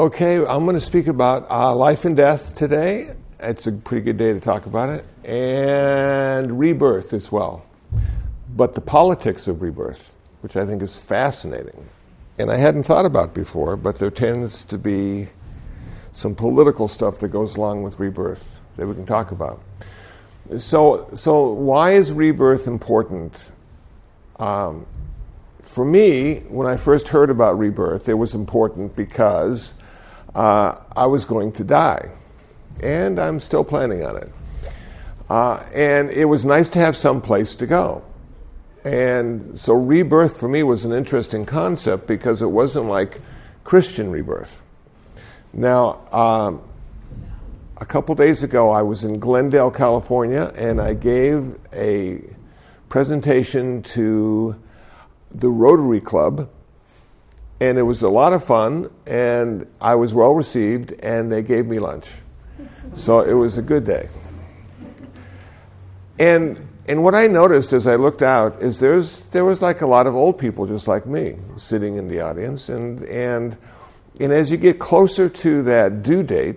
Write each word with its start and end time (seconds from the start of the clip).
Okay, 0.00 0.38
I'm 0.38 0.64
going 0.64 0.76
to 0.76 0.80
speak 0.80 1.08
about 1.08 1.46
uh, 1.50 1.76
life 1.76 2.06
and 2.06 2.16
death 2.16 2.54
today. 2.54 3.14
It's 3.38 3.66
a 3.66 3.72
pretty 3.72 4.02
good 4.02 4.16
day 4.16 4.32
to 4.32 4.40
talk 4.40 4.64
about 4.64 4.88
it. 4.88 5.04
And 5.28 6.58
rebirth 6.58 7.12
as 7.12 7.30
well. 7.30 7.66
But 8.56 8.74
the 8.74 8.80
politics 8.80 9.46
of 9.46 9.60
rebirth, 9.60 10.14
which 10.40 10.56
I 10.56 10.64
think 10.64 10.80
is 10.80 10.98
fascinating. 10.98 11.86
And 12.38 12.50
I 12.50 12.56
hadn't 12.56 12.84
thought 12.84 13.04
about 13.04 13.34
before, 13.34 13.76
but 13.76 13.98
there 13.98 14.10
tends 14.10 14.64
to 14.64 14.78
be 14.78 15.28
some 16.12 16.34
political 16.34 16.88
stuff 16.88 17.18
that 17.18 17.28
goes 17.28 17.56
along 17.56 17.82
with 17.82 18.00
rebirth 18.00 18.58
that 18.78 18.86
we 18.86 18.94
can 18.94 19.04
talk 19.04 19.32
about. 19.32 19.60
So, 20.56 21.10
so 21.12 21.50
why 21.50 21.92
is 21.92 22.10
rebirth 22.10 22.66
important? 22.66 23.52
Um, 24.38 24.86
for 25.60 25.84
me, 25.84 26.36
when 26.48 26.66
I 26.66 26.78
first 26.78 27.08
heard 27.08 27.28
about 27.28 27.58
rebirth, 27.58 28.08
it 28.08 28.14
was 28.14 28.34
important 28.34 28.96
because 28.96 29.74
uh, 30.34 30.76
I 30.96 31.06
was 31.06 31.24
going 31.24 31.52
to 31.52 31.64
die. 31.64 32.10
And 32.82 33.18
I'm 33.18 33.40
still 33.40 33.64
planning 33.64 34.04
on 34.04 34.16
it. 34.16 34.32
Uh, 35.28 35.62
and 35.74 36.10
it 36.10 36.24
was 36.24 36.44
nice 36.44 36.68
to 36.70 36.78
have 36.78 36.96
some 36.96 37.20
place 37.20 37.54
to 37.56 37.66
go. 37.66 38.02
And 38.84 39.58
so 39.58 39.74
rebirth 39.74 40.38
for 40.38 40.48
me 40.48 40.62
was 40.62 40.84
an 40.84 40.92
interesting 40.92 41.44
concept 41.44 42.06
because 42.06 42.40
it 42.40 42.50
wasn't 42.50 42.86
like 42.86 43.20
Christian 43.64 44.10
rebirth. 44.10 44.62
Now, 45.52 46.00
um, 46.12 46.62
a 47.76 47.84
couple 47.84 48.14
days 48.14 48.42
ago, 48.42 48.70
I 48.70 48.82
was 48.82 49.04
in 49.04 49.18
Glendale, 49.18 49.70
California, 49.70 50.52
and 50.56 50.80
I 50.80 50.94
gave 50.94 51.58
a 51.72 52.22
presentation 52.88 53.82
to 53.82 54.56
the 55.32 55.48
Rotary 55.48 56.00
Club, 56.00 56.48
and 57.60 57.78
it 57.78 57.82
was 57.82 58.02
a 58.02 58.08
lot 58.08 58.32
of 58.32 58.42
fun, 58.42 58.90
and 59.06 59.66
I 59.80 59.94
was 59.94 60.14
well 60.14 60.34
received, 60.34 60.94
and 61.00 61.30
they 61.30 61.42
gave 61.42 61.66
me 61.66 61.78
lunch. 61.78 62.08
So 62.94 63.20
it 63.20 63.34
was 63.34 63.58
a 63.58 63.62
good 63.62 63.84
day. 63.84 64.08
And 66.18 66.66
and 66.88 67.04
what 67.04 67.14
I 67.14 67.26
noticed 67.26 67.72
as 67.72 67.86
I 67.86 67.96
looked 67.96 68.22
out 68.22 68.60
is 68.60 68.80
there's 68.80 69.20
there 69.30 69.44
was 69.44 69.62
like 69.62 69.80
a 69.80 69.86
lot 69.86 70.06
of 70.06 70.16
old 70.16 70.38
people 70.38 70.66
just 70.66 70.88
like 70.88 71.06
me 71.06 71.36
sitting 71.56 71.96
in 71.96 72.08
the 72.08 72.20
audience, 72.20 72.68
and 72.68 73.02
and 73.04 73.56
and 74.18 74.32
as 74.32 74.50
you 74.50 74.56
get 74.56 74.78
closer 74.78 75.28
to 75.28 75.62
that 75.62 76.02
due 76.02 76.22
date, 76.22 76.56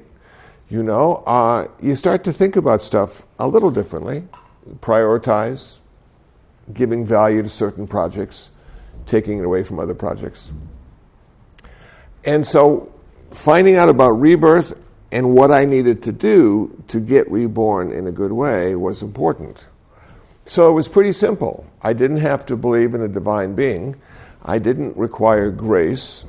you 0.69 0.83
know, 0.83 1.17
uh, 1.27 1.67
you 1.81 1.95
start 1.95 2.23
to 2.23 2.33
think 2.33 2.55
about 2.55 2.81
stuff 2.81 3.25
a 3.37 3.47
little 3.47 3.71
differently, 3.71 4.23
prioritize, 4.79 5.75
giving 6.73 7.05
value 7.05 7.43
to 7.43 7.49
certain 7.49 7.87
projects, 7.87 8.49
taking 9.05 9.39
it 9.39 9.45
away 9.45 9.63
from 9.63 9.79
other 9.79 9.93
projects. 9.93 10.51
And 12.25 12.47
so, 12.47 12.91
finding 13.31 13.75
out 13.75 13.89
about 13.89 14.11
rebirth 14.11 14.79
and 15.11 15.35
what 15.35 15.51
I 15.51 15.65
needed 15.65 16.01
to 16.03 16.11
do 16.11 16.83
to 16.87 16.99
get 16.99 17.29
reborn 17.29 17.91
in 17.91 18.07
a 18.07 18.11
good 18.11 18.31
way 18.31 18.75
was 18.75 19.03
important. 19.03 19.67
So 20.45 20.71
it 20.71 20.73
was 20.73 20.87
pretty 20.87 21.11
simple. 21.11 21.65
I 21.81 21.93
didn't 21.93 22.17
have 22.17 22.45
to 22.47 22.57
believe 22.57 22.93
in 22.93 23.01
a 23.01 23.07
divine 23.07 23.53
being. 23.53 23.95
I 24.43 24.57
didn't 24.57 24.97
require 24.97 25.51
grace. 25.51 26.25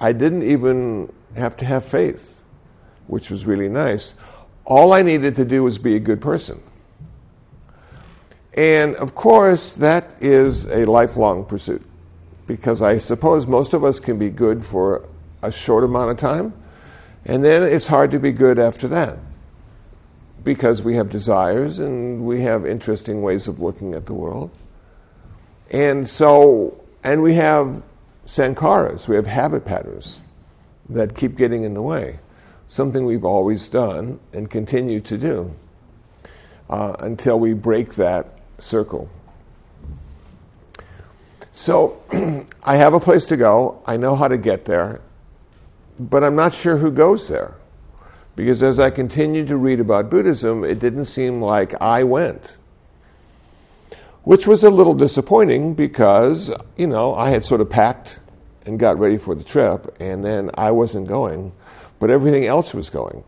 I 0.00 0.12
didn't 0.12 0.44
even 0.44 1.12
have 1.36 1.56
to 1.58 1.64
have 1.64 1.84
faith, 1.84 2.42
which 3.06 3.30
was 3.30 3.44
really 3.44 3.68
nice. 3.68 4.14
All 4.64 4.92
I 4.92 5.02
needed 5.02 5.36
to 5.36 5.44
do 5.44 5.62
was 5.62 5.78
be 5.78 5.94
a 5.94 6.00
good 6.00 6.20
person. 6.20 6.62
And 8.54 8.96
of 8.96 9.14
course, 9.14 9.74
that 9.74 10.16
is 10.20 10.64
a 10.66 10.86
lifelong 10.86 11.44
pursuit 11.44 11.82
because 12.56 12.82
I 12.82 12.98
suppose 12.98 13.46
most 13.46 13.74
of 13.74 13.84
us 13.84 14.00
can 14.00 14.18
be 14.18 14.28
good 14.28 14.64
for 14.64 15.08
a 15.40 15.52
short 15.52 15.84
amount 15.84 16.10
of 16.10 16.16
time, 16.16 16.52
and 17.24 17.44
then 17.44 17.62
it's 17.62 17.86
hard 17.86 18.10
to 18.10 18.18
be 18.18 18.32
good 18.32 18.58
after 18.58 18.88
that 18.88 19.18
because 20.42 20.82
we 20.82 20.96
have 20.96 21.10
desires 21.10 21.78
and 21.78 22.26
we 22.26 22.40
have 22.40 22.66
interesting 22.66 23.22
ways 23.22 23.46
of 23.46 23.60
looking 23.60 23.94
at 23.94 24.06
the 24.06 24.14
world. 24.14 24.50
And 25.70 26.08
so, 26.08 26.82
and 27.04 27.22
we 27.22 27.34
have 27.34 27.84
sankharas, 28.26 29.06
we 29.06 29.14
have 29.14 29.26
habit 29.26 29.64
patterns 29.64 30.18
that 30.88 31.14
keep 31.14 31.36
getting 31.36 31.62
in 31.62 31.74
the 31.74 31.82
way, 31.82 32.18
something 32.66 33.04
we've 33.04 33.24
always 33.24 33.68
done 33.68 34.18
and 34.32 34.50
continue 34.50 35.00
to 35.02 35.16
do 35.16 35.54
uh, 36.68 36.96
until 36.98 37.38
we 37.38 37.52
break 37.52 37.94
that 37.94 38.26
circle. 38.58 39.08
So 41.60 42.02
I 42.62 42.76
have 42.76 42.94
a 42.94 43.00
place 43.00 43.26
to 43.26 43.36
go. 43.36 43.82
I 43.84 43.98
know 43.98 44.16
how 44.16 44.28
to 44.28 44.38
get 44.38 44.64
there, 44.64 45.02
but 45.98 46.24
I'm 46.24 46.34
not 46.34 46.54
sure 46.54 46.78
who 46.78 46.90
goes 46.90 47.28
there. 47.28 47.52
Because 48.34 48.62
as 48.62 48.80
I 48.80 48.88
continued 48.88 49.48
to 49.48 49.58
read 49.58 49.78
about 49.78 50.08
Buddhism, 50.08 50.64
it 50.64 50.78
didn't 50.78 51.04
seem 51.04 51.42
like 51.42 51.74
I 51.78 52.02
went. 52.02 52.56
Which 54.22 54.46
was 54.46 54.64
a 54.64 54.70
little 54.70 54.94
disappointing 54.94 55.74
because, 55.74 56.50
you 56.78 56.86
know, 56.86 57.14
I 57.14 57.28
had 57.28 57.44
sort 57.44 57.60
of 57.60 57.68
packed 57.68 58.20
and 58.64 58.78
got 58.78 58.98
ready 58.98 59.18
for 59.18 59.34
the 59.34 59.44
trip, 59.44 59.94
and 60.00 60.24
then 60.24 60.50
I 60.54 60.70
wasn't 60.70 61.08
going, 61.08 61.52
but 61.98 62.08
everything 62.08 62.46
else 62.46 62.72
was 62.72 62.88
going. 62.88 63.22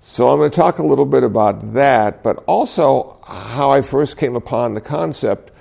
So 0.00 0.30
I'm 0.30 0.38
going 0.38 0.52
to 0.52 0.56
talk 0.56 0.78
a 0.78 0.86
little 0.86 1.06
bit 1.06 1.24
about 1.24 1.74
that, 1.74 2.22
but 2.22 2.36
also 2.46 3.18
how 3.26 3.72
I 3.72 3.82
first 3.82 4.16
came 4.16 4.36
upon 4.36 4.74
the 4.74 4.80
concept. 4.80 5.51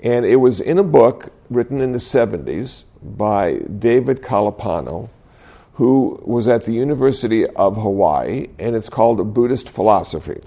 And 0.00 0.24
it 0.24 0.36
was 0.36 0.60
in 0.60 0.78
a 0.78 0.84
book 0.84 1.32
written 1.50 1.80
in 1.80 1.92
the 1.92 1.98
70s 1.98 2.84
by 3.02 3.58
David 3.58 4.22
Kalupahana, 4.22 5.08
who 5.74 6.20
was 6.24 6.48
at 6.48 6.64
the 6.64 6.72
University 6.72 7.46
of 7.46 7.76
Hawaii, 7.76 8.48
and 8.58 8.76
it's 8.76 8.88
called 8.88 9.34
Buddhist 9.34 9.68
Philosophy. 9.68 10.40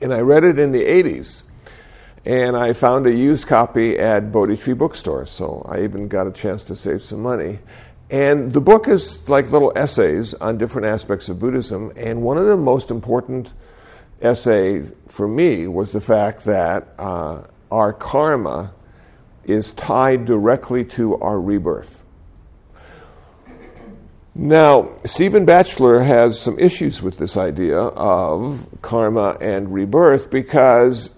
And 0.00 0.12
I 0.12 0.20
read 0.20 0.44
it 0.44 0.58
in 0.58 0.72
the 0.72 0.84
80s, 0.84 1.42
and 2.24 2.56
I 2.56 2.72
found 2.72 3.06
a 3.06 3.12
used 3.12 3.46
copy 3.46 3.98
at 3.98 4.32
Bodhi 4.32 4.56
Tree 4.56 4.74
Bookstore, 4.74 5.26
so 5.26 5.66
I 5.68 5.82
even 5.82 6.08
got 6.08 6.26
a 6.26 6.32
chance 6.32 6.64
to 6.64 6.76
save 6.76 7.02
some 7.02 7.22
money. 7.22 7.60
And 8.10 8.52
the 8.52 8.60
book 8.60 8.88
is 8.88 9.28
like 9.28 9.52
little 9.52 9.72
essays 9.76 10.34
on 10.34 10.58
different 10.58 10.88
aspects 10.88 11.28
of 11.28 11.38
Buddhism, 11.38 11.92
and 11.96 12.22
one 12.22 12.36
of 12.36 12.46
the 12.46 12.56
most 12.56 12.90
important 12.90 13.54
essays 14.20 14.92
for 15.06 15.28
me 15.28 15.66
was 15.68 15.92
the 15.92 16.00
fact 16.00 16.44
that 16.44 16.88
uh, 16.98 17.42
our 17.70 17.92
karma 17.92 18.72
is 19.44 19.72
tied 19.72 20.24
directly 20.24 20.84
to 20.84 21.16
our 21.18 21.40
rebirth. 21.40 22.04
Now, 24.34 24.90
Stephen 25.04 25.44
Batchelor 25.44 26.02
has 26.02 26.40
some 26.40 26.58
issues 26.58 27.02
with 27.02 27.18
this 27.18 27.36
idea 27.36 27.78
of 27.78 28.68
karma 28.80 29.36
and 29.40 29.72
rebirth 29.72 30.30
because 30.30 31.14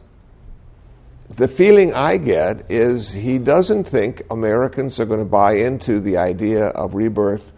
the 1.28 1.46
feeling 1.46 1.92
I 1.94 2.16
get 2.16 2.70
is 2.70 3.12
he 3.12 3.38
doesn't 3.38 3.84
think 3.84 4.22
Americans 4.30 4.98
are 4.98 5.04
going 5.04 5.20
to 5.20 5.26
buy 5.26 5.54
into 5.54 6.00
the 6.00 6.16
idea 6.16 6.66
of 6.68 6.94
rebirth 6.94 7.52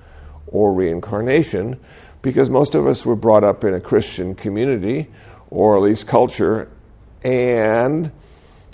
or 0.47 0.73
reincarnation 0.73 1.81
because 2.21 2.51
most 2.51 2.75
of 2.75 2.87
us 2.87 3.07
were 3.07 3.17
brought 3.17 3.45
up 3.45 3.65
in 3.65 3.75
a 3.75 3.81
Christian 3.81 4.35
community 4.35 5.09
or 5.51 5.77
at 5.77 5.83
least 5.83 6.07
culture, 6.07 6.69
and 7.23 8.11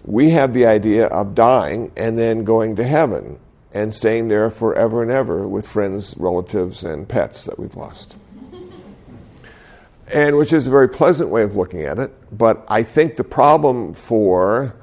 we 0.05 0.31
have 0.31 0.55
the 0.55 0.67
idea 0.67 1.07
of 1.07 1.35
dying 1.35 1.93
and 1.97 2.19
then 2.19 2.45
going 2.45 2.77
to 2.77 2.87
heaven 2.87 3.39
and 3.73 3.95
staying 3.95 4.29
there 4.29 4.51
forever 4.51 5.03
and 5.03 5.11
ever 5.11 5.47
with 5.47 5.69
friends, 5.69 6.15
relatives, 6.17 6.83
and 6.83 7.09
pets 7.09 7.45
that 7.45 7.59
we've 7.59 7.77
lost. 7.77 8.17
and 10.09 10.37
which 10.37 10.53
is 10.53 10.67
a 10.67 10.71
very 10.71 10.89
pleasant 10.89 11.31
way 11.31 11.43
of 11.43 11.55
looking 11.55 11.83
at 11.83 11.99
it. 11.99 12.13
But 12.37 12.65
I 12.69 12.83
think 12.83 13.17
the 13.17 13.25
problem 13.25 13.95
for 13.95 14.75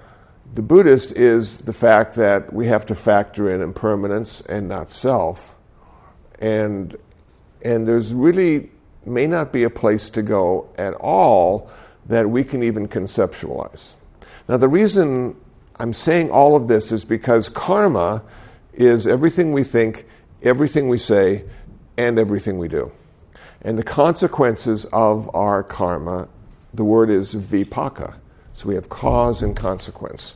the 0.54 0.62
Buddhist 0.62 1.12
is 1.12 1.60
the 1.60 1.74
fact 1.74 2.16
that 2.16 2.54
we 2.54 2.68
have 2.68 2.86
to 2.86 2.96
factor 2.96 3.54
in 3.54 3.62
impermanence 3.62 4.42
and 4.42 4.68
not 4.70 4.90
self. 4.90 5.56
And, 6.40 6.96
and 7.62 7.88
there's 7.88 8.14
really 8.14 8.72
may 9.06 9.28
not 9.28 9.52
be 9.52 9.64
a 9.64 9.70
place 9.70 10.10
to 10.12 10.22
go 10.22 10.70
at 10.78 10.94
all 10.96 11.70
that 12.06 12.30
we 12.30 12.44
can 12.44 12.64
even 12.64 12.88
conceptualize. 12.88 13.96
Now, 14.48 14.58
the 14.58 14.68
reason 14.68 15.36
I'm 15.80 15.94
saying 15.94 16.32
all 16.32 16.56
of 16.56 16.68
this 16.68 16.92
is 16.92 17.06
because 17.06 17.50
karma 17.50 18.24
is 18.74 19.06
everything 19.06 19.52
we 19.52 19.64
think, 19.64 20.06
everything 20.42 20.88
we 20.88 20.98
say, 20.98 21.44
and 21.98 22.18
everything 22.18 22.58
we 22.58 22.68
do. 22.68 22.92
And 23.62 23.78
the 23.78 23.84
consequences 23.84 24.86
of 24.86 25.34
our 25.36 25.64
karma, 25.64 26.30
the 26.74 26.84
word 26.84 27.10
is 27.10 27.36
vipaka. 27.36 28.16
So 28.54 28.70
we 28.70 28.76
have 28.76 28.90
cause 28.90 29.42
and 29.42 29.56
consequence. 29.56 30.36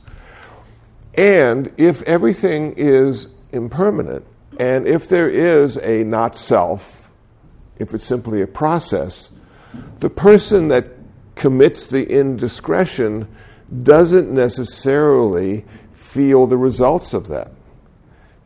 And 1.13 1.71
if 1.77 2.01
everything 2.03 2.73
is 2.77 3.33
impermanent, 3.51 4.25
and 4.59 4.87
if 4.87 5.07
there 5.07 5.29
is 5.29 5.77
a 5.77 6.03
not 6.03 6.35
self, 6.35 7.09
if 7.79 7.93
it's 7.93 8.05
simply 8.05 8.41
a 8.41 8.47
process, 8.47 9.31
the 9.99 10.09
person 10.09 10.67
that 10.67 10.85
commits 11.35 11.87
the 11.87 12.07
indiscretion 12.07 13.27
doesn't 13.77 14.31
necessarily 14.31 15.65
feel 15.93 16.47
the 16.47 16.57
results 16.57 17.13
of 17.13 17.27
that 17.27 17.51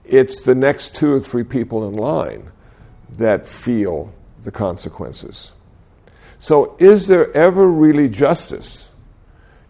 it's 0.08 0.42
the 0.42 0.56
next 0.56 0.96
two 0.96 1.14
or 1.14 1.20
three 1.20 1.44
people 1.44 1.88
in 1.88 1.96
line 1.96 2.52
that 3.10 3.48
feel 3.48 4.14
the 4.44 4.52
consequences. 4.52 5.52
So, 6.38 6.76
is 6.80 7.08
there 7.08 7.36
ever 7.36 7.68
really 7.68 8.08
justice? 8.08 8.94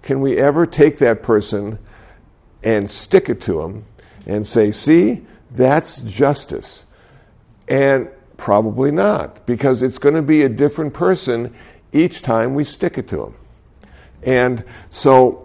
Can 0.01 0.19
we 0.19 0.37
ever 0.37 0.65
take 0.65 0.97
that 0.99 1.23
person 1.23 1.79
and 2.63 2.91
stick 2.91 3.29
it 3.29 3.41
to 3.41 3.61
them 3.61 3.85
and 4.25 4.45
say, 4.45 4.71
see, 4.71 5.25
that's 5.51 6.01
justice? 6.01 6.85
And 7.67 8.09
probably 8.37 8.91
not, 8.91 9.45
because 9.45 9.81
it's 9.81 9.97
going 9.97 10.15
to 10.15 10.21
be 10.21 10.43
a 10.43 10.49
different 10.49 10.93
person 10.93 11.55
each 11.93 12.21
time 12.21 12.55
we 12.55 12.63
stick 12.63 12.97
it 12.97 13.07
to 13.09 13.17
them. 13.17 13.35
And 14.21 14.65
so, 14.89 15.44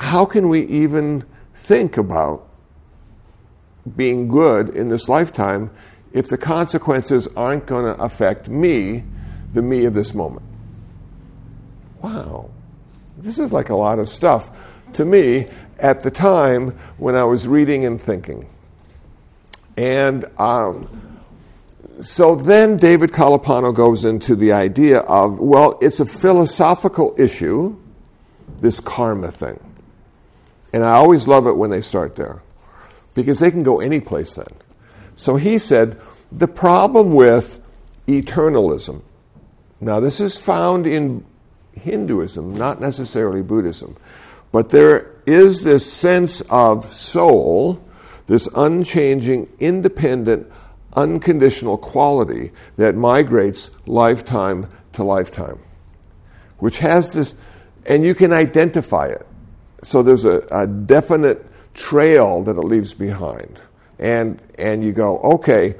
how 0.00 0.24
can 0.24 0.48
we 0.48 0.62
even 0.62 1.24
think 1.54 1.98
about 1.98 2.48
being 3.96 4.28
good 4.28 4.70
in 4.70 4.88
this 4.88 5.10
lifetime 5.10 5.70
if 6.12 6.26
the 6.26 6.38
consequences 6.38 7.28
aren't 7.36 7.66
going 7.66 7.84
to 7.84 8.02
affect 8.02 8.48
me, 8.48 9.04
the 9.52 9.60
me 9.60 9.84
of 9.84 9.92
this 9.92 10.14
moment? 10.14 10.46
Wow, 12.00 12.48
this 13.18 13.38
is 13.38 13.52
like 13.52 13.68
a 13.68 13.76
lot 13.76 13.98
of 13.98 14.08
stuff 14.08 14.50
to 14.94 15.04
me 15.04 15.48
at 15.78 16.02
the 16.02 16.10
time 16.10 16.70
when 16.96 17.14
I 17.14 17.24
was 17.24 17.46
reading 17.46 17.84
and 17.84 18.00
thinking. 18.00 18.48
And 19.76 20.24
um, 20.38 21.20
so 22.00 22.36
then 22.36 22.78
David 22.78 23.10
Kalupahana 23.12 23.74
goes 23.74 24.06
into 24.06 24.34
the 24.34 24.52
idea 24.52 25.00
of 25.00 25.38
well, 25.38 25.78
it's 25.82 26.00
a 26.00 26.06
philosophical 26.06 27.14
issue, 27.18 27.78
this 28.60 28.80
karma 28.80 29.30
thing. 29.30 29.69
And 30.72 30.84
I 30.84 30.92
always 30.92 31.26
love 31.26 31.46
it 31.46 31.56
when 31.56 31.70
they 31.70 31.80
start 31.80 32.16
there 32.16 32.42
because 33.14 33.40
they 33.40 33.50
can 33.50 33.62
go 33.62 33.80
any 33.80 34.00
place 34.00 34.34
then. 34.34 34.54
So 35.16 35.36
he 35.36 35.58
said 35.58 36.00
the 36.30 36.48
problem 36.48 37.14
with 37.14 37.62
eternalism. 38.06 39.02
Now, 39.80 40.00
this 40.00 40.20
is 40.20 40.36
found 40.36 40.86
in 40.86 41.24
Hinduism, 41.72 42.54
not 42.54 42.80
necessarily 42.80 43.42
Buddhism, 43.42 43.96
but 44.52 44.70
there 44.70 45.12
is 45.26 45.62
this 45.62 45.90
sense 45.90 46.40
of 46.42 46.92
soul, 46.92 47.82
this 48.26 48.48
unchanging, 48.54 49.48
independent, 49.58 50.50
unconditional 50.94 51.78
quality 51.78 52.52
that 52.76 52.94
migrates 52.96 53.70
lifetime 53.86 54.66
to 54.92 55.04
lifetime, 55.04 55.58
which 56.58 56.78
has 56.80 57.12
this, 57.12 57.34
and 57.86 58.04
you 58.04 58.14
can 58.14 58.32
identify 58.32 59.06
it. 59.06 59.26
So 59.82 60.02
there's 60.02 60.24
a, 60.24 60.46
a 60.50 60.66
definite 60.66 61.46
trail 61.74 62.42
that 62.42 62.56
it 62.56 62.64
leaves 62.64 62.94
behind. 62.94 63.62
And, 63.98 64.42
and 64.58 64.82
you 64.84 64.92
go, 64.92 65.18
okay, 65.20 65.74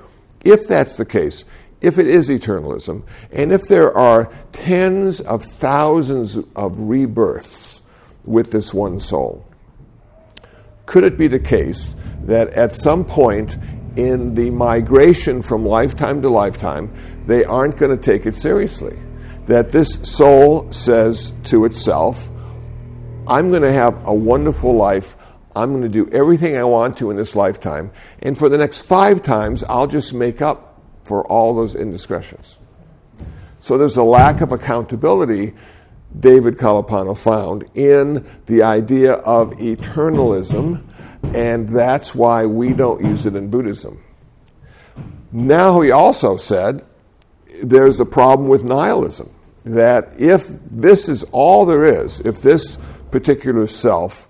if 0.45 0.67
that's 0.69 0.97
the 0.97 1.05
case, 1.05 1.45
if 1.81 1.99
it 1.99 2.07
is 2.07 2.29
eternalism, 2.29 3.03
and 3.33 3.53
if 3.53 3.63
there 3.63 3.97
are 3.97 4.33
tens 4.53 5.21
of 5.21 5.43
thousands 5.45 6.37
of 6.55 6.79
rebirths 6.79 7.83
with 8.25 8.53
this 8.53 8.75
one 8.75 9.01
soul, 9.01 9.47
could 10.87 11.05
it 11.05 11.17
be 11.17 11.29
the 11.29 11.39
case 11.39 11.95
that 12.25 12.49
at 12.51 12.73
some 12.73 13.05
point 13.05 13.57
in 13.97 14.35
the 14.35 14.51
migration 14.51 15.41
from 15.41 15.65
lifetime 15.65 16.21
to 16.23 16.29
lifetime, 16.29 16.93
they 17.27 17.45
aren't 17.45 17.77
going 17.77 17.97
to 17.97 18.03
take 18.03 18.27
it 18.27 18.35
seriously? 18.35 18.99
That 19.47 19.73
this 19.73 19.89
soul 20.03 20.71
says 20.73 21.33
to 21.45 21.65
itself, 21.65 22.29
I'm 23.27 23.51
going 23.51 23.63
to 23.63 23.73
have 23.73 24.05
a 24.07 24.15
wonderful 24.15 24.75
life. 24.75 25.17
I'm 25.55 25.71
going 25.71 25.83
to 25.83 25.89
do 25.89 26.09
everything 26.11 26.57
I 26.57 26.65
want 26.65 26.97
to 26.99 27.11
in 27.11 27.17
this 27.17 27.37
lifetime. 27.37 27.93
And 28.21 28.37
for 28.37 28.49
the 28.49 28.59
next 28.59 28.83
five 28.83 29.23
times, 29.23 29.63
I'll 29.65 29.87
just 29.87 30.15
make 30.15 30.41
up 30.41 30.81
for 31.05 31.27
all 31.27 31.55
those 31.55 31.75
indiscretions. 31.75 32.59
So 33.59 33.77
there's 33.77 33.97
a 33.97 34.03
lack 34.03 34.41
of 34.41 34.53
accountability, 34.53 35.55
David 36.19 36.57
Kalupahana 36.57 37.17
found, 37.17 37.65
in 37.75 38.27
the 38.47 38.63
idea 38.63 39.13
of 39.13 39.51
eternalism, 39.53 40.83
and 41.35 41.69
that's 41.69 42.15
why 42.15 42.47
we 42.47 42.73
don't 42.73 43.05
use 43.05 43.27
it 43.27 43.37
in 43.37 43.51
Buddhism. 43.51 44.03
Now, 45.31 45.81
he 45.81 45.91
also 45.91 46.37
said 46.37 46.85
there's 47.63 48.01
a 48.01 48.07
problem 48.07 48.49
with 48.49 48.65
nihilism, 48.65 49.31
that 49.65 50.19
if 50.19 50.49
this 50.49 51.09
is 51.09 51.25
all 51.25 51.67
there 51.67 51.85
is, 51.85 52.21
if 52.21 52.41
this 52.41 52.79
particular 53.11 53.67
self 53.67 54.29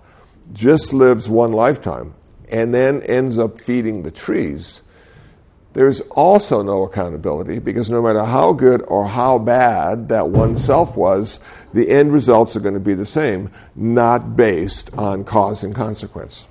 just 0.53 0.93
lives 0.93 1.29
one 1.29 1.51
lifetime 1.51 2.13
and 2.49 2.73
then 2.73 3.01
ends 3.03 3.39
up 3.39 3.59
feeding 3.59 4.03
the 4.03 4.11
trees, 4.11 4.81
there's 5.73 6.01
also 6.11 6.61
no 6.61 6.83
accountability 6.83 7.59
because 7.59 7.89
no 7.89 8.01
matter 8.01 8.25
how 8.25 8.51
good 8.51 8.83
or 8.87 9.07
how 9.07 9.39
bad 9.39 10.09
that 10.09 10.29
one 10.29 10.57
self 10.57 10.97
was, 10.97 11.39
the 11.73 11.89
end 11.89 12.11
results 12.11 12.55
are 12.57 12.59
going 12.59 12.73
to 12.73 12.79
be 12.81 12.93
the 12.93 13.05
same, 13.05 13.49
not 13.73 14.35
based 14.35 14.93
on 14.95 15.23
cause 15.23 15.63
and 15.63 15.73
consequence. 15.73 16.45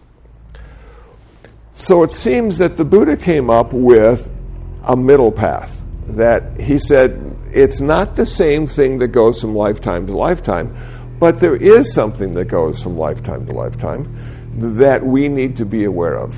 So 1.75 2.03
it 2.03 2.13
seems 2.13 2.59
that 2.59 2.79
the 2.79 2.85
Buddha 2.85 3.17
came 3.17 3.51
up 3.51 3.73
with 3.75 4.31
a 4.85 4.97
middle 4.97 5.33
path. 5.33 5.85
That 6.07 6.59
he 6.59 6.79
said 6.79 7.37
it's 7.53 7.81
not 7.81 8.17
the 8.17 8.27
same 8.27 8.67
thing 8.67 8.99
that 8.99 9.09
goes 9.09 9.41
from 9.41 9.55
lifetime 9.55 10.07
to 10.07 10.17
lifetime, 10.17 10.75
but 11.21 11.39
there 11.39 11.55
is 11.55 11.93
something 11.93 12.33
that 12.33 12.47
goes 12.47 12.83
from 12.83 12.97
lifetime 12.97 13.47
to 13.47 13.53
lifetime 13.53 14.09
that 14.57 15.05
we 15.05 15.29
need 15.29 15.57
to 15.59 15.67
be 15.67 15.85
aware 15.85 16.17
of. 16.17 16.35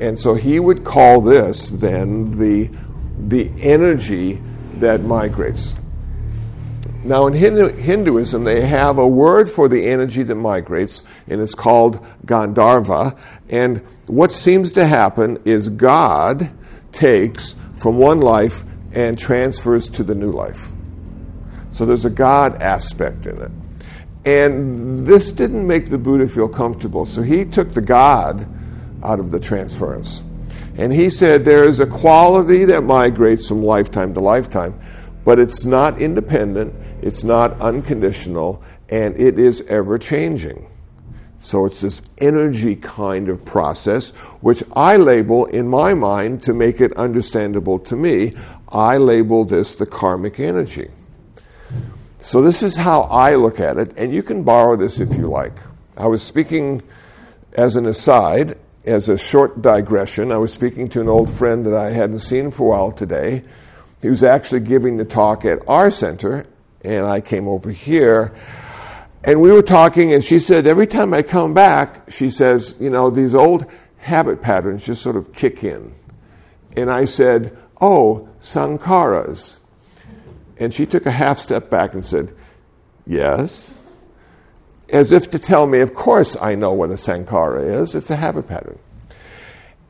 And 0.00 0.18
so 0.18 0.34
he 0.34 0.58
would 0.60 0.84
call 0.84 1.20
this 1.20 1.70
then 1.70 2.38
the, 2.38 2.68
the 3.16 3.50
energy 3.62 4.42
that 4.74 5.02
migrates. 5.02 5.74
Now, 7.04 7.26
in 7.26 7.34
Hindu, 7.34 7.76
Hinduism, 7.76 8.44
they 8.44 8.66
have 8.66 8.98
a 8.98 9.06
word 9.06 9.48
for 9.48 9.68
the 9.68 9.86
energy 9.86 10.22
that 10.22 10.34
migrates, 10.34 11.02
and 11.28 11.40
it's 11.40 11.54
called 11.54 12.04
Gandharva. 12.26 13.16
And 13.48 13.78
what 14.06 14.32
seems 14.32 14.72
to 14.72 14.86
happen 14.86 15.38
is 15.44 15.68
God 15.68 16.50
takes 16.92 17.54
from 17.76 17.98
one 17.98 18.20
life 18.20 18.64
and 18.92 19.18
transfers 19.18 19.88
to 19.90 20.02
the 20.02 20.14
new 20.14 20.32
life. 20.32 20.72
So 21.72 21.84
there's 21.84 22.04
a 22.04 22.10
God 22.10 22.60
aspect 22.62 23.26
in 23.26 23.40
it. 23.40 23.50
And 24.24 25.06
this 25.06 25.32
didn't 25.32 25.66
make 25.66 25.90
the 25.90 25.98
Buddha 25.98 26.26
feel 26.26 26.48
comfortable. 26.48 27.04
So 27.04 27.22
he 27.22 27.44
took 27.44 27.74
the 27.74 27.82
God 27.82 28.46
out 29.02 29.20
of 29.20 29.30
the 29.30 29.40
transference. 29.40 30.24
And 30.76 30.92
he 30.92 31.10
said 31.10 31.44
there 31.44 31.64
is 31.64 31.80
a 31.80 31.86
quality 31.86 32.64
that 32.64 32.84
migrates 32.84 33.48
from 33.48 33.62
lifetime 33.62 34.14
to 34.14 34.20
lifetime, 34.20 34.80
but 35.24 35.38
it's 35.38 35.64
not 35.64 36.00
independent, 36.00 36.74
it's 37.02 37.22
not 37.22 37.60
unconditional, 37.60 38.62
and 38.88 39.16
it 39.16 39.38
is 39.38 39.60
ever 39.68 39.98
changing. 39.98 40.66
So 41.38 41.66
it's 41.66 41.82
this 41.82 42.02
energy 42.18 42.74
kind 42.74 43.28
of 43.28 43.44
process, 43.44 44.10
which 44.40 44.64
I 44.74 44.96
label 44.96 45.44
in 45.44 45.68
my 45.68 45.92
mind 45.92 46.42
to 46.44 46.54
make 46.54 46.80
it 46.80 46.92
understandable 46.96 47.78
to 47.80 47.96
me. 47.96 48.34
I 48.70 48.96
label 48.96 49.44
this 49.44 49.74
the 49.74 49.86
karmic 49.86 50.40
energy. 50.40 50.88
So, 52.26 52.40
this 52.40 52.62
is 52.62 52.74
how 52.74 53.02
I 53.02 53.34
look 53.34 53.60
at 53.60 53.76
it, 53.76 53.98
and 53.98 54.10
you 54.10 54.22
can 54.22 54.44
borrow 54.44 54.76
this 54.76 54.98
if 54.98 55.12
you 55.12 55.28
like. 55.28 55.52
I 55.94 56.06
was 56.06 56.22
speaking 56.22 56.82
as 57.52 57.76
an 57.76 57.84
aside, 57.84 58.56
as 58.86 59.10
a 59.10 59.18
short 59.18 59.60
digression. 59.60 60.32
I 60.32 60.38
was 60.38 60.50
speaking 60.50 60.88
to 60.88 61.02
an 61.02 61.08
old 61.08 61.30
friend 61.30 61.66
that 61.66 61.74
I 61.74 61.90
hadn't 61.90 62.20
seen 62.20 62.50
for 62.50 62.62
a 62.62 62.70
while 62.70 62.92
today. 62.92 63.44
He 64.00 64.08
was 64.08 64.22
actually 64.22 64.60
giving 64.60 64.96
the 64.96 65.04
talk 65.04 65.44
at 65.44 65.58
our 65.68 65.90
center, 65.90 66.46
and 66.82 67.04
I 67.04 67.20
came 67.20 67.46
over 67.46 67.70
here. 67.70 68.34
And 69.22 69.42
we 69.42 69.52
were 69.52 69.62
talking, 69.62 70.14
and 70.14 70.24
she 70.24 70.38
said, 70.38 70.66
Every 70.66 70.86
time 70.86 71.12
I 71.12 71.20
come 71.20 71.52
back, 71.52 72.10
she 72.10 72.30
says, 72.30 72.76
You 72.80 72.88
know, 72.88 73.10
these 73.10 73.34
old 73.34 73.66
habit 73.98 74.40
patterns 74.40 74.86
just 74.86 75.02
sort 75.02 75.16
of 75.16 75.34
kick 75.34 75.62
in. 75.62 75.94
And 76.74 76.90
I 76.90 77.04
said, 77.04 77.54
Oh, 77.82 78.30
sankharas. 78.40 79.58
And 80.58 80.72
she 80.72 80.86
took 80.86 81.06
a 81.06 81.10
half 81.10 81.38
step 81.38 81.70
back 81.70 81.94
and 81.94 82.04
said, 82.04 82.34
Yes. 83.06 83.82
As 84.88 85.12
if 85.12 85.30
to 85.30 85.38
tell 85.38 85.66
me, 85.66 85.80
Of 85.80 85.94
course 85.94 86.36
I 86.40 86.54
know 86.54 86.72
what 86.72 86.90
a 86.90 86.94
Sankhara 86.94 87.80
is. 87.82 87.94
It's 87.94 88.10
a 88.10 88.16
habit 88.16 88.48
pattern. 88.48 88.78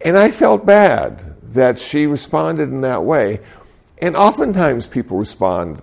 And 0.00 0.16
I 0.16 0.30
felt 0.30 0.66
bad 0.66 1.36
that 1.54 1.78
she 1.78 2.06
responded 2.06 2.68
in 2.68 2.82
that 2.82 3.04
way. 3.04 3.40
And 3.98 4.16
oftentimes 4.16 4.86
people 4.86 5.16
respond 5.16 5.82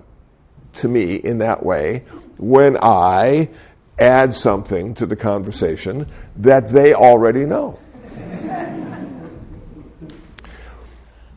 to 0.73 0.87
me 0.87 1.15
in 1.15 1.39
that 1.39 1.65
way 1.65 2.03
when 2.37 2.77
I 2.81 3.49
add 3.97 4.33
something 4.33 4.93
to 4.95 5.05
the 5.05 5.15
conversation 5.15 6.07
that 6.35 6.69
they 6.69 6.93
already 6.93 7.45
know. 7.45 7.79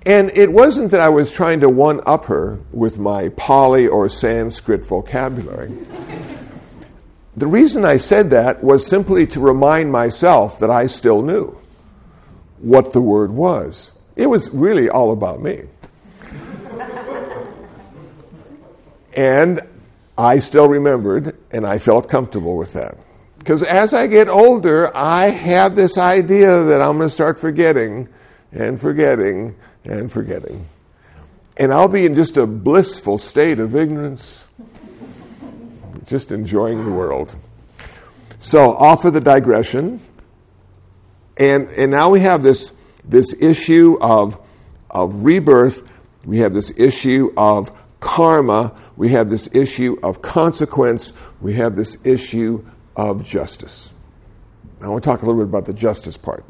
And 0.07 0.31
it 0.35 0.53
wasn't 0.53 0.91
that 0.91 1.01
I 1.01 1.09
was 1.09 1.31
trying 1.31 1.61
to 1.61 1.69
one 1.69 2.01
up 2.07 2.27
her 2.27 2.61
with 2.73 2.99
my 2.99 3.31
Pali 3.31 3.87
or 3.87 4.09
Sanskrit 4.09 4.85
vocabulary. 4.85 5.73
the 7.37 7.47
reason 7.47 7.85
I 7.85 7.97
said 7.97 8.31
that 8.31 8.63
was 8.63 8.87
simply 8.87 9.27
to 9.29 9.41
remind 9.41 9.91
myself 9.91 10.59
that 10.59 10.71
I 10.71 10.87
still 10.87 11.23
knew 11.23 11.59
what 12.59 12.93
the 12.93 13.01
word 13.01 13.31
was. 13.31 13.93
It 14.15 14.27
was 14.27 14.51
really 14.53 14.91
all 14.91 15.11
about 15.11 15.41
me. 15.41 15.65
And 19.17 19.61
I 20.19 20.39
still 20.39 20.69
remembered, 20.69 21.37
and 21.51 21.67
I 21.67 21.79
felt 21.79 22.09
comfortable 22.09 22.57
with 22.57 22.73
that. 22.73 22.99
Because 23.39 23.63
as 23.63 23.95
I 23.95 24.07
get 24.07 24.29
older, 24.29 24.95
I 24.97 25.27
have 25.31 25.77
this 25.77 25.99
idea 25.99 26.65
that 26.65 26.81
I'm 26.81 26.97
going 26.97 27.09
to 27.09 27.13
start 27.13 27.39
forgetting 27.39 28.09
and 28.53 28.81
forgetting 28.81 29.55
and 29.85 30.11
forgetting. 30.11 30.67
And 31.57 31.73
I'll 31.73 31.89
be 31.89 32.05
in 32.05 32.15
just 32.15 32.37
a 32.37 32.47
blissful 32.47 33.19
state 33.19 33.59
of 33.59 33.77
ignorance, 33.77 34.47
just 36.07 36.33
enjoying 36.33 36.85
the 36.85 36.91
world. 36.91 37.37
So, 38.41 38.75
off 38.77 39.05
of 39.05 39.13
the 39.15 39.21
digression. 39.21 40.01
And, 41.37 41.69
and 41.71 41.91
now 41.91 42.11
we 42.11 42.21
have 42.21 42.43
this, 42.43 42.73
this 43.05 43.35
issue 43.41 43.97
of, 44.01 44.41
of 44.91 45.25
rebirth, 45.25 45.89
we 46.25 46.39
have 46.39 46.55
this 46.55 46.73
issue 46.79 47.33
of 47.37 47.73
karma, 48.01 48.79
we 48.97 49.11
have 49.11 49.31
this 49.31 49.49
issue 49.55 49.99
of 50.03 50.23
consequence, 50.23 51.13
we 51.41 51.55
have 51.55 51.75
this 51.75 51.97
issue 52.05 52.65
of 52.97 53.25
justice. 53.25 53.93
I 54.81 54.89
want 54.89 55.03
to 55.03 55.11
talk 55.11 55.23
a 55.23 55.27
little 55.27 55.41
bit 55.41 55.49
about 55.49 55.65
the 55.65 55.73
justice 55.73 56.17
part. 56.17 56.45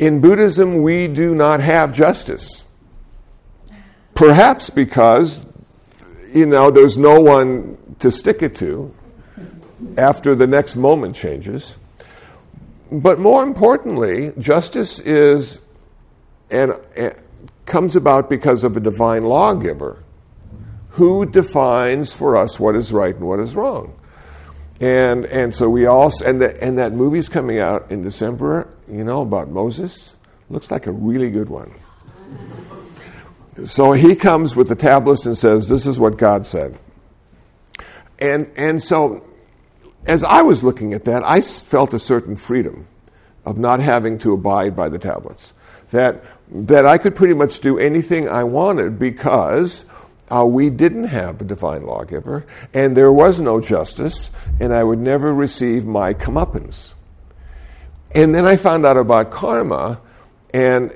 In 0.00 0.22
Buddhism, 0.22 0.82
we 0.82 1.08
do 1.08 1.34
not 1.34 1.60
have 1.60 1.92
justice. 1.94 2.64
Perhaps 4.14 4.70
because, 4.70 5.46
you 6.32 6.46
know, 6.46 6.70
there's 6.70 6.96
no 6.96 7.20
one 7.20 7.76
to 7.98 8.10
stick 8.10 8.42
it 8.42 8.56
to 8.56 8.94
after 9.98 10.34
the 10.34 10.46
next 10.46 10.74
moment 10.74 11.16
changes. 11.16 11.76
But 12.90 13.18
more 13.18 13.42
importantly, 13.42 14.32
justice 14.38 15.00
is 15.00 15.66
and, 16.50 16.72
comes 17.66 17.94
about 17.94 18.30
because 18.30 18.64
of 18.64 18.78
a 18.78 18.80
divine 18.80 19.22
lawgiver 19.22 20.02
who 20.92 21.26
defines 21.26 22.14
for 22.14 22.38
us 22.38 22.58
what 22.58 22.74
is 22.74 22.90
right 22.90 23.14
and 23.14 23.28
what 23.28 23.38
is 23.38 23.54
wrong. 23.54 23.99
And 24.80 25.26
and 25.26 25.54
so 25.54 25.68
we 25.68 25.84
all 25.84 26.10
and 26.24 26.40
the, 26.40 26.62
and 26.64 26.78
that 26.78 26.92
movie's 26.92 27.28
coming 27.28 27.58
out 27.58 27.90
in 27.90 28.02
December. 28.02 28.74
You 28.90 29.04
know 29.04 29.20
about 29.20 29.50
Moses. 29.50 30.16
Looks 30.48 30.70
like 30.70 30.86
a 30.86 30.92
really 30.92 31.30
good 31.30 31.50
one. 31.50 31.72
So 33.66 33.92
he 33.92 34.16
comes 34.16 34.56
with 34.56 34.68
the 34.68 34.74
tablets 34.74 35.26
and 35.26 35.36
says, 35.36 35.68
"This 35.68 35.86
is 35.86 35.98
what 35.98 36.16
God 36.16 36.46
said." 36.46 36.78
And 38.18 38.50
and 38.56 38.82
so, 38.82 39.22
as 40.06 40.24
I 40.24 40.40
was 40.40 40.64
looking 40.64 40.94
at 40.94 41.04
that, 41.04 41.22
I 41.24 41.42
felt 41.42 41.92
a 41.92 41.98
certain 41.98 42.36
freedom 42.36 42.86
of 43.44 43.58
not 43.58 43.80
having 43.80 44.16
to 44.18 44.32
abide 44.32 44.74
by 44.74 44.88
the 44.88 44.98
tablets. 44.98 45.52
That 45.90 46.24
that 46.50 46.86
I 46.86 46.96
could 46.96 47.14
pretty 47.14 47.34
much 47.34 47.60
do 47.60 47.78
anything 47.78 48.28
I 48.30 48.44
wanted 48.44 48.98
because 48.98 49.84
uh, 50.30 50.44
we 50.44 50.70
didn't 50.70 51.04
have 51.04 51.40
a 51.40 51.44
divine 51.44 51.84
lawgiver, 51.84 52.46
and 52.72 52.96
there 52.96 53.12
was 53.12 53.40
no 53.40 53.60
justice, 53.60 54.30
and 54.60 54.72
I 54.72 54.84
would 54.84 54.98
never 54.98 55.34
receive 55.34 55.86
my 55.86 56.14
comeuppance. 56.14 56.94
And 58.14 58.34
then 58.34 58.46
I 58.46 58.56
found 58.56 58.86
out 58.86 58.96
about 58.96 59.30
karma 59.30 60.00
and 60.52 60.92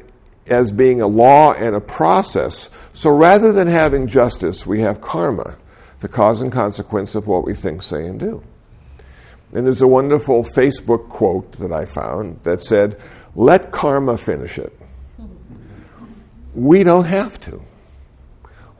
as 0.47 0.71
being 0.71 1.01
a 1.01 1.07
law 1.07 1.53
and 1.53 1.75
a 1.75 1.81
process. 1.81 2.71
So 2.93 3.11
rather 3.11 3.53
than 3.53 3.69
having 3.69 4.07
justice, 4.07 4.67
we 4.67 4.81
have 4.81 5.01
karma, 5.01 5.57
the 6.01 6.09
cause 6.09 6.41
and 6.41 6.53
consequence 6.53 7.15
of 7.15 7.27
what 7.27 7.45
we 7.45 7.55
think, 7.55 7.83
say, 7.83 8.07
and 8.07 8.19
do. 8.21 8.43
And 9.53 9.65
there's 9.65 9.81
a 9.81 9.89
wonderful 9.89 10.43
Facebook 10.43 11.09
quote 11.09 11.53
that 11.53 11.73
I 11.73 11.85
found 11.85 12.41
that 12.43 12.61
said, 12.61 13.01
Let 13.37 13.71
karma 13.71 14.19
finish 14.19 14.59
it. 14.59 14.77
We 16.55 16.83
don't 16.83 17.05
have 17.05 17.41
to 17.43 17.63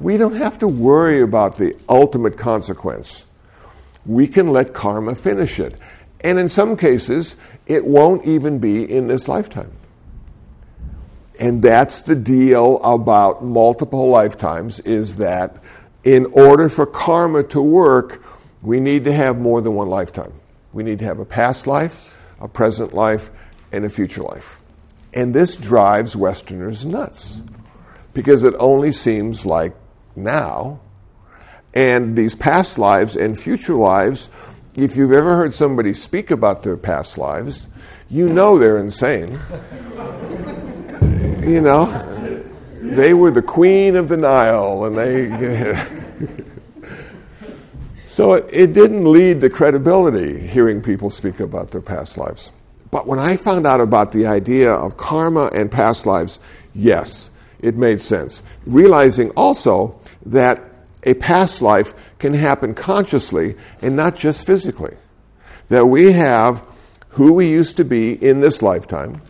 we 0.01 0.17
don't 0.17 0.37
have 0.37 0.59
to 0.59 0.69
worry 0.69 1.21
about 1.21 1.57
the 1.59 1.77
ultimate 1.89 2.37
consequence. 2.37 3.25
We 4.05 4.27
can 4.27 4.49
let 4.49 4.75
karma 4.75 5.15
finish 5.15 5.59
it. 5.61 5.79
And 6.21 6.39
in 6.39 6.49
some 6.49 6.77
cases, 6.77 7.37
it 7.67 7.85
won't 7.85 8.25
even 8.25 8.59
be 8.59 8.91
in 8.91 9.07
this 9.07 9.29
lifetime. 9.29 9.73
And 11.39 11.63
that's 11.63 12.03
the 12.03 12.15
deal 12.15 12.83
about 12.83 13.45
multiple 13.45 14.09
lifetimes 14.09 14.81
is 14.81 15.17
that 15.17 15.57
in 16.05 16.27
order 16.27 16.69
for 16.69 16.87
karma 16.87 17.43
to 17.45 17.61
work, 17.61 18.23
we 18.63 18.81
need 18.81 19.05
to 19.05 19.13
have 19.13 19.39
more 19.39 19.61
than 19.61 19.75
one 19.75 19.89
lifetime. 19.89 20.33
We 20.73 20.83
need 20.83 20.99
to 21.01 21.05
have 21.05 21.19
a 21.19 21.25
past 21.25 21.67
life, 21.67 22.21
a 22.41 22.49
present 22.49 22.95
life, 22.95 23.31
and 23.73 23.85
a 23.85 23.89
future 23.89 24.23
life. 24.23 24.61
And 25.13 25.35
this 25.35 25.57
drives 25.57 26.17
Westerners 26.17 26.85
nuts 26.85 27.43
because 28.13 28.45
it 28.45 28.55
only 28.59 28.93
seems 28.93 29.45
like 29.45 29.75
now. 30.17 30.81
And 31.73 32.17
these 32.17 32.37
past 32.37 32.79
lives 32.79 33.17
and 33.17 33.39
future 33.39 33.75
lives, 33.75 34.29
if 34.77 34.97
you've 34.97 35.13
ever 35.13 35.37
heard 35.37 35.55
somebody 35.55 35.93
speak 35.95 36.31
about 36.31 36.63
their 36.63 36.77
past 36.77 37.19
lives, 37.19 37.69
you 38.09 38.29
know 38.29 38.59
they're 38.59 38.79
insane. 38.79 39.33
you 41.43 41.61
know, 41.61 41.87
they 42.81 43.15
were 43.15 43.31
the 43.31 43.43
queen 43.43 43.97
of 43.97 44.09
the 44.09 44.17
Nile, 44.17 44.85
and 44.85 44.97
they. 44.97 45.29
so 48.07 48.35
it, 48.35 48.47
it 48.53 48.73
didn't 48.73 49.11
lead 49.11 49.41
to 49.41 49.51
credibility 49.51 50.47
hearing 50.47 50.81
people 50.81 51.11
speak 51.11 51.41
about 51.41 51.71
their 51.71 51.81
past 51.81 52.17
lives. 52.19 52.53
But 52.91 53.09
when 53.09 53.19
I 53.19 53.37
found 53.37 53.67
out 53.67 53.81
about 53.81 54.13
the 54.13 54.27
idea 54.27 54.73
of 54.73 54.97
karma 54.97 55.47
and 55.47 55.71
past 55.73 56.07
lives, 56.07 56.39
yes, 56.75 57.31
it 57.65 57.77
made 57.77 58.03
sense. 58.03 58.43
Realizing 58.67 59.31
also 59.31 59.99
that 60.27 60.63
a 61.03 61.15
past 61.15 61.63
life 61.63 61.95
can 62.19 62.35
happen 62.35 62.75
consciously 62.75 63.57
and 63.81 63.97
not 63.97 64.17
just 64.17 64.47
physically. 64.47 64.97
That 65.69 65.87
we 65.87 66.13
have 66.13 66.63
who 67.11 67.33
we 67.33 67.49
used 67.49 67.79
to 67.79 67.85
be 67.85 68.13
in 68.13 68.41
this 68.41 68.61
lifetime, 68.61 69.23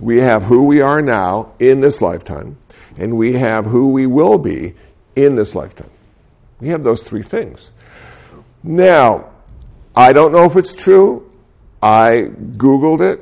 we 0.00 0.18
have 0.18 0.44
who 0.44 0.66
we 0.66 0.80
are 0.80 1.02
now 1.02 1.52
in 1.58 1.80
this 1.80 2.00
lifetime, 2.00 2.56
and 2.98 3.18
we 3.18 3.34
have 3.34 3.66
who 3.66 3.92
we 3.92 4.06
will 4.06 4.38
be 4.38 4.74
in 5.14 5.34
this 5.34 5.54
lifetime. 5.54 5.90
We 6.60 6.68
have 6.68 6.84
those 6.84 7.02
three 7.02 7.22
things. 7.22 7.70
Now, 8.62 9.30
I 9.94 10.12
don't 10.12 10.32
know 10.32 10.44
if 10.44 10.56
it's 10.56 10.72
true. 10.72 11.30
I 11.82 12.30
Googled 12.56 13.02
it, 13.02 13.20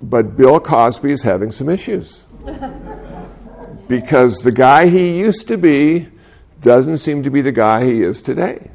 but 0.00 0.36
Bill 0.36 0.60
Cosby 0.60 1.10
is 1.10 1.22
having 1.22 1.50
some 1.50 1.68
issues. 1.68 2.24
because 3.88 4.38
the 4.38 4.52
guy 4.52 4.88
he 4.88 5.18
used 5.18 5.48
to 5.48 5.58
be 5.58 6.08
doesn't 6.60 6.98
seem 6.98 7.22
to 7.22 7.30
be 7.30 7.40
the 7.40 7.52
guy 7.52 7.84
he 7.84 8.02
is 8.02 8.22
today. 8.22 8.70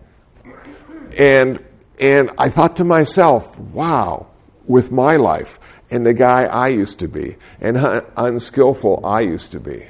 And, 1.18 1.64
and 2.00 2.30
I 2.38 2.50
thought 2.50 2.78
to 2.78 2.84
myself, 2.84 3.58
wow, 3.58 4.28
with 4.66 4.92
my 4.92 5.16
life 5.18 5.60
and 5.90 6.06
the 6.06 6.14
guy 6.14 6.46
I 6.46 6.68
used 6.68 7.00
to 7.00 7.08
be 7.08 7.38
and 7.60 7.78
how 7.78 8.06
unskillful 8.16 9.06
I 9.06 9.22
used 9.22 9.52
to 9.54 9.60
be. 9.60 9.88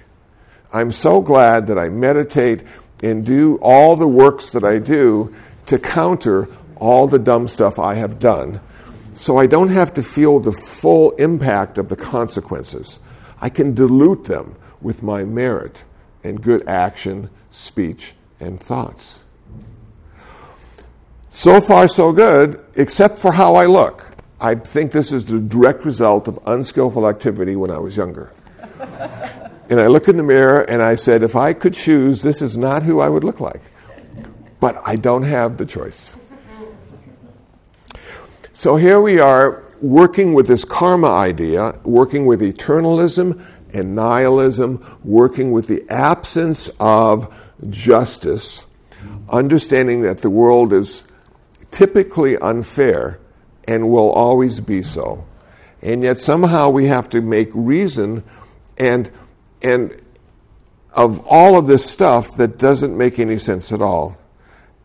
I'm 0.72 0.92
so 0.92 1.22
glad 1.22 1.68
that 1.68 1.78
I 1.78 1.90
meditate 1.90 2.64
and 3.04 3.26
do 3.26 3.58
all 3.62 3.96
the 3.96 4.08
works 4.08 4.52
that 4.52 4.64
I 4.64 4.80
do 4.80 5.36
to 5.66 5.78
counter 5.78 6.48
all 6.78 7.08
the 7.08 7.20
dumb 7.20 7.48
stuff 7.48 7.78
I 7.78 7.96
have 7.96 8.20
done 8.20 8.62
so 9.20 9.38
I 9.38 9.48
don't 9.48 9.70
have 9.70 9.94
to 9.96 10.02
feel 10.02 10.40
the 10.40 10.54
full 10.54 11.12
impact 11.12 11.78
of 11.78 11.90
the 11.90 11.98
consequences. 11.98 13.00
I 13.42 13.50
can 13.50 13.74
dilute 13.74 14.24
them 14.24 14.56
with 14.82 15.04
my 15.04 15.24
merit 15.24 15.84
and 16.24 16.42
good 16.42 16.68
action 16.68 17.30
speech, 17.50 18.14
and 18.40 18.60
thoughts. 18.60 19.24
So 21.32 21.62
far, 21.62 21.88
so 21.88 22.12
good, 22.12 22.64
except 22.76 23.18
for 23.18 23.34
how 23.34 23.56
I 23.56 23.66
look. 23.66 24.06
I 24.40 24.56
think 24.56 24.92
this 24.92 25.12
is 25.12 25.26
the 25.26 25.40
direct 25.40 25.84
result 25.86 26.28
of 26.28 26.40
unskillful 26.46 27.08
activity 27.08 27.56
when 27.56 27.72
I 27.72 27.78
was 27.78 27.98
younger. 27.98 28.32
and 29.70 29.80
I 29.80 29.88
look 29.88 30.08
in 30.08 30.18
the 30.18 30.24
mirror 30.24 30.62
and 30.62 30.82
I 30.82 30.96
said, 30.96 31.24
if 31.24 31.36
I 31.36 31.54
could 31.54 31.74
choose, 31.74 32.22
this 32.22 32.42
is 32.42 32.58
not 32.58 32.84
who 32.84 33.00
I 33.00 33.10
would 33.10 33.24
look 33.24 33.40
like. 33.40 33.62
But 34.60 34.82
I 34.86 34.96
don't 34.96 35.24
have 35.24 35.58
the 35.58 35.66
choice. 35.66 36.16
So 38.54 38.76
here 38.76 39.00
we 39.00 39.20
are 39.20 39.64
working 39.82 40.34
with 40.34 40.48
this 40.48 40.66
karma 40.66 41.10
idea, 41.10 41.80
working 41.84 42.26
with 42.26 42.42
eternalism 42.42 43.46
and 43.74 43.96
nihilism, 43.96 45.00
working 45.04 45.52
with 45.52 45.68
the 45.68 45.84
absence 45.90 46.70
of 46.80 47.34
justice, 47.70 48.66
understanding 49.30 50.02
that 50.02 50.20
the 50.20 50.30
world 50.30 50.74
is 50.74 51.04
typically 51.72 52.38
unfair 52.38 53.20
and 53.68 53.90
will 53.90 54.12
always 54.12 54.60
be 54.60 54.82
so. 54.82 55.26
And 55.82 56.04
yet 56.04 56.18
somehow 56.18 56.70
we 56.70 56.88
have 56.88 57.10
to 57.10 57.22
make 57.22 57.50
reason 57.54 58.24
and 58.78 59.12
and 59.62 60.02
of 60.92 61.26
all 61.28 61.58
of 61.58 61.68
this 61.68 61.90
stuff 61.90 62.36
that 62.38 62.58
doesn't 62.58 62.98
make 62.98 63.20
any 63.20 63.38
sense 63.38 63.72
at 63.72 63.82
all. 63.82 64.18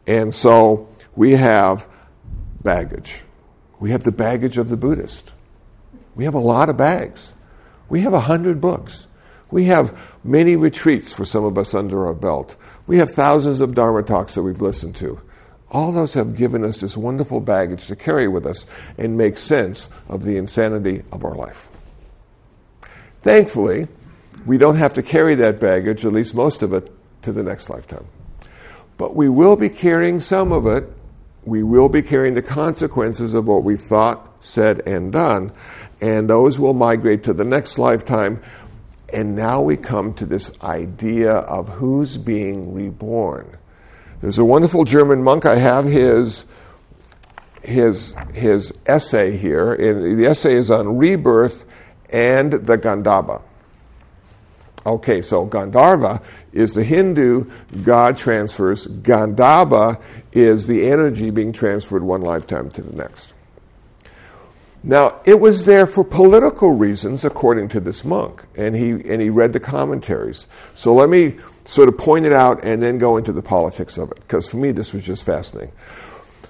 And 0.07 0.35
so 0.35 0.89
we 1.17 1.33
have 1.33 1.89
baggage. 2.63 3.23
We 3.81 3.91
have 3.91 4.05
the 4.05 4.13
baggage 4.13 4.59
of 4.59 4.69
the 4.69 4.77
Buddhist. 4.77 5.33
We 6.15 6.25
have 6.25 6.35
a 6.35 6.41
lot 6.41 6.69
of 6.69 6.77
bags. 6.77 7.33
We 7.95 8.01
have 8.01 8.13
a 8.13 8.19
hundred 8.19 8.61
books. 8.61 9.07
We 9.53 9.67
have 9.67 9.97
many 10.25 10.57
retreats 10.57 11.13
for 11.13 11.25
some 11.25 11.45
of 11.45 11.57
us 11.57 11.75
under 11.75 12.09
our 12.09 12.13
belt. 12.13 12.57
We 12.89 12.99
have 12.99 13.13
thousands 13.13 13.61
of 13.61 13.77
Dharma 13.77 14.03
talks 14.03 14.35
that 14.35 14.43
we've 14.43 14.61
listened 14.61 14.97
to. 14.97 15.21
All 15.71 15.93
those 15.93 16.15
have 16.15 16.37
given 16.37 16.65
us 16.65 16.81
this 16.81 16.97
wonderful 16.97 17.41
baggage 17.41 17.87
to 17.87 17.95
carry 17.95 18.27
with 18.27 18.47
us 18.47 18.67
and 18.99 19.17
make 19.17 19.39
sense 19.39 19.91
of 20.09 20.25
the 20.25 20.37
insanity 20.37 21.05
of 21.13 21.25
our 21.25 21.37
life. 21.37 21.69
Thankfully, 23.23 23.87
we 24.45 24.59
don't 24.59 24.75
have 24.75 24.95
to 24.95 25.03
carry 25.05 25.37
that 25.37 25.61
baggage, 25.61 26.05
at 26.05 26.13
least 26.13 26.35
most 26.35 26.65
of 26.65 26.73
it, 26.73 26.91
to 27.23 27.31
the 27.31 27.45
next 27.45 27.71
lifetime. 27.71 28.07
But 28.99 29.15
we 29.15 29.29
will 29.29 29.55
be 29.55 29.69
carrying 29.69 30.19
some 30.19 30.51
of 30.51 30.67
it. 30.67 30.83
We 31.45 31.63
will 31.63 31.89
be 31.89 32.03
carrying 32.03 32.35
the 32.35 32.43
consequences 32.43 33.35
of 33.35 33.47
what 33.47 33.63
we 33.63 33.77
thought, 33.77 34.43
said, 34.43 34.81
and 34.85 35.13
done. 35.13 35.53
And 36.01 36.29
those 36.29 36.59
will 36.59 36.75
migrate 36.75 37.25
to 37.25 37.33
the 37.33 37.45
next 37.45 37.79
lifetime. 37.79 38.43
And 39.13 39.37
now 39.37 39.63
we 39.63 39.77
come 39.77 40.15
to 40.15 40.27
this 40.27 40.51
idea 40.63 41.33
of 41.33 41.69
who's 41.69 42.17
being 42.17 42.75
reborn. 42.75 43.59
There's 44.21 44.39
a 44.39 44.45
wonderful 44.45 44.85
German 44.85 45.23
monk. 45.23 45.45
I 45.45 45.57
have 45.57 45.85
his 45.85 46.47
his 47.63 48.15
his 48.33 48.73
essay 48.87 49.37
here. 49.37 49.75
And 49.75 50.19
the 50.19 50.27
essay 50.27 50.55
is 50.55 50.71
on 50.71 50.97
rebirth 50.97 51.65
and 52.09 52.53
the 52.53 52.79
Gandhabba. 52.79 53.43
Okay, 54.87 55.21
so 55.21 55.47
Gandharva 55.47 56.23
is 56.53 56.73
the 56.73 56.85
Hindu 56.85 57.51
god 57.83 58.17
transfers. 58.17 58.87
Gandhabba 58.87 60.01
is 60.33 60.67
the 60.67 60.91
energy 60.91 61.31
being 61.31 61.53
transferred 61.53 62.03
one 62.03 62.23
lifetime 62.23 62.71
to 62.71 62.83
the 62.83 62.97
next. 62.97 63.34
Now, 64.87 65.23
it 65.25 65.41
was 65.41 65.65
there 65.65 65.87
for 65.87 66.05
political 66.05 66.73
reasons, 66.73 67.25
according 67.25 67.69
to 67.71 67.81
this 67.81 68.05
monk, 68.05 68.45
and 68.55 68.77
he, 68.77 68.91
and 68.91 69.23
he 69.23 69.31
read 69.31 69.55
the 69.55 69.61
commentaries. 69.61 70.47
So 70.75 70.95
let 70.95 71.09
me 71.09 71.37
sort 71.65 71.89
of 71.89 71.97
point 71.97 72.27
it 72.27 72.35
out 72.35 72.63
and 72.63 72.83
then 72.83 72.99
go 72.99 73.17
into 73.17 73.33
the 73.33 73.41
politics 73.41 73.97
of 73.97 74.11
it, 74.11 74.21
because 74.21 74.47
for 74.47 74.59
me 74.59 74.73
this 74.73 74.93
was 74.93 75.03
just 75.03 75.25
fascinating. 75.25 75.73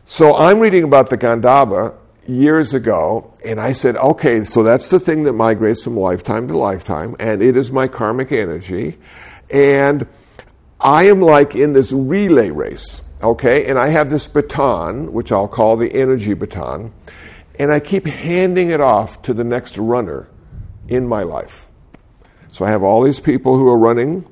So 0.05 0.35
I'm 0.35 0.59
reading 0.59 0.83
about 0.83 1.11
the 1.11 1.17
Gandhabba 1.17 1.95
years 2.26 2.75
ago, 2.75 3.33
and 3.45 3.61
I 3.61 3.71
said, 3.71 3.97
okay, 3.97 4.43
so 4.43 4.64
that's 4.64 4.91
the 4.91 4.99
thing 4.99 5.23
that 5.25 5.35
migrates 5.35 5.85
from 5.85 5.97
lifetime 5.97 6.49
to 6.49 6.59
lifetime, 6.59 7.14
and 7.21 7.41
it 7.41 7.57
is 7.57 7.71
my 7.71 7.87
karmic 7.87 8.33
energy, 8.33 8.99
and 9.49 10.09
I 10.81 11.05
am 11.05 11.21
like 11.21 11.55
in 11.55 11.73
this 11.73 11.93
relay 11.93 12.50
race, 12.50 13.00
okay, 13.23 13.67
and 13.67 13.79
I 13.79 13.91
have 13.91 14.11
this 14.11 14.26
baton, 14.26 15.12
which 15.12 15.31
I'll 15.31 15.47
call 15.47 15.76
the 15.76 15.95
energy 15.95 16.35
baton 16.35 16.93
and 17.58 17.73
I 17.73 17.80
keep 17.80 18.06
handing 18.06 18.70
it 18.70 18.80
off 18.80 19.23
to 19.23 19.34
the 19.34 19.44
next 19.44 19.78
runner 19.78 20.28
in 20.88 21.06
my 21.06 21.23
life. 21.23 21.68
So 22.50 22.64
I 22.64 22.70
have 22.70 22.82
all 22.82 23.02
these 23.02 23.20
people 23.20 23.56
who 23.56 23.68
are 23.68 23.78
running, 23.78 24.25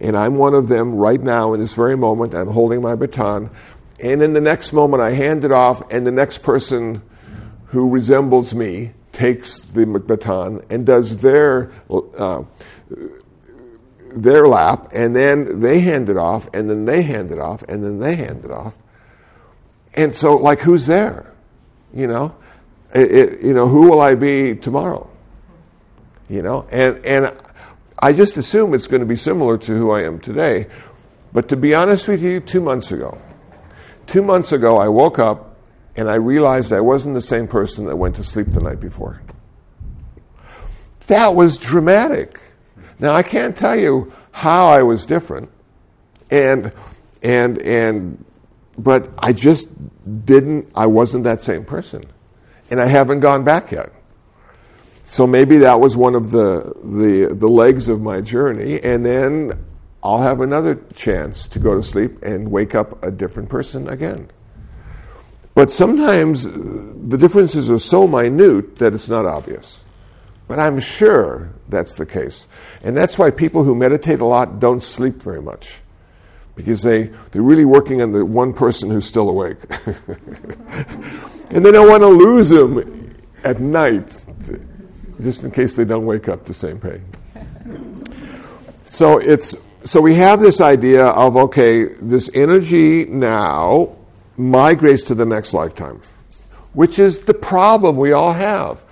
and 0.00 0.16
I'm 0.16 0.36
one 0.36 0.54
of 0.54 0.68
them 0.68 0.94
right 0.94 1.20
now 1.20 1.52
in 1.54 1.60
this 1.60 1.74
very 1.74 1.96
moment. 1.96 2.34
I'm 2.34 2.48
holding 2.48 2.82
my 2.82 2.94
baton, 2.94 3.50
and 4.00 4.22
in 4.22 4.32
the 4.32 4.40
next 4.40 4.72
moment, 4.72 5.02
I 5.02 5.10
hand 5.10 5.44
it 5.44 5.52
off, 5.52 5.82
and 5.90 6.06
the 6.06 6.12
next 6.12 6.38
person 6.38 7.02
who 7.66 7.88
resembles 7.88 8.54
me 8.54 8.92
takes 9.12 9.60
the 9.60 9.86
baton 9.86 10.62
and 10.68 10.84
does 10.84 11.18
their 11.22 11.72
uh, 11.90 12.42
their 14.16 14.48
lap, 14.48 14.88
and 14.92 15.14
then 15.14 15.60
they 15.60 15.80
hand 15.80 16.08
it 16.08 16.16
off, 16.16 16.48
and 16.54 16.70
then 16.70 16.84
they 16.84 17.02
hand 17.02 17.30
it 17.30 17.38
off, 17.38 17.62
and 17.64 17.84
then 17.84 18.00
they 18.00 18.16
hand 18.16 18.44
it 18.44 18.50
off. 18.50 18.74
And 19.94 20.14
so, 20.14 20.36
like, 20.36 20.60
who's 20.60 20.86
there? 20.86 21.32
You 21.94 22.06
know? 22.06 22.36
It, 22.94 23.10
it, 23.10 23.42
you 23.42 23.52
know, 23.52 23.68
who 23.68 23.90
will 23.90 24.00
I 24.00 24.14
be 24.14 24.54
tomorrow? 24.54 25.08
You 26.28 26.42
know, 26.42 26.66
and 26.70 27.04
and 27.04 27.36
I 27.98 28.12
just 28.12 28.36
assume 28.36 28.74
it's 28.74 28.86
going 28.86 29.00
to 29.00 29.06
be 29.06 29.16
similar 29.16 29.58
to 29.58 29.72
who 29.76 29.90
I 29.90 30.02
am 30.02 30.18
today. 30.18 30.66
But 31.32 31.48
to 31.50 31.56
be 31.56 31.74
honest 31.74 32.08
with 32.08 32.22
you, 32.22 32.40
two 32.40 32.60
months 32.60 32.90
ago, 32.90 33.18
two 34.06 34.22
months 34.22 34.52
ago, 34.52 34.78
I 34.78 34.88
woke 34.88 35.18
up 35.18 35.56
and 35.94 36.10
I 36.10 36.14
realized 36.16 36.72
I 36.72 36.80
wasn't 36.80 37.14
the 37.14 37.20
same 37.20 37.46
person 37.46 37.86
that 37.86 37.96
went 37.96 38.16
to 38.16 38.24
sleep 38.24 38.48
the 38.48 38.60
night 38.60 38.80
before. 38.80 39.22
That 41.06 41.34
was 41.34 41.58
dramatic. 41.58 42.40
Now 42.98 43.14
I 43.14 43.22
can't 43.22 43.56
tell 43.56 43.78
you 43.78 44.12
how 44.32 44.68
I 44.68 44.82
was 44.82 45.06
different, 45.06 45.50
and 46.30 46.72
and 47.22 47.58
and, 47.58 48.24
but 48.76 49.08
I 49.18 49.32
just 49.32 49.68
didn't. 50.26 50.70
I 50.74 50.86
wasn't 50.86 51.24
that 51.24 51.40
same 51.40 51.64
person 51.64 52.04
and 52.70 52.80
I 52.80 52.86
haven't 52.86 53.20
gone 53.20 53.44
back 53.44 53.72
yet. 53.72 53.92
So 55.04 55.26
maybe 55.26 55.58
that 55.58 55.80
was 55.80 55.96
one 55.96 56.14
of 56.14 56.32
the, 56.32 56.74
the, 56.82 57.34
the 57.34 57.48
legs 57.48 57.88
of 57.88 58.00
my 58.00 58.20
journey, 58.20 58.80
and 58.82 59.06
then 59.06 59.64
I'll 60.02 60.18
have 60.18 60.40
another 60.40 60.76
chance 60.94 61.46
to 61.48 61.58
go 61.58 61.74
to 61.74 61.82
sleep 61.82 62.22
and 62.22 62.50
wake 62.50 62.74
up 62.74 63.02
a 63.04 63.10
different 63.10 63.48
person 63.48 63.88
again. 63.88 64.30
But 65.54 65.70
sometimes 65.70 66.44
uh, 66.44 66.52
the 66.52 67.16
differences 67.16 67.70
are 67.70 67.78
so 67.78 68.06
minute 68.06 68.76
that 68.76 68.92
it's 68.94 69.08
not 69.08 69.24
obvious. 69.24 69.80
But 70.48 70.58
I'm 70.58 70.78
sure 70.80 71.50
that's 71.68 71.94
the 71.94 72.06
case. 72.06 72.46
And 72.82 72.96
that's 72.96 73.18
why 73.18 73.30
people 73.30 73.64
who 73.64 73.74
meditate 73.74 74.20
a 74.20 74.24
lot 74.24 74.60
don't 74.60 74.82
sleep 74.82 75.14
very 75.14 75.42
much. 75.42 75.80
Because 76.56 76.82
they, 76.82 77.10
they're 77.30 77.42
really 77.42 77.64
working 77.64 78.02
on 78.02 78.10
the 78.12 78.24
one 78.24 78.52
person 78.52 78.90
who's 78.90 79.06
still 79.06 79.28
awake. 79.28 79.58
And 81.50 81.64
they 81.64 81.70
don't 81.70 81.88
want 81.88 82.02
to 82.02 82.08
lose 82.08 82.48
them 82.48 83.14
at 83.44 83.60
night, 83.60 84.24
just 85.20 85.44
in 85.44 85.50
case 85.50 85.76
they 85.76 85.84
don't 85.84 86.06
wake 86.06 86.28
up 86.28 86.44
the 86.44 86.54
same 86.54 86.80
way. 86.80 87.00
So 88.84 89.18
it's 89.18 89.56
so 89.84 90.00
we 90.00 90.14
have 90.16 90.40
this 90.40 90.60
idea 90.60 91.06
of 91.06 91.36
okay, 91.36 91.84
this 91.84 92.30
energy 92.34 93.04
now 93.06 93.96
migrates 94.36 95.04
to 95.04 95.14
the 95.14 95.26
next 95.26 95.54
lifetime, 95.54 96.00
which 96.72 96.98
is 96.98 97.20
the 97.20 97.34
problem 97.34 97.96
we 97.96 98.12
all 98.12 98.32
have. 98.32 98.82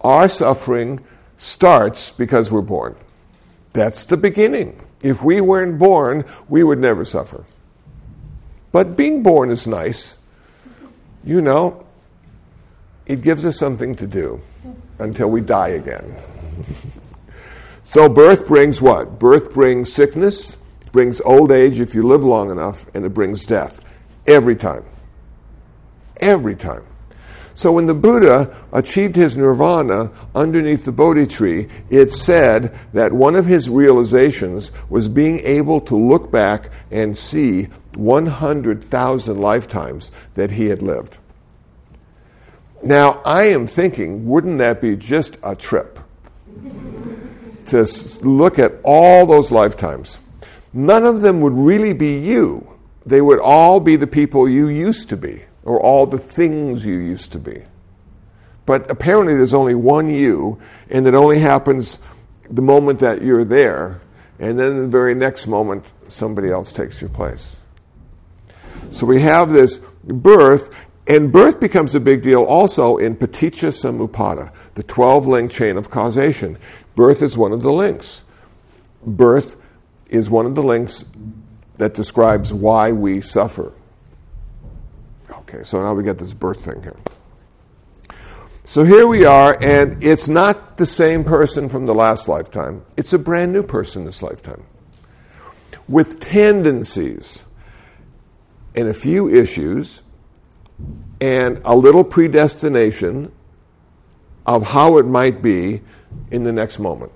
Our 0.00 0.28
suffering 0.28 1.04
starts 1.36 2.10
because 2.10 2.50
we're 2.50 2.62
born. 2.62 2.96
That's 3.74 4.04
the 4.04 4.16
beginning. 4.16 4.80
If 5.02 5.22
we 5.22 5.40
weren't 5.40 5.78
born, 5.78 6.24
we 6.48 6.64
would 6.64 6.78
never 6.78 7.04
suffer. 7.04 7.44
But 8.72 8.96
being 8.96 9.22
born 9.22 9.50
is 9.50 9.66
nice. 9.66 10.18
You 11.24 11.40
know, 11.40 11.86
it 13.06 13.22
gives 13.22 13.44
us 13.44 13.58
something 13.58 13.94
to 13.96 14.06
do 14.06 14.40
until 14.98 15.30
we 15.30 15.40
die 15.40 15.68
again. 15.68 16.16
so, 17.84 18.08
birth 18.08 18.46
brings 18.46 18.80
what? 18.80 19.18
Birth 19.18 19.54
brings 19.54 19.92
sickness, 19.92 20.58
brings 20.92 21.20
old 21.22 21.52
age 21.52 21.80
if 21.80 21.94
you 21.94 22.02
live 22.02 22.24
long 22.24 22.50
enough, 22.50 22.86
and 22.94 23.04
it 23.04 23.14
brings 23.14 23.46
death. 23.46 23.84
Every 24.26 24.56
time. 24.56 24.84
Every 26.18 26.56
time. 26.56 26.84
So, 27.58 27.72
when 27.72 27.86
the 27.86 27.94
Buddha 27.94 28.56
achieved 28.72 29.16
his 29.16 29.36
nirvana 29.36 30.12
underneath 30.32 30.84
the 30.84 30.92
Bodhi 30.92 31.26
tree, 31.26 31.66
it 31.90 32.08
said 32.08 32.78
that 32.92 33.12
one 33.12 33.34
of 33.34 33.46
his 33.46 33.68
realizations 33.68 34.70
was 34.88 35.08
being 35.08 35.40
able 35.40 35.80
to 35.80 35.96
look 35.96 36.30
back 36.30 36.70
and 36.92 37.16
see 37.16 37.64
100,000 37.96 39.40
lifetimes 39.40 40.12
that 40.34 40.52
he 40.52 40.66
had 40.66 40.82
lived. 40.82 41.18
Now, 42.80 43.20
I 43.24 43.46
am 43.46 43.66
thinking, 43.66 44.28
wouldn't 44.28 44.58
that 44.58 44.80
be 44.80 44.94
just 44.94 45.36
a 45.42 45.56
trip? 45.56 45.98
to 47.66 47.84
look 48.22 48.60
at 48.60 48.74
all 48.84 49.26
those 49.26 49.50
lifetimes. 49.50 50.20
None 50.72 51.04
of 51.04 51.22
them 51.22 51.40
would 51.40 51.54
really 51.54 51.92
be 51.92 52.18
you. 52.18 52.78
They 53.04 53.20
would 53.20 53.40
all 53.40 53.80
be 53.80 53.96
the 53.96 54.06
people 54.06 54.48
you 54.48 54.68
used 54.68 55.08
to 55.08 55.16
be, 55.16 55.42
or 55.68 55.78
all 55.78 56.06
the 56.06 56.18
things 56.18 56.86
you 56.86 56.94
used 56.94 57.30
to 57.32 57.38
be. 57.38 57.62
But 58.64 58.90
apparently, 58.90 59.36
there's 59.36 59.52
only 59.52 59.74
one 59.74 60.10
you, 60.10 60.58
and 60.88 61.06
it 61.06 61.12
only 61.14 61.40
happens 61.40 61.98
the 62.50 62.62
moment 62.62 63.00
that 63.00 63.20
you're 63.20 63.44
there, 63.44 64.00
and 64.38 64.58
then 64.58 64.78
the 64.78 64.88
very 64.88 65.14
next 65.14 65.46
moment, 65.46 65.84
somebody 66.08 66.50
else 66.50 66.72
takes 66.72 67.02
your 67.02 67.10
place. 67.10 67.56
So 68.90 69.04
we 69.04 69.20
have 69.20 69.52
this 69.52 69.80
birth, 70.04 70.74
and 71.06 71.30
birth 71.30 71.60
becomes 71.60 71.94
a 71.94 72.00
big 72.00 72.22
deal 72.22 72.44
also 72.44 72.96
in 72.96 73.14
Paticca 73.16 73.68
Samuppada, 73.68 74.50
the 74.74 74.82
12 74.82 75.26
link 75.26 75.50
chain 75.50 75.76
of 75.76 75.90
causation. 75.90 76.56
Birth 76.94 77.20
is 77.20 77.36
one 77.36 77.52
of 77.52 77.60
the 77.60 77.72
links. 77.72 78.22
Birth 79.04 79.56
is 80.08 80.30
one 80.30 80.46
of 80.46 80.54
the 80.54 80.62
links 80.62 81.04
that 81.76 81.92
describes 81.92 82.54
why 82.54 82.90
we 82.90 83.20
suffer. 83.20 83.74
Okay, 85.48 85.64
so 85.64 85.80
now 85.80 85.94
we 85.94 86.02
get 86.04 86.18
this 86.18 86.34
birth 86.34 86.64
thing 86.64 86.82
here. 86.82 86.96
So 88.64 88.84
here 88.84 89.06
we 89.06 89.24
are, 89.24 89.56
and 89.62 90.04
it's 90.04 90.28
not 90.28 90.76
the 90.76 90.84
same 90.84 91.24
person 91.24 91.70
from 91.70 91.86
the 91.86 91.94
last 91.94 92.28
lifetime. 92.28 92.82
It's 92.98 93.14
a 93.14 93.18
brand 93.18 93.54
new 93.54 93.62
person 93.62 94.04
this 94.04 94.22
lifetime 94.22 94.62
with 95.88 96.20
tendencies 96.20 97.44
and 98.74 98.88
a 98.88 98.92
few 98.92 99.34
issues 99.34 100.02
and 101.18 101.62
a 101.64 101.74
little 101.74 102.04
predestination 102.04 103.32
of 104.46 104.62
how 104.68 104.98
it 104.98 105.06
might 105.06 105.40
be 105.40 105.80
in 106.30 106.42
the 106.42 106.52
next 106.52 106.78
moment. 106.78 107.10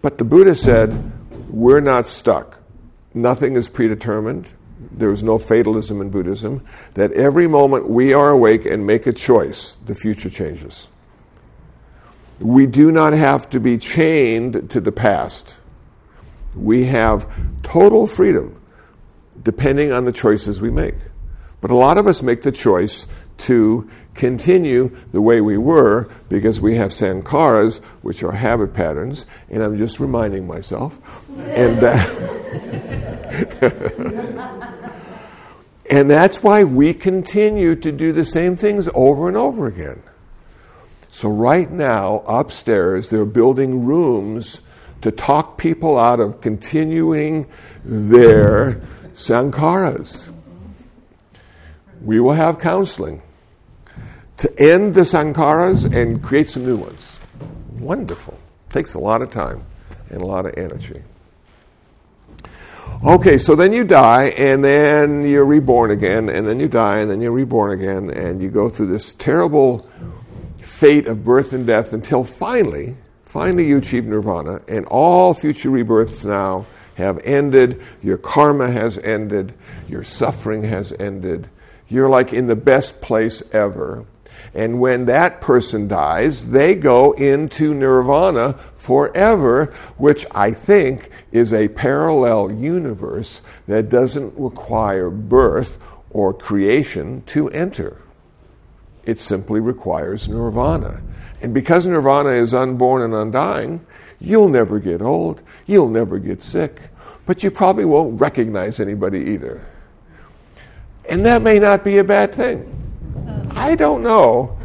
But 0.00 0.16
the 0.16 0.24
Buddha 0.24 0.54
said, 0.54 1.12
We're 1.50 1.80
not 1.80 2.06
stuck. 2.06 2.62
nothing 3.12 3.54
is 3.54 3.68
predetermined. 3.68 4.48
There 4.78 5.10
is 5.10 5.22
no 5.22 5.38
fatalism 5.38 6.00
in 6.00 6.10
Buddhism. 6.10 6.64
That 6.94 7.12
every 7.12 7.48
moment 7.48 7.88
we 7.88 8.12
are 8.12 8.30
awake 8.30 8.64
and 8.64 8.86
make 8.86 9.06
a 9.06 9.12
choice, 9.12 9.76
the 9.86 9.94
future 9.94 10.30
changes. 10.30 10.88
We 12.40 12.66
do 12.66 12.92
not 12.92 13.12
have 13.12 13.50
to 13.50 13.60
be 13.60 13.78
chained 13.78 14.70
to 14.70 14.80
the 14.80 14.92
past. 14.92 15.56
We 16.54 16.84
have 16.86 17.28
total 17.62 18.06
freedom 18.06 18.60
depending 19.42 19.92
on 19.92 20.04
the 20.04 20.12
choices 20.12 20.60
we 20.60 20.70
make. 20.70 20.96
But 21.60 21.70
a 21.70 21.76
lot 21.76 21.98
of 21.98 22.06
us 22.06 22.22
make 22.22 22.42
the 22.42 22.52
choice 22.52 23.06
to 23.38 23.88
continue 24.18 24.94
the 25.12 25.22
way 25.22 25.40
we 25.40 25.56
were 25.56 26.10
because 26.28 26.60
we 26.60 26.74
have 26.74 26.90
sankharas, 26.90 27.78
which 28.02 28.22
are 28.22 28.32
habit 28.32 28.74
patterns, 28.74 29.24
and 29.48 29.62
I'm 29.62 29.78
just 29.78 29.98
reminding 30.00 30.46
myself. 30.46 31.00
And 31.38 31.80
that. 31.80 32.08
and 35.90 36.10
that's 36.10 36.42
why 36.42 36.64
we 36.64 36.92
continue 36.92 37.76
to 37.76 37.92
do 37.92 38.12
the 38.12 38.24
same 38.24 38.56
things 38.56 38.88
over 38.92 39.28
and 39.28 39.36
over 39.36 39.66
again. 39.68 40.02
So, 41.12 41.30
right 41.30 41.70
now, 41.70 42.24
upstairs, 42.26 43.08
they're 43.10 43.24
building 43.24 43.84
rooms 43.84 44.60
to 45.00 45.10
talk 45.12 45.58
people 45.58 45.96
out 45.96 46.20
of 46.20 46.40
continuing 46.40 47.46
their 47.84 48.82
sankharas. 49.14 50.32
We 52.02 52.20
will 52.20 52.32
have 52.32 52.58
counseling 52.58 53.22
to 54.38 54.60
end 54.60 54.94
the 54.94 55.02
sankharas 55.02 55.84
and 55.94 56.22
create 56.22 56.48
some 56.48 56.64
new 56.64 56.76
ones. 56.76 57.18
Wonderful. 57.78 58.38
Takes 58.70 58.94
a 58.94 58.98
lot 58.98 59.22
of 59.22 59.30
time 59.30 59.64
and 60.10 60.22
a 60.22 60.26
lot 60.26 60.46
of 60.46 60.56
energy. 60.56 61.02
Okay, 63.04 63.38
so 63.38 63.54
then 63.54 63.72
you 63.72 63.84
die, 63.84 64.30
and 64.36 64.64
then 64.64 65.22
you're 65.22 65.44
reborn 65.44 65.92
again, 65.92 66.28
and 66.28 66.48
then 66.48 66.58
you 66.58 66.66
die, 66.66 66.98
and 66.98 67.08
then 67.08 67.20
you're 67.20 67.30
reborn 67.30 67.70
again, 67.70 68.10
and 68.10 68.42
you 68.42 68.48
go 68.48 68.68
through 68.68 68.86
this 68.86 69.12
terrible 69.14 69.88
fate 70.60 71.06
of 71.06 71.24
birth 71.24 71.52
and 71.52 71.64
death 71.64 71.92
until 71.92 72.24
finally, 72.24 72.96
finally 73.24 73.68
you 73.68 73.78
achieve 73.78 74.04
nirvana, 74.04 74.62
and 74.66 74.84
all 74.86 75.32
future 75.32 75.70
rebirths 75.70 76.24
now 76.24 76.66
have 76.96 77.20
ended, 77.22 77.80
your 78.02 78.18
karma 78.18 78.68
has 78.68 78.98
ended, 78.98 79.54
your 79.88 80.02
suffering 80.02 80.64
has 80.64 80.92
ended. 80.98 81.48
You're 81.86 82.08
like 82.08 82.32
in 82.32 82.48
the 82.48 82.56
best 82.56 83.00
place 83.00 83.42
ever. 83.52 84.04
And 84.54 84.80
when 84.80 85.06
that 85.06 85.40
person 85.40 85.88
dies, 85.88 86.50
they 86.50 86.74
go 86.74 87.12
into 87.12 87.74
nirvana 87.74 88.54
forever, 88.74 89.66
which 89.96 90.26
I 90.34 90.52
think 90.52 91.10
is 91.32 91.52
a 91.52 91.68
parallel 91.68 92.52
universe 92.52 93.40
that 93.66 93.88
doesn't 93.88 94.34
require 94.38 95.10
birth 95.10 95.78
or 96.10 96.32
creation 96.32 97.22
to 97.26 97.48
enter. 97.50 97.96
It 99.04 99.18
simply 99.18 99.60
requires 99.60 100.28
nirvana. 100.28 101.00
And 101.40 101.54
because 101.54 101.86
nirvana 101.86 102.30
is 102.30 102.52
unborn 102.52 103.02
and 103.02 103.14
undying, 103.14 103.86
you'll 104.20 104.48
never 104.48 104.78
get 104.80 105.00
old, 105.00 105.42
you'll 105.66 105.90
never 105.90 106.18
get 106.18 106.42
sick, 106.42 106.90
but 107.26 107.42
you 107.42 107.50
probably 107.50 107.84
won't 107.84 108.20
recognize 108.20 108.80
anybody 108.80 109.20
either. 109.20 109.64
And 111.08 111.24
that 111.24 111.42
may 111.42 111.58
not 111.58 111.84
be 111.84 111.98
a 111.98 112.04
bad 112.04 112.34
thing. 112.34 112.74
I 113.50 113.74
don't 113.74 114.02
know 114.02 114.58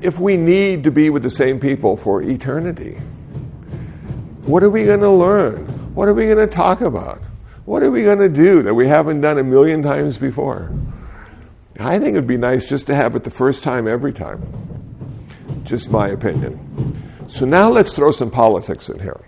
if 0.00 0.18
we 0.18 0.36
need 0.36 0.84
to 0.84 0.90
be 0.90 1.10
with 1.10 1.22
the 1.22 1.30
same 1.30 1.60
people 1.60 1.96
for 1.96 2.22
eternity. 2.22 2.94
What 4.44 4.62
are 4.62 4.70
we 4.70 4.84
going 4.84 5.00
to 5.00 5.10
learn? 5.10 5.66
What 5.94 6.08
are 6.08 6.14
we 6.14 6.24
going 6.24 6.38
to 6.38 6.46
talk 6.46 6.80
about? 6.80 7.22
What 7.64 7.82
are 7.82 7.90
we 7.90 8.02
going 8.02 8.18
to 8.18 8.28
do 8.28 8.62
that 8.62 8.74
we 8.74 8.88
haven't 8.88 9.20
done 9.20 9.38
a 9.38 9.44
million 9.44 9.82
times 9.82 10.18
before? 10.18 10.70
I 11.78 11.98
think 11.98 12.14
it 12.14 12.20
would 12.20 12.26
be 12.26 12.36
nice 12.36 12.68
just 12.68 12.86
to 12.88 12.94
have 12.94 13.16
it 13.16 13.24
the 13.24 13.30
first 13.30 13.62
time 13.62 13.86
every 13.86 14.12
time. 14.12 14.42
Just 15.64 15.90
my 15.90 16.08
opinion. 16.08 17.28
So 17.28 17.44
now 17.44 17.70
let's 17.70 17.94
throw 17.94 18.10
some 18.10 18.30
politics 18.30 18.88
in 18.88 18.98
here. 18.98 19.20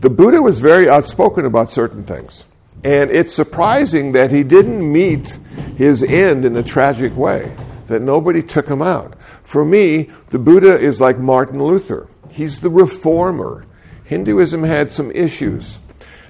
The 0.00 0.10
Buddha 0.10 0.42
was 0.42 0.58
very 0.58 0.88
outspoken 0.88 1.44
about 1.44 1.70
certain 1.70 2.04
things. 2.04 2.44
And 2.84 3.10
it's 3.10 3.32
surprising 3.32 4.12
that 4.12 4.30
he 4.30 4.44
didn't 4.44 4.92
meet 4.92 5.38
his 5.76 6.02
end 6.02 6.44
in 6.44 6.54
a 6.56 6.62
tragic 6.62 7.16
way, 7.16 7.56
that 7.86 8.02
nobody 8.02 8.42
took 8.42 8.68
him 8.68 8.82
out. 8.82 9.14
For 9.42 9.64
me, 9.64 10.10
the 10.28 10.38
Buddha 10.38 10.78
is 10.78 11.00
like 11.00 11.18
Martin 11.18 11.62
Luther. 11.62 12.08
He's 12.30 12.60
the 12.60 12.68
reformer. 12.68 13.64
Hinduism 14.04 14.64
had 14.64 14.90
some 14.90 15.10
issues. 15.12 15.78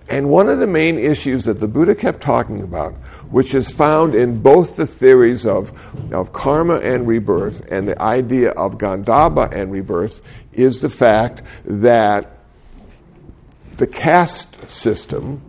And 0.09 0.29
one 0.29 0.49
of 0.49 0.59
the 0.59 0.67
main 0.67 0.99
issues 0.99 1.45
that 1.45 1.61
the 1.61 1.67
Buddha 1.67 1.95
kept 1.95 2.21
talking 2.21 2.63
about, 2.63 2.93
which 3.31 3.55
is 3.55 3.71
found 3.71 4.15
in 4.15 4.41
both 4.41 4.77
the 4.77 4.87
theories 4.87 5.47
of, 5.47 5.73
of 6.13 6.33
karma 6.33 6.77
and 6.81 7.07
rebirth 7.07 7.67
and 7.73 7.89
the 7.89 8.01
idea 8.01 8.51
of 8.51 8.79
Gandhabba 8.79 9.53
and 9.53 9.73
rebirth, 9.73 10.21
is 10.53 10.83
the 10.83 10.91
fact 10.91 11.43
that 11.65 12.31
the 13.77 13.87
caste 13.87 14.71
system 14.71 15.41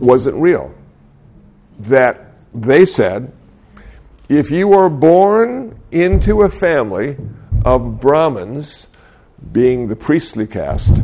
wasn't 0.00 0.36
real. 0.36 0.74
That 1.78 2.32
they 2.54 2.86
said, 2.86 3.32
if 4.28 4.50
you 4.50 4.68
were 4.68 4.88
born 4.88 5.78
into 5.90 6.42
a 6.42 6.48
family 6.48 7.16
of 7.64 8.00
Brahmins, 8.00 8.86
being 9.52 9.88
the 9.88 9.96
priestly 9.96 10.46
caste, 10.46 11.02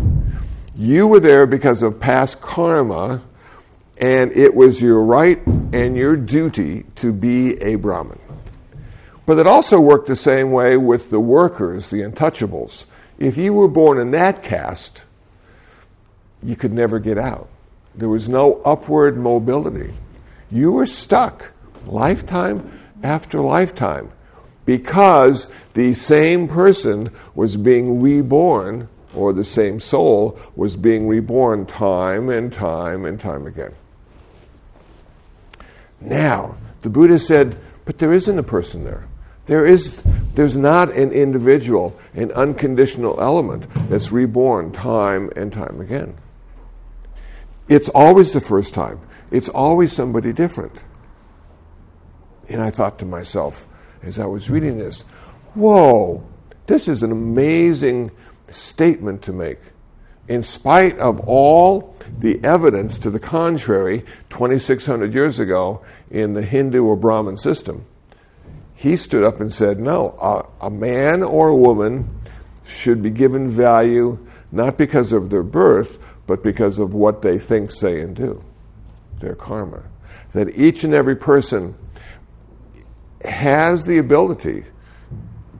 you 0.75 1.07
were 1.07 1.21
there 1.21 1.47
because 1.47 1.83
of 1.83 2.01
past 2.01 2.41
karma, 2.41 3.23
and 3.99 4.33
it 4.33 4.55
was 4.55 4.81
your 4.81 5.03
right 5.05 5.45
and 5.47 5.97
your 5.97 6.17
duty 6.17 6.85
to 6.97 7.13
be 7.13 7.61
a 7.63 7.77
Brahmin. 7.77 8.19
But 9.27 9.39
it 9.39 9.47
also 9.47 9.81
worked 9.81 10.09
the 10.09 10.17
same 10.17 10.51
way 10.51 10.77
with 10.77 11.11
the 11.11 11.21
workers, 11.21 11.91
the 11.91 12.01
untouchables. 12.01 12.87
If 13.19 13.37
you 13.37 13.53
were 13.53 13.69
born 13.69 13.99
in 13.99 14.11
that 14.13 14.43
caste, 14.43 15.05
you 16.43 16.57
could 16.57 16.73
never 16.73 16.99
get 16.99 17.19
out. 17.19 17.49
There 17.95 18.09
was 18.09 18.29
no 18.29 18.61
upward 18.65 19.17
mobility. 19.17 19.95
You 20.51 20.73
were 20.73 20.87
stuck 20.87 21.53
lifetime 21.87 22.81
after 23.03 23.41
lifetime 23.41 24.11
because 24.65 25.53
the 25.75 25.95
same 25.95 26.49
person 26.49 27.11
was 27.35 27.57
being 27.57 28.01
reborn, 28.01 28.89
or 29.15 29.33
the 29.33 29.45
same 29.45 29.81
soul 29.81 30.39
was 30.57 30.77
being 30.77 31.09
reborn 31.09 31.67
time 31.67 32.29
and 32.29 32.53
time 32.53 33.05
and 33.05 33.19
time 33.19 33.47
again. 33.47 33.75
Now, 36.01 36.57
the 36.83 36.91
Buddha 36.91 37.19
said, 37.19 37.59
but 37.85 37.99
there 37.99 38.13
isn't 38.13 38.39
a 38.39 38.43
person 38.43 38.85
there. 38.85 39.05
There 39.47 39.67
is, 39.67 40.03
there's 40.35 40.57
not 40.57 40.91
an 40.93 41.11
individual, 41.11 41.99
an 42.15 42.31
unconditional 42.33 43.21
element 43.21 43.67
that's 43.89 44.13
reborn 44.13 44.73
time 44.73 45.31
and 45.35 45.53
time 45.53 45.81
again. 45.81 46.15
It's 47.69 47.89
always 47.89 48.33
the 48.33 48.41
first 48.41 48.75
time. 48.75 49.01
It's 49.31 49.49
always 49.49 49.93
somebody 49.93 50.33
different. 50.33 50.85
And 52.49 52.61
I 52.61 52.71
thought 52.71 52.99
to 52.99 53.07
myself 53.07 53.67
as 54.03 54.19
I 54.19 54.27
was 54.27 54.51
reading 54.51 54.79
this, 54.79 55.03
whoa, 55.55 56.27
this 56.67 56.89
is 56.89 57.03
an 57.03 57.13
amazing 57.13 58.11
statement 58.49 59.23
to 59.23 59.33
make. 59.33 59.59
In 60.29 60.43
spite 60.43 60.99
of 60.99 61.21
all 61.21 61.97
the 62.19 62.43
evidence 62.45 62.99
to 62.99 63.11
the 63.11 63.19
contrary 63.19 64.05
2,600 64.31 65.13
years 65.13 65.39
ago 65.39 65.85
in 66.11 66.35
the 66.35 66.43
Hindu 66.43 66.85
or 66.85 66.97
Brahmin 66.97 67.37
system, 67.37 67.85
he 68.75 68.97
stood 68.97 69.25
up 69.25 69.41
and 69.41 69.53
said, 69.53 69.79
no, 69.79 70.17
a, 70.61 70.67
a 70.67 70.71
man 70.71 71.23
or 71.23 71.49
a 71.49 71.57
woman 71.57 72.11
should 72.65 73.03
be 73.03 73.11
given 73.11 73.49
value 73.49 74.19
not 74.51 74.77
because 74.77 75.13
of 75.13 75.31
their 75.31 75.43
birth, 75.43 75.99
but 76.27 76.43
because 76.43 76.79
of 76.79 76.95
what 76.95 77.23
they 77.23 77.39
think, 77.39 77.71
say, 77.71 78.01
and 78.01 78.15
do, 78.15 78.43
their 79.19 79.35
karma. 79.35 79.83
That 80.33 80.57
each 80.57 80.85
and 80.85 80.95
every 80.95 81.17
person 81.17 81.75
has 83.25 83.87
the 83.87 83.99
ability 83.99 84.65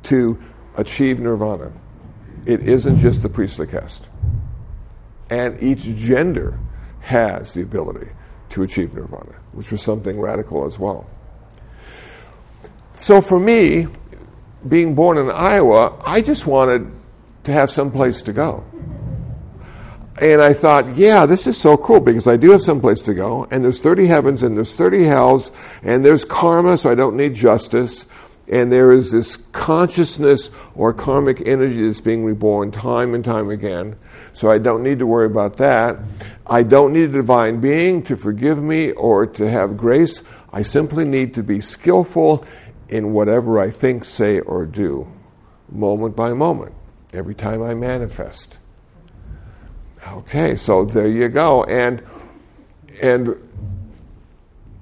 to 0.05 0.43
achieve 0.77 1.21
nirvana. 1.21 1.73
It 2.47 2.61
isn't 2.61 2.99
just 2.99 3.23
the 3.23 3.29
priestly 3.29 3.67
caste. 3.67 4.09
And 5.31 5.63
each 5.63 5.83
gender 5.83 6.59
has 7.01 7.55
the 7.55 7.63
ability 7.63 8.11
to 8.51 8.63
achieve 8.63 8.95
nirvana, 8.95 9.35
which 9.53 9.71
was 9.71 9.81
something 9.83 10.21
radical 10.21 10.67
as 10.67 10.79
well. 10.79 11.09
So 12.99 13.21
for 13.21 13.41
me, 13.41 13.87
being 14.69 14.95
born 14.95 15.19
in 15.19 15.31
Iowa, 15.31 16.01
I 16.05 16.21
just 16.21 16.47
wanted 16.47 16.91
to 17.45 17.53
have 17.53 17.71
some 17.71 17.91
place 17.91 18.23
to 18.23 18.33
go. 18.33 18.65
And 20.21 20.43
I 20.43 20.53
thought, 20.53 20.97
yeah, 20.97 21.27
this 21.27 21.47
is 21.47 21.59
so 21.59 21.77
cool 21.77 22.01
because 22.01 22.29
I 22.29 22.37
do 22.37 22.51
have 22.51 22.63
some 22.63 22.81
place 22.81 23.01
to 23.03 23.15
go, 23.15 23.47
and 23.51 23.65
there's 23.65 23.81
30 23.81 24.07
heavens, 24.07 24.43
and 24.43 24.57
there's 24.57 24.75
30 24.75 25.05
hells, 25.05 25.51
and 25.83 26.05
there's 26.05 26.25
karma, 26.25 26.77
so 26.77 26.91
I 26.91 26.95
don't 26.95 27.17
need 27.17 27.35
justice. 27.35 28.07
and 28.49 28.73
there 28.73 28.93
is 28.93 29.13
this 29.13 29.37
consciousness 29.53 30.51
or 30.75 30.93
karmic 30.93 31.41
energy 31.47 31.87
that's 31.87 32.01
being 32.01 32.25
reborn 32.25 32.71
time 32.71 33.15
and 33.15 33.25
time 33.25 33.49
again. 33.49 33.97
So 34.33 34.51
I 34.51 34.59
don't 34.59 34.83
need 34.83 34.99
to 34.99 35.07
worry 35.07 35.27
about 35.27 35.57
that. 35.59 35.99
I 36.47 36.63
don't 36.63 36.93
need 36.93 37.11
a 37.11 37.13
divine 37.13 37.61
being 37.61 38.03
to 38.05 38.17
forgive 38.17 38.63
me 38.63 38.93
or 38.93 39.27
to 39.27 39.49
have 39.49 39.77
grace. 39.77 40.23
I 40.53 40.63
simply 40.63 41.05
need 41.05 41.35
to 41.35 41.43
be 41.43 41.61
skillful 41.61 42.45
in 42.89 43.13
whatever 43.13 43.59
I 43.59 43.71
think, 43.71 44.05
say, 44.05 44.41
or 44.41 44.67
do, 44.67 45.11
moment 45.71 46.15
by 46.15 46.35
moment, 46.35 46.75
every 47.13 47.35
time 47.35 47.63
I 47.63 47.75
manifest. 47.75 48.59
Okay, 50.07 50.57
so 50.57 50.85
there 50.85 51.09
you 51.09 51.29
go. 51.29 51.65
And 51.65 52.03
and 53.01 53.37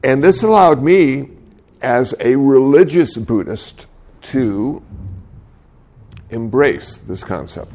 and 0.02 0.24
this 0.24 0.42
allowed 0.42 0.82
me 0.82 1.28
as 1.82 2.14
a 2.20 2.36
religious 2.36 3.16
Buddhist 3.16 3.86
to 4.22 4.82
embrace 6.30 6.96
this 6.96 7.22
concept. 7.22 7.72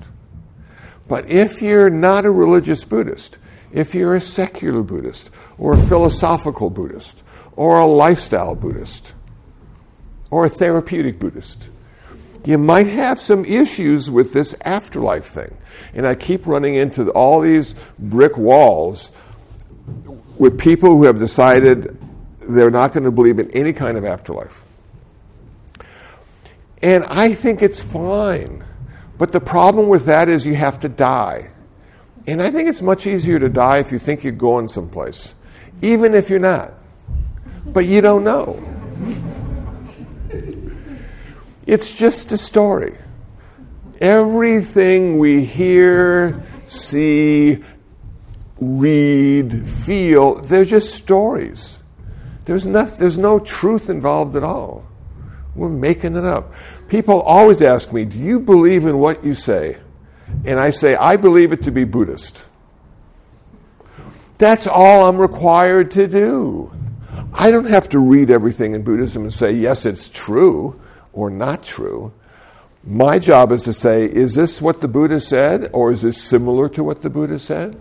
But 1.08 1.30
if 1.30 1.62
you're 1.62 1.90
not 1.90 2.26
a 2.26 2.32
religious 2.32 2.84
Buddhist, 2.84 3.38
if 3.72 3.94
you're 3.94 4.16
a 4.16 4.22
secular 4.22 4.82
Buddhist, 4.82 5.30
or 5.58 5.74
a 5.74 5.78
philosophical 5.78 6.70
Buddhist, 6.70 7.24
or 7.56 7.78
a 7.78 7.86
lifestyle 7.86 8.56
Buddhist, 8.56 9.14
or 10.32 10.46
a 10.46 10.50
therapeutic 10.50 11.20
Buddhist, 11.20 11.70
you 12.44 12.58
might 12.58 12.88
have 12.88 13.20
some 13.20 13.46
issues 13.46 14.10
with 14.10 14.34
this 14.34 14.56
afterlife 14.62 15.26
thing. 15.26 15.56
And 15.94 16.06
I 16.06 16.16
keep 16.16 16.46
running 16.46 16.76
into 16.76 17.10
all 17.12 17.42
these 17.42 17.76
brick 18.00 18.38
walls 18.38 19.12
with 20.38 20.60
people 20.60 20.90
who 20.90 21.04
have 21.06 21.20
decided 21.20 21.98
they're 22.40 22.72
not 22.72 22.94
going 22.94 23.04
to 23.04 23.12
believe 23.12 23.40
in 23.40 23.50
any 23.52 23.74
kind 23.74 23.98
of 23.98 24.06
afterlife. 24.06 24.64
And 26.82 27.04
I 27.06 27.34
think 27.34 27.62
it's 27.62 27.82
fine. 27.82 28.64
But 29.18 29.32
the 29.32 29.40
problem 29.40 29.88
with 29.88 30.06
that 30.06 30.28
is 30.30 30.46
you 30.46 30.56
have 30.56 30.80
to 30.82 30.90
die. 30.90 31.50
And 32.28 32.42
I 32.42 32.52
think 32.52 32.70
it's 32.70 32.82
much 32.82 33.08
easier 33.08 33.40
to 33.40 33.50
die 33.50 33.80
if 33.80 33.92
you 33.92 34.00
think 34.00 34.24
you're 34.24 34.34
going 34.34 34.68
someplace, 34.68 35.34
even 35.82 36.14
if 36.14 36.30
you're 36.30 36.40
not. 36.40 36.74
But 37.66 37.86
you 37.86 38.02
don't 38.02 38.24
know. 38.24 38.64
It's 41.66 41.96
just 41.96 42.32
a 42.32 42.38
story. 42.38 42.96
Everything 44.02 45.18
we 45.18 45.46
hear, 45.46 46.44
see, 46.68 47.64
read, 48.60 49.68
feel, 49.68 50.36
they're 50.36 50.66
just 50.66 50.96
stories. 50.96 51.82
There's 52.46 52.66
no, 52.66 52.86
there's 52.86 53.18
no 53.18 53.40
truth 53.40 53.90
involved 53.90 54.36
at 54.36 54.44
all. 54.44 54.86
We're 55.56 55.70
making 55.70 56.16
it 56.16 56.26
up. 56.26 56.54
People 56.90 57.22
always 57.22 57.62
ask 57.62 57.94
me, 57.94 58.06
Do 58.06 58.20
you 58.20 58.40
believe 58.40 58.86
in 58.86 59.00
what 59.00 59.24
you 59.24 59.34
say? 59.34 59.80
And 60.44 60.60
I 60.60 60.72
say, 60.72 60.96
I 60.96 61.18
believe 61.18 61.52
it 61.52 61.64
to 61.64 61.72
be 61.72 61.86
Buddhist. 61.86 62.44
That's 64.38 64.68
all 64.68 65.08
I'm 65.08 65.18
required 65.18 65.92
to 65.92 66.08
do. 66.08 66.72
I 67.34 67.52
don't 67.52 67.70
have 67.70 67.90
to 67.90 68.00
read 68.00 68.30
everything 68.30 68.74
in 68.74 68.84
Buddhism 68.84 69.24
and 69.24 69.34
say, 69.34 69.52
yes, 69.52 69.86
it's 69.86 70.08
true 70.10 70.80
or 71.14 71.30
not 71.30 71.64
true. 71.64 72.14
My 72.86 73.18
job 73.18 73.52
is 73.52 73.64
to 73.64 73.74
say, 73.74 74.06
is 74.06 74.36
this 74.36 74.62
what 74.62 74.80
the 74.80 74.88
Buddha 74.88 75.20
said 75.20 75.72
or 75.74 75.92
is 75.92 76.04
this 76.04 76.22
similar 76.22 76.70
to 76.70 76.84
what 76.84 77.02
the 77.02 77.10
Buddha 77.10 77.40
said? 77.40 77.76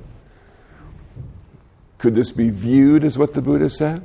Could 1.98 2.14
this 2.14 2.32
be 2.32 2.48
viewed 2.48 3.04
as 3.04 3.18
what 3.18 3.34
the 3.34 3.42
Buddha 3.42 3.68
said? 3.68 4.02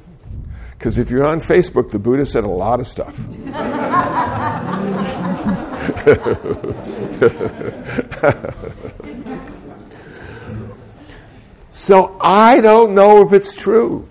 Because 0.77 0.97
if 0.97 1.09
you're 1.09 1.25
on 1.25 1.39
Facebook, 1.39 1.91
the 1.91 1.99
Buddha 1.99 2.25
said 2.25 2.43
a 2.43 2.47
lot 2.47 2.81
of 2.81 2.88
stuff. 2.88 3.15
so 11.71 12.17
I 12.19 12.59
don't 12.59 12.93
know 12.93 13.25
if 13.25 13.31
it's 13.31 13.53
true. 13.53 14.09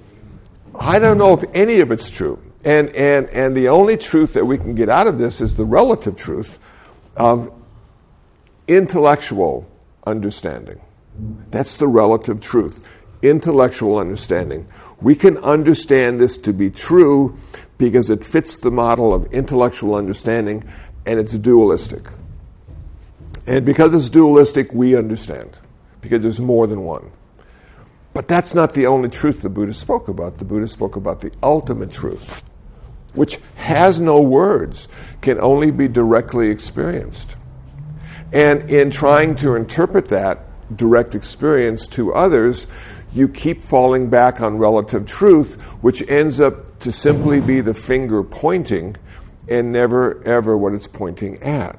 I 0.79 0.99
don't 0.99 1.19
know 1.19 1.35
if 1.35 1.45
any 1.55 1.81
of 1.81 1.91
it's 1.91 2.09
true. 2.09 2.43
And, 2.65 2.89
and, 2.91 3.29
and 3.29 3.55
the 3.55 3.69
only 3.69 3.99
truth 3.99 4.33
that 4.35 4.47
we 4.47 4.57
can 4.57 4.75
get 4.75 4.89
out 4.89 5.07
of 5.07 5.19
this 5.19 5.43
is 5.43 5.57
the 5.57 5.67
relative 5.67 6.17
truth 6.17 6.59
of 7.19 7.53
intellectual 8.67 9.69
understanding. 10.07 10.81
That's 11.51 11.77
the 11.77 11.89
relative 11.89 12.41
truth. 12.41 12.87
Intellectual 13.23 13.99
understanding. 13.99 14.69
We 15.01 15.15
can 15.15 15.37
understand 15.39 16.21
this 16.21 16.37
to 16.39 16.53
be 16.53 16.71
true 16.71 17.37
because 17.77 18.11
it 18.11 18.25
fits 18.25 18.57
the 18.57 18.71
model 18.71 19.15
of 19.15 19.33
intellectual 19.33 19.95
understanding 19.95 20.69
and 21.07 21.19
it's 21.19 21.33
dualistic. 21.33 22.09
And 23.47 23.65
because 23.65 23.95
it's 23.95 24.11
dualistic, 24.11 24.73
we 24.73 24.97
understand 24.97 25.59
because 26.01 26.23
there's 26.23 26.41
more 26.41 26.67
than 26.67 26.83
one. 26.83 27.11
But 28.13 28.29
that's 28.29 28.55
not 28.55 28.75
the 28.75 28.87
only 28.87 29.09
truth 29.09 29.43
the 29.43 29.49
Buddha 29.49 29.75
spoke 29.75 30.09
about. 30.09 30.39
The 30.39 30.45
Buddha 30.45 30.69
spoke 30.69 30.97
about 30.97 31.21
the 31.21 31.33
ultimate 31.43 31.91
truth, 31.91 32.43
which 33.15 33.39
has 33.57 34.01
no 34.01 34.21
words, 34.21 34.89
can 35.21 35.41
only 35.41 35.71
be 35.71 35.89
directly 35.89 36.51
experienced. 36.51 37.37
And 38.33 38.71
in 38.71 38.91
trying 38.91 39.37
to 39.37 39.55
interpret 39.55 40.09
that 40.09 40.45
direct 40.77 41.15
experience 41.15 41.87
to 41.89 42.13
others, 42.13 42.67
you 43.13 43.29
keep 43.29 43.63
falling 43.63 44.11
back 44.11 44.41
on 44.41 44.59
relative 44.59 45.07
truth, 45.07 45.61
which 45.81 46.03
ends 46.09 46.39
up 46.39 46.79
to 46.81 46.93
simply 46.93 47.41
be 47.41 47.61
the 47.61 47.75
finger 47.75 48.23
pointing 48.23 48.97
and 49.49 49.73
never 49.73 50.23
ever 50.25 50.57
what 50.57 50.75
it's 50.75 50.87
pointing 50.87 51.43
at. 51.43 51.79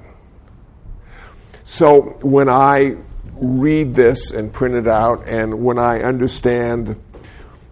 So 1.63 2.17
when 2.21 2.49
I 2.49 2.97
read 3.35 3.93
this 3.93 4.31
and 4.31 4.51
print 4.51 4.75
it 4.75 4.87
out, 4.87 5.27
and 5.27 5.63
when 5.63 5.77
I 5.77 6.01
understand 6.01 6.99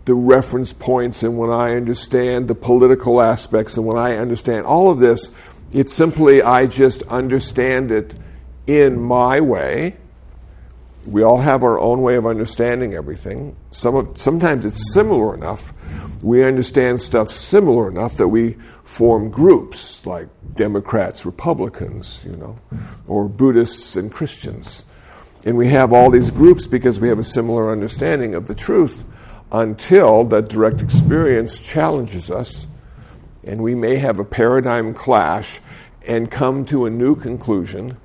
the 0.08 0.16
reference 0.16 0.74
points, 0.74 1.22
and 1.22 1.38
when 1.38 1.52
I 1.52 1.76
understand 1.76 2.48
the 2.48 2.56
political 2.56 3.22
aspects, 3.22 3.78
and 3.78 3.86
when 3.86 3.98
I 3.98 4.18
understand 4.18 4.66
all 4.66 4.90
of 4.90 5.00
this, 5.00 5.30
it's 5.72 5.94
simply 5.94 6.42
I 6.42 6.66
just 6.66 7.04
understand 7.04 7.92
it 7.92 8.16
in 8.66 9.00
my 9.00 9.40
way 9.40 9.98
we 11.08 11.24
all 11.24 11.40
have 11.40 11.64
our 11.64 11.80
own 11.80 12.02
way 12.02 12.16
of 12.16 12.26
understanding 12.26 12.94
everything. 12.94 13.56
Some 13.72 13.96
of, 13.96 14.18
sometimes 14.18 14.66
it's 14.66 14.92
similar 14.92 15.34
enough. 15.34 15.74
We 16.22 16.44
understand 16.44 17.00
stuff 17.00 17.32
similar 17.32 17.88
enough 17.88 18.18
that 18.18 18.28
we 18.28 18.58
form 18.84 19.30
groups 19.30 20.06
like 20.06 20.28
Democrats, 20.54 21.26
Republicans, 21.26 22.24
you 22.26 22.36
know, 22.36 22.60
or 23.08 23.30
Buddhists 23.30 23.96
and 23.96 24.12
Christians. 24.12 24.84
And 25.46 25.58
we 25.58 25.68
have 25.68 25.94
all 25.94 26.12
these 26.12 26.30
groups 26.30 26.68
because 26.68 27.00
we 27.00 27.08
have 27.08 27.20
a 27.20 27.24
similar 27.24 27.72
understanding 27.72 28.36
of 28.36 28.48
the 28.48 28.56
truth 28.56 29.06
until 29.52 30.24
that 30.26 30.50
direct 30.50 30.82
experience 30.82 31.60
challenges 31.60 32.30
us 32.30 32.68
and 33.44 33.62
we 33.64 33.74
may 33.76 33.96
have 33.96 34.20
a 34.20 34.26
paradigm 34.26 34.94
clash 34.94 35.60
and 36.06 36.30
come 36.30 36.66
to 36.66 36.86
a 36.86 36.90
new 36.90 37.16
conclusion 37.16 37.98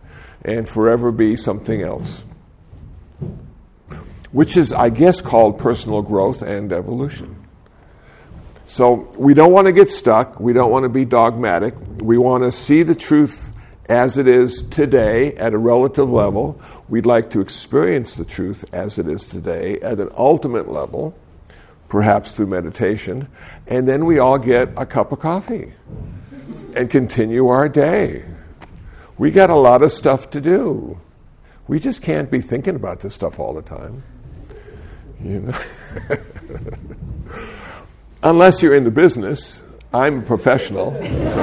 and 0.43 0.69
forever 0.69 1.11
be 1.11 1.37
something 1.37 1.83
else 1.83 2.23
which 4.33 4.57
is, 4.57 4.73
I 4.73 4.89
guess, 4.89 5.21
called 5.21 5.59
personal 5.59 6.03
growth 6.03 6.43
and 6.43 6.73
evolution. 6.73 7.37
So 8.67 9.11
we 9.19 9.35
don't 9.35 9.53
want 9.53 9.67
to 9.67 9.73
get 9.73 9.91
stuck. 9.91 10.41
We 10.41 10.55
don't 10.55 10.71
want 10.71 10.85
to 10.85 10.89
be 10.89 11.05
dogmatic. 11.05 11.75
We 11.99 12.17
want 12.17 12.43
to 12.43 12.51
see 12.51 12.83
the 12.83 12.95
truth 12.95 13.53
as 13.87 14.17
it 14.17 14.27
is 14.27 14.63
today 14.69 15.35
at 15.37 15.53
a 15.53 15.59
relative 15.59 16.11
level. 16.11 16.61
We'd 16.89 17.05
like 17.05 17.31
to 17.31 17.41
experience 17.41 18.17
the 18.17 18.25
truth 18.25 18.65
as 18.73 18.99
it 18.99 19.07
is 19.07 19.29
today 19.29 19.79
at 19.81 20.01
an 20.01 20.09
ultimate 20.17 20.71
level, 20.71 21.15
perhaps 21.93 22.33
through 22.33 22.47
meditation. 22.47 23.29
And 23.67 23.87
then 23.87 24.07
we 24.07 24.19
all 24.19 24.39
get 24.39 24.71
a 24.79 24.87
cup 24.87 25.13
of 25.13 25.21
coffee 25.21 25.75
and 26.75 26.89
continue 26.89 27.49
our 27.49 27.69
day. 27.69 28.25
We 29.19 29.31
got 29.31 29.51
a 29.51 29.57
lot 29.57 29.83
of 29.83 29.93
stuff 29.93 30.31
to 30.31 30.41
do. 30.41 30.99
We 31.69 31.79
just 31.79 32.01
can't 32.01 32.31
be 32.31 32.41
thinking 32.41 32.77
about 32.77 33.01
this 33.01 33.13
stuff 33.13 33.39
all 33.39 33.53
the 33.53 33.61
time. 33.61 34.05
You 35.23 35.41
know? 35.41 35.55
Unless 38.23 38.63
you're 38.63 38.75
in 38.75 38.85
the 38.85 38.91
business. 38.91 39.63
I'm 39.93 40.21
a 40.21 40.23
professional. 40.23 40.95
So. 41.29 41.43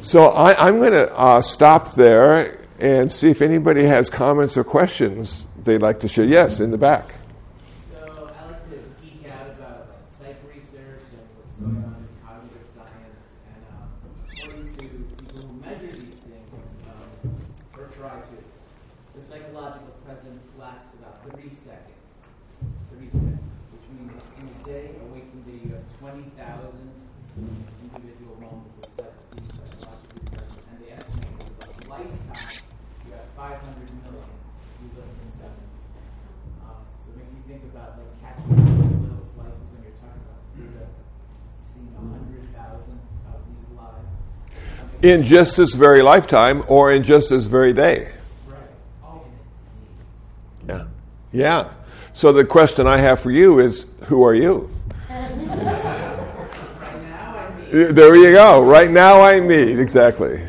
so 0.00 0.26
I, 0.26 0.68
am 0.68 0.78
going 0.78 0.92
to 0.92 1.12
uh, 1.12 1.42
stop 1.42 1.94
there 1.94 2.59
and 2.80 3.12
see 3.12 3.30
if 3.30 3.42
anybody 3.42 3.84
has 3.84 4.08
comments 4.08 4.56
or 4.56 4.64
questions 4.64 5.46
they'd 5.64 5.82
like 5.82 6.00
to 6.00 6.08
share. 6.08 6.24
Yes, 6.24 6.60
in 6.60 6.70
the 6.70 6.78
back. 6.78 7.14
present 20.10 20.40
lasts 20.58 20.94
about 20.98 21.22
30 21.22 21.54
seconds. 21.54 22.10
30 22.90 23.10
seconds, 23.10 23.62
which 23.70 23.86
means 23.94 24.18
in 24.42 24.44
a 24.50 24.64
day, 24.66 24.90
a 24.98 25.10
20,000 26.00 26.32
individual 27.94 28.36
moments 28.40 28.74
of 28.82 28.92
set, 28.92 29.12
being 29.30 29.46
psychologically 29.52 30.24
present, 30.32 30.64
and 30.72 30.76
they 30.82 30.90
estimate 30.96 31.28
that 31.60 31.68
over 31.68 31.78
a 31.78 31.90
lifetime 31.92 32.56
you 33.06 33.12
have 33.12 33.28
500 33.36 33.60
million 34.02 34.32
you 34.80 34.88
live 34.96 35.12
to 35.12 35.26
seven. 35.28 35.62
Um, 36.64 36.82
so 36.98 37.12
it 37.12 37.22
makes 37.22 37.32
me 37.36 37.40
think 37.46 37.68
about 37.70 38.00
like 38.00 38.16
catching 38.18 38.48
those 38.50 38.96
little 38.98 39.22
slices 39.22 39.68
when 39.76 39.84
you're 39.84 40.00
talking 40.00 40.24
about 40.24 40.40
Buddha 40.56 40.88
seeing 41.60 41.92
100,000 41.94 42.50
of 42.50 43.38
these 43.46 43.68
lives. 43.76 44.10
In 45.02 45.22
just 45.22 45.56
this 45.56 45.74
very 45.74 46.02
lifetime 46.02 46.62
or 46.68 46.92
in 46.92 47.02
just 47.02 47.30
this 47.30 47.46
very 47.46 47.72
day. 47.72 48.10
Right. 48.46 48.58
Oh, 49.02 49.22
Yeah. 50.68 50.84
Yeah. 51.32 51.70
So 52.12 52.32
the 52.32 52.44
question 52.44 52.86
I 52.86 52.98
have 52.98 53.20
for 53.20 53.30
you 53.30 53.60
is 53.60 53.86
who 54.06 54.22
are 54.24 54.34
you? 54.34 54.70
right 55.08 55.36
now 55.36 57.36
I 57.36 57.50
mean. 57.72 57.94
There 57.94 58.14
you 58.14 58.32
go. 58.32 58.62
Right 58.62 58.90
now 58.90 59.22
I 59.22 59.40
need. 59.40 59.78
Exactly. 59.78 60.44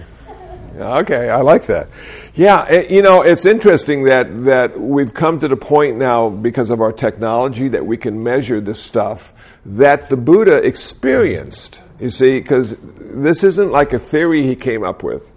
Okay, 0.78 1.30
I 1.30 1.42
like 1.42 1.68
that. 1.68 1.88
Yeah, 2.34 2.66
it, 2.68 2.90
you 2.90 3.02
know, 3.02 3.22
it's 3.22 3.46
interesting 3.46 4.06
that, 4.06 4.46
that 4.46 4.80
we've 4.80 5.14
come 5.14 5.40
to 5.42 5.48
the 5.48 5.58
point 5.58 5.98
now 5.98 6.30
because 6.30 6.70
of 6.70 6.82
our 6.82 6.94
technology 6.94 7.68
that 7.68 7.86
we 7.86 7.98
can 7.98 8.24
measure 8.24 8.62
this 8.62 8.82
stuff 8.82 9.34
that 9.66 10.10
the 10.10 10.18
Buddha 10.18 10.56
experienced. 10.66 11.82
You 12.02 12.10
see, 12.10 12.40
because 12.40 12.76
this 12.82 13.44
isn't 13.44 13.72
like 13.72 13.94
a 13.94 14.00
theory 14.00 14.42
he 14.42 14.56
came 14.56 14.84
up 14.84 15.04
with 15.04 15.30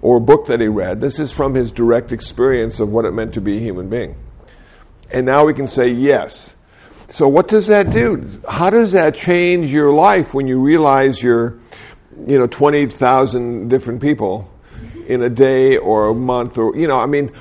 or 0.00 0.18
a 0.18 0.20
book 0.20 0.46
that 0.46 0.60
he 0.60 0.68
read. 0.68 1.00
This 1.00 1.18
is 1.18 1.32
from 1.32 1.54
his 1.54 1.72
direct 1.72 2.12
experience 2.12 2.78
of 2.78 2.90
what 2.90 3.04
it 3.04 3.10
meant 3.10 3.34
to 3.34 3.40
be 3.40 3.56
a 3.56 3.60
human 3.60 3.88
being. 3.88 4.14
And 5.10 5.26
now 5.26 5.44
we 5.44 5.54
can 5.54 5.66
say 5.66 5.88
yes. 5.88 6.54
So 7.08 7.26
what 7.26 7.48
does 7.48 7.66
that 7.66 7.90
do? 7.90 8.28
How 8.48 8.70
does 8.70 8.92
that 8.92 9.14
change 9.14 9.72
your 9.72 9.92
life 9.92 10.34
when 10.34 10.46
you 10.46 10.60
realize 10.60 11.22
you're, 11.22 11.58
you 12.26 12.38
know, 12.38 12.46
20,000 12.46 13.68
different 13.68 14.00
people 14.00 14.48
in 15.08 15.22
a 15.22 15.28
day 15.28 15.76
or 15.76 16.08
a 16.08 16.14
month 16.14 16.58
or, 16.58 16.76
you 16.76 16.86
know, 16.86 16.98
I 16.98 17.06
mean, 17.06 17.32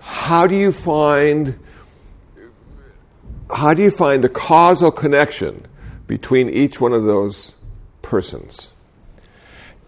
how 0.00 0.46
do 0.46 0.54
you 0.54 0.72
find 0.72 1.58
how 3.54 3.72
do 3.72 3.82
you 3.82 3.90
find 3.90 4.24
a 4.26 4.28
causal 4.28 4.90
connection 4.90 5.66
between 6.06 6.50
each 6.50 6.80
one 6.80 6.92
of 6.92 7.04
those 7.04 7.54
persons? 8.08 8.72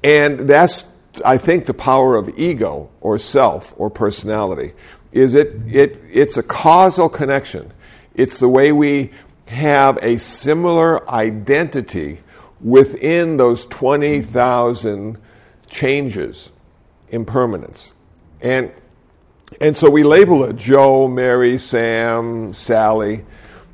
And 0.04 0.48
that's, 0.48 0.84
I 1.24 1.38
think, 1.38 1.64
the 1.64 1.74
power 1.74 2.16
of 2.16 2.28
ego 2.38 2.90
or 3.00 3.18
self 3.18 3.74
or 3.76 3.90
personality. 3.90 4.72
Is 5.12 5.34
it, 5.34 5.54
it 5.66 6.00
it's 6.10 6.36
a 6.36 6.42
causal 6.42 7.08
connection. 7.08 7.72
It's 8.14 8.38
the 8.38 8.48
way 8.48 8.70
we 8.70 9.10
have 9.48 9.98
a 10.02 10.18
similar 10.18 11.08
identity 11.10 12.20
within 12.60 13.36
those 13.36 13.64
20,000 13.66 15.18
changes, 15.68 16.50
impermanence. 17.08 17.94
And, 18.40 18.70
and 19.60 19.76
so 19.76 19.90
we 19.90 20.04
label 20.04 20.44
it 20.44 20.56
Joe, 20.56 21.08
Mary, 21.08 21.58
Sam, 21.58 22.54
Sally, 22.54 23.24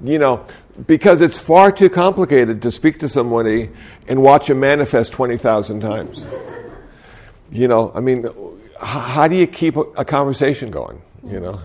you 0.03 0.19
know, 0.19 0.47
because 0.85 1.23
it's 1.23 1.39
far 1.39 1.73
too 1.73 1.89
complicated 1.89 2.63
to 2.63 2.71
speak 2.71 2.99
to 2.99 3.09
somebody 3.09 3.71
and 4.09 4.23
watch 4.23 4.49
them 4.49 4.61
manifest 4.61 5.13
20,000 5.13 5.81
times. 5.81 6.27
You 7.51 7.69
know, 7.69 7.93
I 7.95 8.01
mean, 8.01 8.29
how 8.81 9.29
do 9.29 9.37
you 9.37 9.47
keep 9.47 9.77
a, 9.77 9.83
a 9.97 10.05
conversation 10.05 10.71
going, 10.71 11.01
you 11.27 11.41
know, 11.41 11.61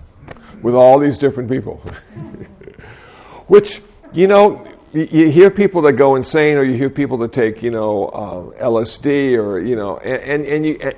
with 0.62 0.74
all 0.74 0.98
these 0.98 1.18
different 1.18 1.50
people? 1.50 1.76
Which, 3.48 3.82
you 4.14 4.26
know, 4.28 4.66
you, 4.92 5.08
you 5.10 5.30
hear 5.30 5.50
people 5.50 5.82
that 5.82 5.94
go 5.94 6.14
insane 6.14 6.56
or 6.56 6.62
you 6.62 6.74
hear 6.74 6.88
people 6.88 7.18
that 7.18 7.32
take, 7.32 7.62
you 7.62 7.70
know, 7.70 8.06
uh, 8.06 8.62
LSD 8.62 9.36
or, 9.36 9.58
you 9.58 9.76
know, 9.76 9.98
and, 9.98 10.22
and, 10.22 10.46
and 10.46 10.66
you, 10.66 10.92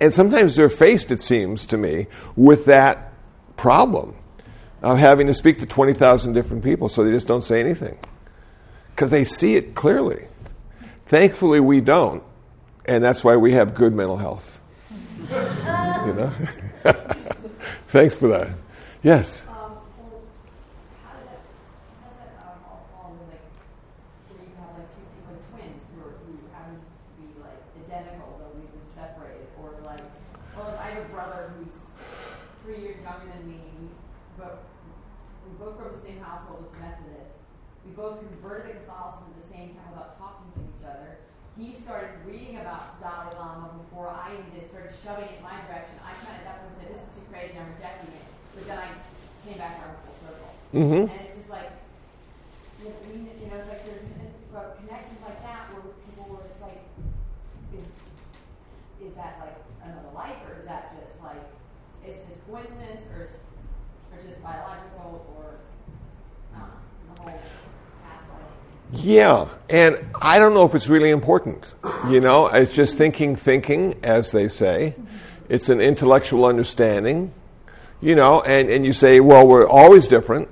and 0.00 0.14
sometimes 0.14 0.54
they're 0.54 0.70
faced, 0.70 1.10
it 1.10 1.20
seems 1.20 1.66
to 1.66 1.76
me, 1.76 2.06
with 2.36 2.66
that 2.66 3.12
problem 3.56 4.14
of 4.82 4.98
having 4.98 5.26
to 5.26 5.34
speak 5.34 5.58
to 5.58 5.66
20,000 5.66 6.32
different 6.32 6.62
people, 6.62 6.88
so 6.88 7.04
they 7.04 7.10
just 7.10 7.26
don't 7.26 7.44
say 7.44 7.60
anything. 7.60 7.98
Because 8.90 9.10
they 9.10 9.24
see 9.24 9.56
it 9.56 9.74
clearly. 9.74 10.26
Thankfully, 11.06 11.60
we 11.60 11.80
don't, 11.80 12.22
and 12.84 13.02
that's 13.02 13.24
why 13.24 13.36
we 13.36 13.52
have 13.52 13.74
good 13.74 13.92
mental 13.94 14.16
health. 14.18 14.60
you 15.30 16.14
know? 16.14 16.32
Thanks 17.88 18.14
for 18.14 18.28
that. 18.28 18.48
Yes? 19.02 19.42
Um, 19.48 19.54
well, 19.56 20.22
how's 21.04 21.24
that, 21.24 21.40
how's 22.02 22.16
that, 22.18 22.32
um, 22.44 22.60
all 22.68 22.86
fall 22.92 23.16
in, 23.16 23.28
like, 23.32 23.44
where 24.28 24.44
you 24.44 24.52
have 24.60 24.76
like 24.76 24.88
two 24.92 25.04
people, 25.16 25.36
twins 25.48 25.84
who 25.94 26.04
are, 26.04 26.14
who 26.26 26.36
happen 26.52 26.76
to 26.76 27.12
be 27.16 27.32
like 27.40 27.60
identical, 27.86 28.36
though 28.38 28.52
we've 28.58 28.68
been 28.68 28.84
separated, 28.84 29.48
or 29.56 29.72
like, 29.84 30.04
well, 30.56 30.76
I 30.76 30.90
have 30.90 31.06
a 31.06 31.08
brother 31.08 31.52
who's 31.56 31.88
three 32.64 32.84
years 32.84 33.00
younger 33.00 33.32
than 33.32 33.48
me, 33.48 33.88
but 34.36 34.68
we 35.48 35.56
both 35.56 35.76
grew 35.80 35.88
up 35.88 35.94
in 35.94 36.00
the 36.00 36.04
same 36.04 36.20
household 36.20 36.68
with 36.68 36.76
Methodists. 36.80 37.48
We 37.88 37.96
both 37.96 38.20
converted 38.20 38.76
to 38.76 38.84
Catholicism 38.84 39.32
at 39.32 39.40
the 39.40 39.48
same 39.48 39.72
time 39.72 39.88
without 39.96 40.12
talking 40.20 40.52
to 40.52 40.60
each 40.68 40.84
other. 40.84 41.16
He 41.56 41.72
started 41.72 42.20
reading 42.28 42.60
about 42.60 43.00
Dalai 43.00 43.34
Lama 43.34 43.72
before 43.82 44.12
I 44.12 44.36
even 44.36 44.46
did, 44.52 44.68
started 44.68 44.92
shoving 44.94 45.26
it 45.26 45.40
in 45.40 45.42
my 45.42 45.58
direction. 45.66 45.98
I 46.04 46.14
kind 46.14 46.36
of 46.36 46.42
at 46.42 46.44
that 46.44 46.56
point 46.62 46.74
said, 46.76 46.86
this 46.92 47.02
is 47.02 47.10
too 47.16 47.24
crazy, 47.32 47.56
I'm 47.58 47.72
rejecting 47.74 48.14
it. 48.14 48.22
But 48.54 48.62
then 48.68 48.78
I 48.78 48.88
came 49.42 49.58
back 49.58 49.80
around 49.80 49.96
full 50.04 50.14
circle. 50.20 50.54
Mm-hmm. 50.74 50.94
And 50.94 51.10
it's 51.24 51.34
just 51.34 51.50
like, 51.50 51.70
you 52.82 52.88
know, 52.88 52.94
you 53.10 53.48
know, 53.48 53.56
it's 53.56 53.68
like 53.68 53.84
there's 53.84 54.00
connections 54.80 55.18
like 55.24 55.42
that 55.42 55.72
where 55.72 55.82
people 56.04 56.34
were 56.34 56.42
just 56.46 56.60
like, 56.60 56.82
is, 57.74 57.84
is 59.06 59.14
that 59.14 59.38
like 59.40 59.56
another 59.82 60.12
life 60.14 60.36
or 60.48 60.60
is 60.60 60.66
that 60.66 60.94
just 61.00 61.22
like, 61.22 61.42
it's 62.06 62.24
just 62.26 62.46
coincidence 62.46 63.02
or 63.16 63.22
it's, 63.22 63.40
or 64.12 64.22
just 64.22 64.42
biological 64.42 65.24
or, 65.38 65.54
um, 66.54 66.70
the 67.14 67.22
whole 67.22 67.32
past 68.02 68.24
life? 68.28 69.02
Yeah, 69.04 69.48
and 69.70 69.98
I 70.20 70.38
don't 70.38 70.52
know 70.52 70.66
if 70.66 70.74
it's 70.74 70.88
really 70.88 71.10
important. 71.10 71.74
You 72.08 72.20
know, 72.20 72.46
it's 72.48 72.74
just 72.74 72.96
thinking, 72.96 73.36
thinking, 73.36 73.98
as 74.02 74.32
they 74.32 74.48
say. 74.48 74.94
It's 75.48 75.70
an 75.70 75.80
intellectual 75.80 76.44
understanding, 76.44 77.32
you 78.02 78.14
know, 78.14 78.42
and, 78.42 78.68
and 78.68 78.84
you 78.84 78.92
say, 78.92 79.20
well, 79.20 79.48
we're 79.48 79.66
always 79.66 80.06
different, 80.08 80.48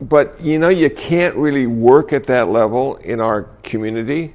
but 0.00 0.40
you 0.40 0.58
know, 0.58 0.68
you 0.68 0.90
can't 0.90 1.36
really 1.36 1.66
work 1.66 2.12
at 2.12 2.24
that 2.26 2.48
level 2.48 2.96
in 2.96 3.20
our 3.20 3.44
community. 3.62 4.34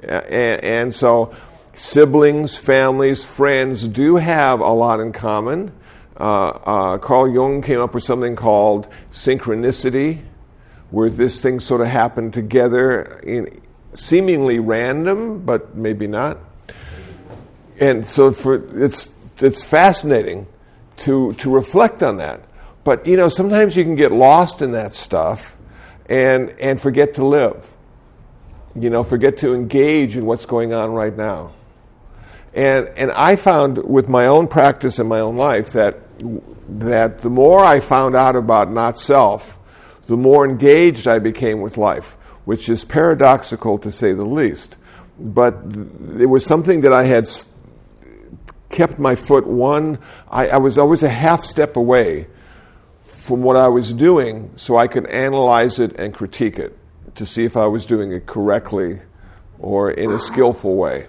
And, 0.00 0.64
and 0.64 0.94
so, 0.94 1.34
siblings, 1.74 2.56
families, 2.56 3.24
friends 3.24 3.86
do 3.86 4.16
have 4.16 4.60
a 4.60 4.70
lot 4.70 5.00
in 5.00 5.12
common. 5.12 5.72
Uh, 6.18 6.48
uh, 6.48 6.98
Carl 6.98 7.32
Jung 7.32 7.62
came 7.62 7.80
up 7.80 7.94
with 7.94 8.02
something 8.02 8.36
called 8.36 8.88
synchronicity 9.10 10.22
where 10.90 11.10
this 11.10 11.40
thing 11.40 11.60
sort 11.60 11.80
of 11.80 11.86
happened 11.86 12.32
together 12.32 13.20
in 13.20 13.60
seemingly 13.94 14.58
random, 14.58 15.44
but 15.44 15.76
maybe 15.76 16.06
not. 16.06 16.38
And 17.78 18.06
so 18.06 18.32
for 18.32 18.54
it's 18.82 19.14
it's 19.38 19.62
fascinating 19.62 20.46
to 20.98 21.34
to 21.34 21.50
reflect 21.50 22.02
on 22.02 22.16
that. 22.16 22.40
But 22.88 23.06
you 23.06 23.18
know, 23.18 23.28
sometimes 23.28 23.76
you 23.76 23.84
can 23.84 23.96
get 23.96 24.12
lost 24.12 24.62
in 24.62 24.72
that 24.72 24.94
stuff 24.94 25.54
and 26.08 26.58
and 26.58 26.80
forget 26.80 27.12
to 27.16 27.24
live. 27.26 27.76
You 28.74 28.88
know, 28.88 29.04
forget 29.04 29.36
to 29.38 29.52
engage 29.52 30.16
in 30.16 30.24
what's 30.24 30.46
going 30.46 30.72
on 30.72 30.94
right 30.94 31.14
now. 31.14 31.52
And 32.54 32.88
and 32.96 33.10
I 33.10 33.36
found 33.36 33.84
with 33.84 34.08
my 34.08 34.24
own 34.24 34.48
practice 34.48 34.98
in 34.98 35.06
my 35.06 35.20
own 35.20 35.36
life 35.36 35.72
that 35.72 35.98
that 36.80 37.18
the 37.18 37.28
more 37.28 37.62
I 37.62 37.80
found 37.80 38.16
out 38.16 38.36
about 38.36 38.70
not 38.70 38.96
self, 38.96 39.58
the 40.06 40.16
more 40.16 40.48
engaged 40.48 41.06
I 41.06 41.18
became 41.18 41.60
with 41.60 41.76
life, 41.76 42.16
which 42.46 42.70
is 42.70 42.86
paradoxical 42.86 43.76
to 43.80 43.92
say 43.92 44.14
the 44.14 44.24
least. 44.24 44.78
But 45.20 45.58
it 46.18 46.30
was 46.30 46.46
something 46.46 46.80
that 46.80 46.94
I 46.94 47.04
had 47.04 47.28
kept 48.70 48.98
my 48.98 49.14
foot 49.14 49.46
one, 49.46 49.98
I, 50.30 50.48
I 50.48 50.56
was 50.56 50.78
always 50.78 51.02
a 51.02 51.10
half 51.10 51.44
step 51.44 51.76
away 51.76 52.28
from 53.28 53.42
what 53.42 53.56
I 53.56 53.68
was 53.68 53.92
doing 53.92 54.50
so 54.56 54.78
I 54.78 54.88
could 54.88 55.06
analyze 55.06 55.78
it 55.78 55.94
and 56.00 56.14
critique 56.14 56.58
it 56.58 56.76
to 57.14 57.26
see 57.26 57.44
if 57.44 57.58
I 57.58 57.66
was 57.66 57.84
doing 57.84 58.10
it 58.10 58.24
correctly 58.24 59.00
or 59.58 59.90
in 59.90 60.10
a 60.10 60.18
skillful 60.18 60.76
way. 60.76 61.08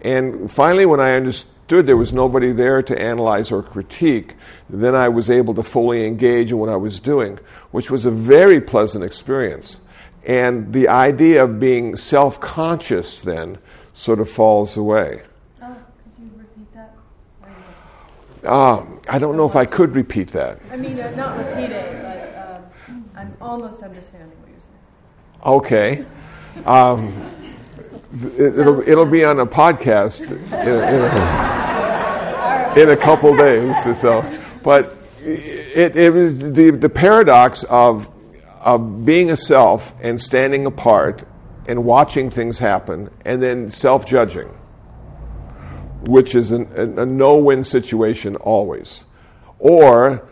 And 0.00 0.50
finally, 0.50 0.86
when 0.86 1.00
I 1.00 1.12
understood 1.12 1.86
there 1.86 1.98
was 1.98 2.14
nobody 2.14 2.52
there 2.52 2.82
to 2.82 2.98
analyze 2.98 3.52
or 3.52 3.62
critique, 3.62 4.36
then 4.70 4.94
I 4.94 5.10
was 5.10 5.28
able 5.28 5.52
to 5.52 5.62
fully 5.62 6.06
engage 6.06 6.50
in 6.50 6.56
what 6.56 6.70
I 6.70 6.76
was 6.76 6.98
doing, 6.98 7.38
which 7.72 7.90
was 7.90 8.06
a 8.06 8.10
very 8.10 8.62
pleasant 8.62 9.04
experience. 9.04 9.80
And 10.26 10.72
the 10.72 10.88
idea 10.88 11.44
of 11.44 11.60
being 11.60 11.94
self 11.94 12.40
conscious 12.40 13.20
then 13.20 13.58
sort 13.92 14.18
of 14.18 14.30
falls 14.30 14.78
away. 14.78 15.22
Oh, 15.62 15.76
could 16.02 16.24
you 16.24 16.30
repeat 16.36 16.72
that? 16.72 16.96
Um, 18.44 19.00
I 19.08 19.18
don't 19.18 19.36
know 19.36 19.48
if 19.48 19.56
I 19.56 19.64
could 19.64 19.94
repeat 19.94 20.28
that. 20.32 20.60
I 20.70 20.76
mean, 20.76 20.98
uh, 20.98 21.14
not 21.16 21.36
repeat 21.36 21.70
it, 21.70 22.02
but 22.02 22.38
um, 22.48 23.04
I'm 23.16 23.36
almost 23.40 23.82
understanding 23.82 24.30
what 24.40 24.50
you're 24.50 24.60
saying. 24.60 24.76
Okay. 25.44 26.06
Um, 26.66 27.12
it, 28.12 28.64
will 28.64 28.80
it'll 28.88 29.10
be 29.10 29.24
on 29.24 29.38
a 29.38 29.46
podcast 29.46 30.22
in 30.22 30.32
a, 30.32 30.82
in 30.88 31.00
a, 32.78 32.82
in 32.82 32.88
a 32.90 32.96
couple 32.96 33.36
days 33.36 33.76
or 33.86 33.94
so. 33.94 34.40
But 34.62 34.96
it, 35.22 35.96
it 35.96 36.12
was 36.12 36.40
the, 36.40 36.70
the 36.70 36.88
paradox 36.88 37.62
of, 37.64 38.10
of 38.60 39.04
being 39.04 39.30
a 39.30 39.36
self 39.36 39.94
and 40.00 40.20
standing 40.20 40.66
apart 40.66 41.24
and 41.66 41.84
watching 41.84 42.30
things 42.30 42.58
happen 42.58 43.10
and 43.24 43.42
then 43.42 43.70
self 43.70 44.06
judging, 44.06 44.52
which 46.02 46.34
is 46.34 46.50
an, 46.50 46.68
a, 46.74 47.02
a 47.02 47.06
no 47.06 47.36
win 47.36 47.64
situation 47.64 48.36
always. 48.36 49.04
Or 49.58 50.28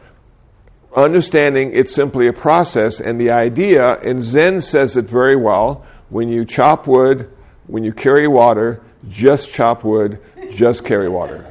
understanding 0.94 1.72
it's 1.74 1.94
simply 1.94 2.26
a 2.26 2.32
process 2.32 3.00
and 3.00 3.20
the 3.20 3.30
idea, 3.30 3.94
and 4.00 4.22
Zen 4.22 4.60
says 4.62 4.96
it 4.96 5.04
very 5.04 5.36
well 5.36 5.84
when 6.08 6.28
you 6.28 6.44
chop 6.44 6.86
wood, 6.86 7.30
when 7.66 7.84
you 7.84 7.92
carry 7.92 8.26
water, 8.26 8.82
just 9.08 9.50
chop 9.50 9.84
wood, 9.84 10.18
just 10.50 10.84
carry 10.84 11.08
water. 11.08 11.44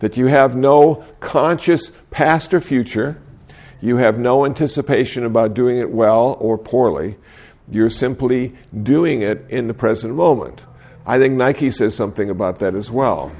That 0.00 0.16
you 0.16 0.26
have 0.26 0.56
no 0.56 1.04
conscious 1.20 1.92
past 2.10 2.52
or 2.52 2.60
future, 2.60 3.20
you 3.80 3.96
have 3.96 4.18
no 4.18 4.44
anticipation 4.44 5.24
about 5.24 5.54
doing 5.54 5.78
it 5.78 5.90
well 5.90 6.36
or 6.40 6.58
poorly. 6.58 7.16
You're 7.68 7.90
simply 7.90 8.54
doing 8.82 9.22
it 9.22 9.44
in 9.48 9.66
the 9.66 9.74
present 9.74 10.14
moment. 10.14 10.66
I 11.06 11.18
think 11.18 11.34
Nike 11.34 11.70
says 11.70 11.94
something 11.94 12.30
about 12.30 12.58
that 12.60 12.74
as 12.74 12.90
well. 12.90 13.32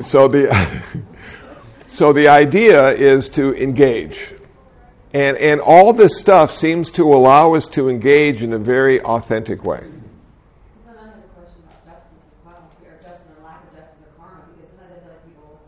so 0.00 0.28
the 0.28 0.82
so 1.88 2.12
the 2.12 2.28
idea 2.28 2.90
is 2.90 3.28
to 3.30 3.54
engage. 3.60 4.34
And, 5.12 5.36
and 5.38 5.60
all 5.60 5.92
this 5.92 6.18
stuff 6.18 6.50
seems 6.50 6.90
to 6.92 7.14
allow 7.14 7.54
us 7.54 7.68
to 7.70 7.88
engage 7.88 8.42
in 8.42 8.52
a 8.52 8.58
very 8.58 9.00
authentic 9.00 9.62
way. 9.64 9.78
Then 9.78 10.98
I 10.98 11.06
have 11.06 11.22
a 11.22 11.30
question 11.38 11.62
about 11.62 11.86
justice 11.86 12.18
as 12.18 12.42
well, 12.42 12.66
or 12.82 12.98
justice 12.98 13.30
or 13.30 13.46
lack 13.46 13.62
of 13.62 13.78
justice 13.78 14.02
or 14.02 14.10
karma, 14.18 14.42
because 14.58 14.74
sometimes 14.74 14.90
I 14.90 14.98
feel 15.06 15.14
like 15.14 15.22
people 15.22 15.62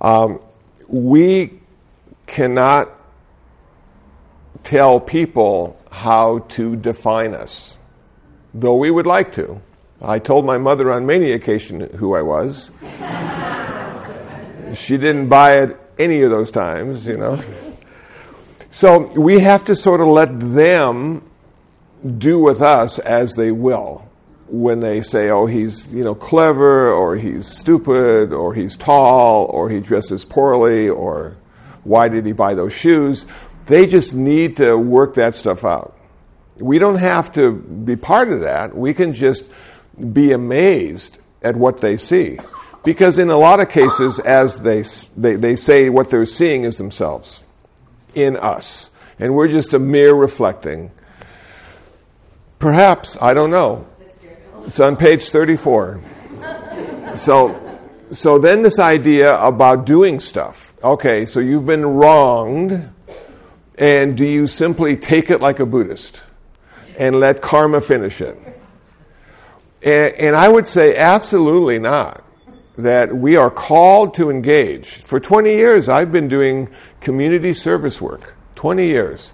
Um, 0.00 0.40
we 0.88 1.60
cannot 2.26 2.90
tell 4.64 5.00
people 5.00 5.78
how 5.90 6.40
to 6.50 6.76
define 6.76 7.34
us, 7.34 7.76
though 8.54 8.76
we 8.76 8.90
would 8.90 9.06
like 9.06 9.32
to. 9.34 9.60
I 10.00 10.18
told 10.18 10.46
my 10.46 10.58
mother 10.58 10.92
on 10.92 11.04
many 11.04 11.32
occasions 11.32 11.94
who 11.96 12.14
I 12.14 12.22
was. 12.22 12.70
she 14.74 14.96
didn't 14.96 15.28
buy 15.28 15.58
it 15.58 15.76
any 15.98 16.22
of 16.22 16.30
those 16.30 16.50
times, 16.50 17.06
you 17.06 17.16
know. 17.16 17.42
So 18.70 19.12
we 19.12 19.40
have 19.40 19.64
to 19.66 19.76
sort 19.76 20.00
of 20.00 20.08
let 20.08 20.38
them 20.40 21.22
do 22.18 22.38
with 22.38 22.60
us 22.60 22.98
as 22.98 23.34
they 23.34 23.52
will 23.52 24.08
when 24.48 24.80
they 24.80 25.00
say, 25.02 25.30
oh, 25.30 25.46
he's 25.46 25.92
you 25.92 26.04
know 26.04 26.14
clever, 26.14 26.92
or 26.92 27.16
he's 27.16 27.46
stupid, 27.46 28.32
or 28.32 28.54
he's 28.54 28.76
tall, 28.76 29.46
or 29.46 29.70
he 29.70 29.80
dresses 29.80 30.24
poorly, 30.24 30.88
or 30.88 31.36
why 31.82 32.08
did 32.08 32.26
he 32.26 32.32
buy 32.32 32.54
those 32.54 32.72
shoes? 32.72 33.24
They 33.66 33.86
just 33.86 34.14
need 34.14 34.56
to 34.58 34.76
work 34.76 35.14
that 35.14 35.34
stuff 35.34 35.64
out. 35.64 35.96
We 36.58 36.78
don't 36.78 36.96
have 36.96 37.32
to 37.34 37.52
be 37.52 37.96
part 37.96 38.30
of 38.30 38.40
that. 38.40 38.76
We 38.76 38.94
can 38.94 39.12
just 39.12 39.50
be 40.12 40.32
amazed 40.32 41.18
at 41.42 41.56
what 41.56 41.80
they 41.80 41.96
see. 41.96 42.38
Because 42.84 43.18
in 43.18 43.30
a 43.30 43.36
lot 43.36 43.60
of 43.60 43.70
cases, 43.70 44.18
as 44.18 44.58
they, 44.58 44.82
they, 45.16 45.36
they 45.36 45.56
say, 45.56 45.88
what 45.88 46.10
they're 46.10 46.26
seeing 46.26 46.64
is 46.64 46.76
themselves 46.76 47.42
in 48.14 48.36
us. 48.36 48.90
And 49.18 49.34
we're 49.34 49.48
just 49.48 49.74
a 49.74 49.78
mere 49.78 50.14
reflecting. 50.14 50.90
Perhaps, 52.58 53.16
I 53.20 53.34
don't 53.34 53.50
know. 53.50 53.86
It's 54.66 54.80
on 54.80 54.96
page 54.96 55.28
34. 55.28 56.00
So, 57.16 57.80
so 58.10 58.38
then 58.38 58.62
this 58.62 58.78
idea 58.78 59.38
about 59.38 59.86
doing 59.86 60.20
stuff. 60.20 60.74
Okay, 60.82 61.26
so 61.26 61.40
you've 61.40 61.66
been 61.66 61.86
wronged, 61.86 62.90
and 63.78 64.16
do 64.16 64.24
you 64.24 64.46
simply 64.46 64.96
take 64.96 65.30
it 65.30 65.40
like 65.40 65.58
a 65.60 65.66
Buddhist 65.66 66.22
and 66.98 67.20
let 67.20 67.40
karma 67.40 67.80
finish 67.80 68.20
it? 68.20 68.36
And, 69.82 70.14
and 70.14 70.36
I 70.36 70.48
would 70.48 70.66
say 70.66 70.96
absolutely 70.96 71.78
not. 71.78 72.22
That 72.76 73.16
we 73.16 73.36
are 73.36 73.50
called 73.50 74.14
to 74.14 74.30
engage. 74.30 74.88
For 74.88 75.20
20 75.20 75.50
years, 75.54 75.88
I've 75.88 76.10
been 76.10 76.26
doing 76.26 76.68
community 77.00 77.54
service 77.54 78.00
work. 78.00 78.34
20 78.56 78.86
years. 78.86 79.32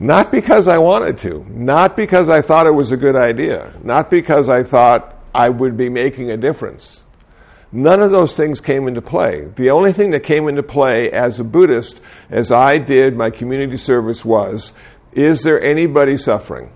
Not 0.00 0.32
because 0.32 0.68
I 0.68 0.78
wanted 0.78 1.18
to, 1.18 1.46
not 1.48 1.96
because 1.96 2.28
I 2.28 2.42
thought 2.42 2.66
it 2.66 2.74
was 2.74 2.90
a 2.90 2.96
good 2.96 3.16
idea, 3.16 3.72
not 3.82 4.10
because 4.10 4.48
I 4.48 4.64
thought 4.64 5.16
I 5.34 5.48
would 5.48 5.76
be 5.76 5.88
making 5.88 6.30
a 6.30 6.36
difference. 6.36 7.02
None 7.70 8.00
of 8.00 8.10
those 8.10 8.36
things 8.36 8.60
came 8.60 8.86
into 8.86 9.02
play. 9.02 9.46
The 9.56 9.70
only 9.70 9.92
thing 9.92 10.10
that 10.10 10.20
came 10.20 10.48
into 10.48 10.62
play 10.62 11.10
as 11.10 11.40
a 11.40 11.44
Buddhist, 11.44 12.00
as 12.30 12.52
I 12.52 12.78
did 12.78 13.16
my 13.16 13.30
community 13.30 13.76
service, 13.76 14.24
was 14.24 14.72
is 15.12 15.42
there 15.42 15.60
anybody 15.62 16.16
suffering? 16.16 16.70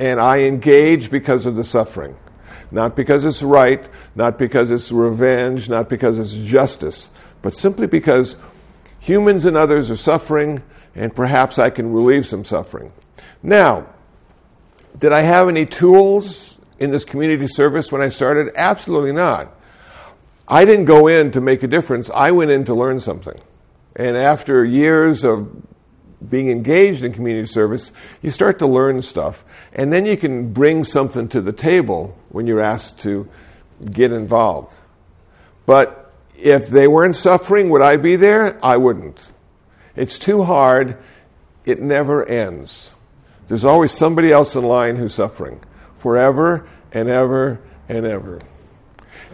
And 0.00 0.18
I 0.18 0.40
engage 0.40 1.10
because 1.10 1.46
of 1.46 1.54
the 1.56 1.62
suffering. 1.62 2.16
Not 2.70 2.96
because 2.96 3.24
it's 3.24 3.42
right, 3.42 3.86
not 4.14 4.38
because 4.38 4.70
it's 4.70 4.90
revenge, 4.90 5.68
not 5.68 5.88
because 5.88 6.18
it's 6.18 6.34
justice, 6.34 7.10
but 7.42 7.52
simply 7.52 7.86
because 7.86 8.36
humans 8.98 9.44
and 9.44 9.56
others 9.56 9.90
are 9.90 9.96
suffering, 9.96 10.62
and 10.94 11.14
perhaps 11.14 11.58
I 11.58 11.70
can 11.70 11.92
relieve 11.92 12.26
some 12.26 12.44
suffering. 12.44 12.92
Now, 13.42 13.86
did 14.98 15.12
I 15.12 15.20
have 15.20 15.48
any 15.48 15.66
tools 15.66 16.58
in 16.78 16.92
this 16.92 17.04
community 17.04 17.46
service 17.46 17.92
when 17.92 18.00
I 18.00 18.08
started? 18.08 18.52
Absolutely 18.56 19.12
not. 19.12 19.54
I 20.48 20.64
didn't 20.64 20.86
go 20.86 21.08
in 21.08 21.30
to 21.32 21.40
make 21.40 21.62
a 21.62 21.68
difference, 21.68 22.10
I 22.10 22.30
went 22.32 22.50
in 22.50 22.64
to 22.64 22.74
learn 22.74 23.00
something. 23.00 23.38
And 23.96 24.16
after 24.16 24.64
years 24.64 25.24
of 25.24 25.50
being 26.28 26.50
engaged 26.50 27.02
in 27.02 27.12
community 27.12 27.46
service, 27.46 27.92
you 28.20 28.30
start 28.30 28.58
to 28.58 28.66
learn 28.66 29.02
stuff. 29.02 29.44
And 29.72 29.92
then 29.92 30.06
you 30.06 30.16
can 30.16 30.52
bring 30.52 30.84
something 30.84 31.28
to 31.28 31.40
the 31.40 31.52
table 31.52 32.16
when 32.28 32.46
you're 32.46 32.60
asked 32.60 33.00
to 33.02 33.28
get 33.90 34.12
involved. 34.12 34.76
But 35.66 36.12
if 36.36 36.68
they 36.68 36.86
weren't 36.88 37.16
suffering, 37.16 37.70
would 37.70 37.82
I 37.82 37.96
be 37.96 38.16
there? 38.16 38.58
I 38.64 38.76
wouldn't. 38.76 39.30
It's 39.96 40.18
too 40.18 40.42
hard. 40.44 40.98
It 41.64 41.80
never 41.80 42.24
ends. 42.26 42.92
There's 43.48 43.64
always 43.64 43.92
somebody 43.92 44.30
else 44.30 44.54
in 44.54 44.64
line 44.64 44.96
who's 44.96 45.14
suffering 45.14 45.60
forever 45.96 46.68
and 46.92 47.08
ever 47.08 47.60
and 47.88 48.06
ever. 48.06 48.40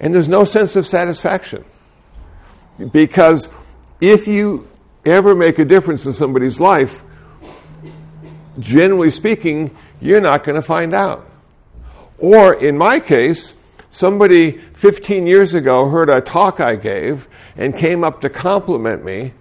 And 0.01 0.14
there's 0.14 0.28
no 0.28 0.45
sense 0.45 0.76
of 0.76 0.87
satisfaction. 0.87 1.64
Because 2.93 3.49
if 4.01 4.26
you 4.26 4.68
ever 5.07 5.35
make 5.35 5.59
a 5.59 5.65
difference 5.65 6.05
in 6.05 6.13
somebody's 6.13 6.61
life, 6.61 7.03
generally 8.59 9.11
speaking, 9.11 9.75
you're 10.01 10.21
not 10.21 10.45
going 10.45 10.57
to 10.57 10.63
find 10.63 10.95
out. 10.95 11.29
Or 12.19 12.55
in 12.55 12.77
my 12.77 13.01
case, 13.01 13.55
somebody 13.91 14.53
15 14.75 15.27
years 15.27 15.55
ago 15.55 15.89
heard 15.89 16.11
a 16.11 16.21
talk 16.21 16.61
I 16.61 16.77
gave 16.77 17.29
and 17.57 17.77
came 17.77 18.05
up 18.05 18.21
to 18.23 18.31
compliment 18.31 19.05
me, 19.05 19.33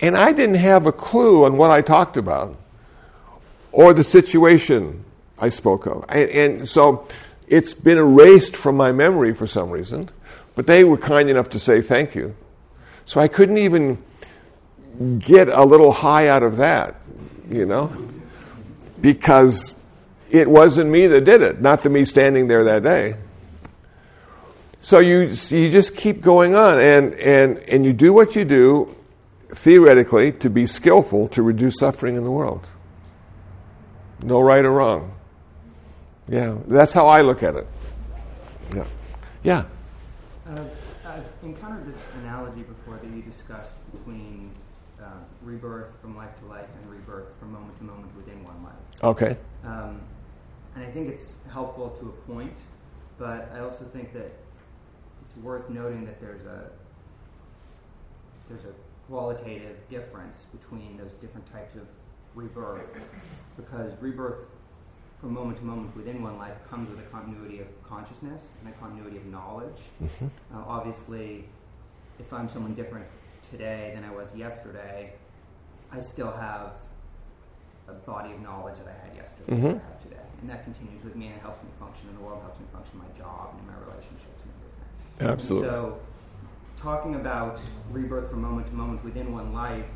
and 0.00 0.16
I 0.16 0.32
didn't 0.32 0.56
have 0.56 0.86
a 0.86 0.92
clue 0.92 1.44
on 1.44 1.56
what 1.56 1.70
I 1.70 1.82
talked 1.82 2.16
about 2.16 2.56
or 3.72 3.92
the 3.92 4.04
situation 4.04 5.04
I 5.38 5.48
spoke 5.48 5.86
of. 5.86 6.04
And, 6.08 6.30
and 6.30 6.68
so 6.68 7.06
it's 7.48 7.74
been 7.74 7.98
erased 7.98 8.56
from 8.56 8.76
my 8.76 8.92
memory 8.92 9.34
for 9.34 9.46
some 9.46 9.70
reason, 9.70 10.10
but 10.54 10.66
they 10.66 10.84
were 10.84 10.98
kind 10.98 11.28
enough 11.28 11.48
to 11.50 11.58
say 11.58 11.80
thank 11.80 12.14
you. 12.14 12.36
So 13.04 13.20
I 13.20 13.28
couldn't 13.28 13.58
even 13.58 14.02
get 15.18 15.48
a 15.48 15.64
little 15.64 15.92
high 15.92 16.28
out 16.28 16.42
of 16.42 16.56
that, 16.58 16.96
you 17.50 17.66
know, 17.66 17.92
because 19.00 19.74
it 20.30 20.48
wasn't 20.48 20.90
me 20.90 21.06
that 21.06 21.24
did 21.24 21.42
it, 21.42 21.60
not 21.60 21.82
the 21.82 21.90
me 21.90 22.04
standing 22.04 22.48
there 22.48 22.64
that 22.64 22.82
day. 22.82 23.16
So 24.80 24.98
you, 24.98 25.20
you 25.22 25.70
just 25.70 25.96
keep 25.96 26.20
going 26.20 26.54
on, 26.54 26.78
and, 26.78 27.14
and, 27.14 27.58
and 27.58 27.86
you 27.86 27.92
do 27.92 28.12
what 28.12 28.36
you 28.36 28.44
do, 28.44 28.94
theoretically, 29.48 30.32
to 30.32 30.50
be 30.50 30.66
skillful 30.66 31.28
to 31.28 31.42
reduce 31.42 31.78
suffering 31.78 32.16
in 32.16 32.24
the 32.24 32.30
world. 32.30 32.68
No 34.22 34.40
right 34.40 34.64
or 34.64 34.72
wrong. 34.72 35.14
Yeah, 36.28 36.56
that's 36.66 36.92
how 36.92 37.06
I 37.06 37.22
look 37.22 37.42
at 37.42 37.54
it. 37.54 37.66
Yeah. 38.74 38.84
Yeah. 39.42 39.64
Uh, 40.48 40.64
I've 41.06 41.32
encountered 41.42 41.86
this 41.86 42.02
analogy 42.22 42.62
before 42.62 42.96
that 42.96 43.10
you 43.10 43.22
discussed 43.22 43.76
between 43.92 44.50
uh, 45.00 45.06
rebirth 45.42 46.00
from 46.00 46.16
life 46.16 46.38
to 46.40 46.46
life 46.46 46.68
and 46.80 46.90
rebirth 46.90 47.38
from 47.38 47.52
moment 47.52 47.74
within 48.34 48.44
one 48.44 48.64
life. 48.64 49.02
Okay. 49.02 49.36
Um, 49.64 50.00
and 50.74 50.84
I 50.84 50.90
think 50.90 51.08
it's 51.08 51.36
helpful 51.52 51.90
to 51.90 52.08
a 52.08 52.12
point, 52.32 52.58
but 53.18 53.50
I 53.54 53.60
also 53.60 53.84
think 53.84 54.12
that 54.12 54.32
it's 55.24 55.36
worth 55.42 55.70
noting 55.70 56.04
that 56.06 56.20
there's 56.20 56.44
a 56.44 56.70
there's 58.48 58.64
a 58.64 58.74
qualitative 59.08 59.88
difference 59.88 60.46
between 60.52 60.96
those 60.96 61.12
different 61.14 61.50
types 61.50 61.76
of 61.76 61.88
rebirth, 62.34 63.06
because 63.56 63.92
rebirth 64.00 64.46
from 65.18 65.32
moment 65.32 65.56
to 65.58 65.64
moment 65.64 65.96
within 65.96 66.22
one 66.22 66.36
life 66.36 66.56
comes 66.68 66.90
with 66.90 66.98
a 66.98 67.08
continuity 67.10 67.60
of 67.60 67.82
consciousness 67.82 68.42
and 68.60 68.74
a 68.74 68.76
continuity 68.76 69.16
of 69.16 69.24
knowledge. 69.26 69.76
Mm-hmm. 70.02 70.26
Uh, 70.52 70.62
obviously, 70.66 71.44
if 72.18 72.32
I'm 72.32 72.48
someone 72.48 72.74
different 72.74 73.06
today 73.50 73.92
than 73.94 74.04
I 74.04 74.10
was 74.10 74.34
yesterday, 74.34 75.14
I 75.90 76.00
still 76.00 76.32
have 76.32 76.74
a 77.88 77.92
body 77.92 78.32
of 78.32 78.40
knowledge 78.40 78.78
that 78.78 78.88
I 78.88 79.06
had 79.08 79.16
yesterday 79.16 79.52
Mhm. 79.52 79.62
that 79.62 79.82
I 79.84 79.90
have 79.90 80.02
today. 80.02 80.16
And 80.40 80.50
that 80.50 80.64
continues 80.64 81.02
with 81.04 81.16
me 81.16 81.26
and 81.28 81.36
it 81.36 81.42
helps 81.42 81.62
me 81.62 81.70
function 81.78 82.08
in 82.08 82.16
the 82.16 82.22
world, 82.22 82.42
helps 82.42 82.58
me 82.60 82.66
function 82.72 83.00
in 83.00 83.06
my 83.06 83.12
job 83.16 83.50
and 83.52 83.60
in 83.60 83.66
my 83.66 83.78
relationships 83.80 84.42
and 84.44 84.52
everything. 84.56 85.30
Absolutely. 85.32 85.68
So, 85.68 85.98
talking 86.76 87.14
about 87.14 87.60
rebirth 87.90 88.30
from 88.30 88.42
moment 88.42 88.66
to 88.68 88.74
moment 88.74 89.04
within 89.04 89.32
one 89.32 89.52
life 89.52 89.90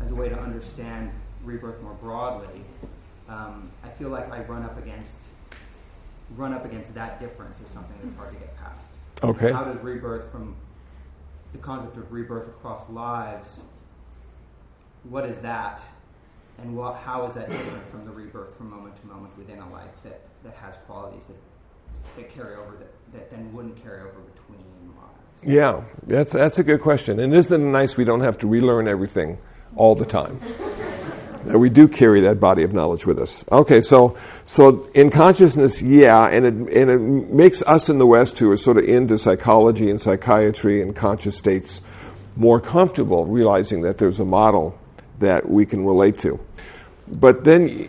as 0.00 0.10
a 0.10 0.14
way 0.14 0.28
to 0.28 0.38
understand 0.38 1.12
rebirth 1.44 1.80
more 1.82 1.94
broadly, 1.94 2.64
um, 3.28 3.70
I 3.84 3.88
feel 3.88 4.08
like 4.08 4.30
I 4.32 4.42
run 4.44 4.62
up 4.62 4.76
against 4.78 5.28
run 6.36 6.52
up 6.54 6.64
against 6.64 6.94
that 6.94 7.20
difference 7.20 7.60
as 7.60 7.68
something 7.68 7.96
that's 8.02 8.16
hard 8.16 8.32
to 8.32 8.38
get 8.38 8.56
past. 8.56 8.92
Okay. 9.22 9.52
How 9.52 9.62
does 9.64 9.78
rebirth 9.80 10.30
from 10.32 10.56
the 11.52 11.58
concept 11.58 11.96
of 11.98 12.10
rebirth 12.12 12.48
across 12.48 12.88
lives? 12.88 13.64
What 15.04 15.26
is 15.26 15.38
that, 15.40 15.82
and 16.58 16.76
what, 16.76 16.96
how 16.96 17.26
is 17.26 17.34
that 17.34 17.48
different 17.48 17.86
from 17.88 18.04
the 18.04 18.10
rebirth 18.10 18.56
from 18.56 18.70
moment 18.70 18.96
to 18.96 19.06
moment 19.06 19.36
within 19.36 19.58
a 19.58 19.70
life 19.70 20.02
that, 20.02 20.20
that 20.44 20.54
has 20.54 20.76
qualities 20.86 21.24
that, 21.26 21.36
that 22.16 22.32
carry 22.32 22.54
over 22.54 22.76
that, 22.76 22.92
that 23.12 23.30
then 23.30 23.52
wouldn't 23.52 23.82
carry 23.82 24.00
over 24.00 24.20
between 24.20 24.64
lives? 24.96 25.42
Yeah, 25.42 25.82
that's, 26.06 26.32
that's 26.32 26.58
a 26.58 26.64
good 26.64 26.80
question. 26.80 27.18
And 27.18 27.34
isn't 27.34 27.60
it 27.60 27.64
nice 27.64 27.96
we 27.96 28.04
don't 28.04 28.20
have 28.20 28.38
to 28.38 28.46
relearn 28.46 28.88
everything 28.88 29.38
all 29.76 29.94
the 29.94 30.06
time? 30.06 30.40
That 31.44 31.58
we 31.58 31.68
do 31.68 31.88
carry 31.88 32.22
that 32.22 32.40
body 32.40 32.62
of 32.62 32.72
knowledge 32.72 33.04
with 33.04 33.18
us. 33.18 33.44
Okay, 33.52 33.82
so, 33.82 34.16
so 34.46 34.88
in 34.94 35.10
consciousness, 35.10 35.82
yeah, 35.82 36.26
and 36.26 36.46
it, 36.46 36.54
and 36.74 36.90
it 36.90 36.98
makes 36.98 37.60
us 37.64 37.90
in 37.90 37.98
the 37.98 38.06
West 38.06 38.38
who 38.38 38.50
are 38.50 38.56
sort 38.56 38.78
of 38.78 38.84
into 38.84 39.18
psychology 39.18 39.90
and 39.90 40.00
psychiatry 40.00 40.80
and 40.80 40.96
conscious 40.96 41.36
states 41.36 41.82
more 42.34 42.62
comfortable 42.62 43.26
realizing 43.26 43.82
that 43.82 43.98
there's 43.98 44.20
a 44.20 44.24
model 44.24 44.78
that 45.18 45.48
we 45.48 45.66
can 45.66 45.84
relate 45.84 46.18
to. 46.18 46.40
But 47.08 47.44
then 47.44 47.88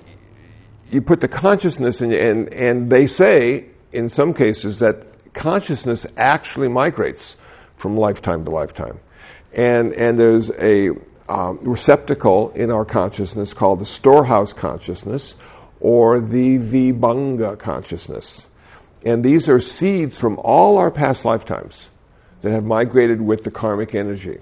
you 0.91 1.01
put 1.01 1.21
the 1.21 1.27
consciousness 1.27 2.01
in, 2.01 2.13
and, 2.13 2.53
and 2.53 2.89
they 2.89 3.07
say 3.07 3.65
in 3.91 4.09
some 4.09 4.33
cases 4.33 4.79
that 4.79 5.33
consciousness 5.33 6.05
actually 6.17 6.67
migrates 6.67 7.35
from 7.75 7.97
lifetime 7.97 8.45
to 8.45 8.51
lifetime. 8.51 8.99
And, 9.53 9.93
and 9.93 10.19
there's 10.19 10.51
a 10.51 10.91
um, 11.27 11.59
receptacle 11.61 12.51
in 12.51 12.71
our 12.71 12.85
consciousness 12.85 13.53
called 13.53 13.79
the 13.79 13.85
storehouse 13.85 14.53
consciousness 14.53 15.35
or 15.79 16.19
the 16.19 16.57
vibhanga 16.57 17.57
consciousness. 17.57 18.47
And 19.05 19.23
these 19.23 19.47
are 19.49 19.59
seeds 19.59 20.19
from 20.19 20.39
all 20.39 20.77
our 20.77 20.91
past 20.91 21.25
lifetimes 21.25 21.89
that 22.41 22.51
have 22.51 22.63
migrated 22.63 23.21
with 23.21 23.43
the 23.43 23.51
karmic 23.51 23.95
energy. 23.95 24.39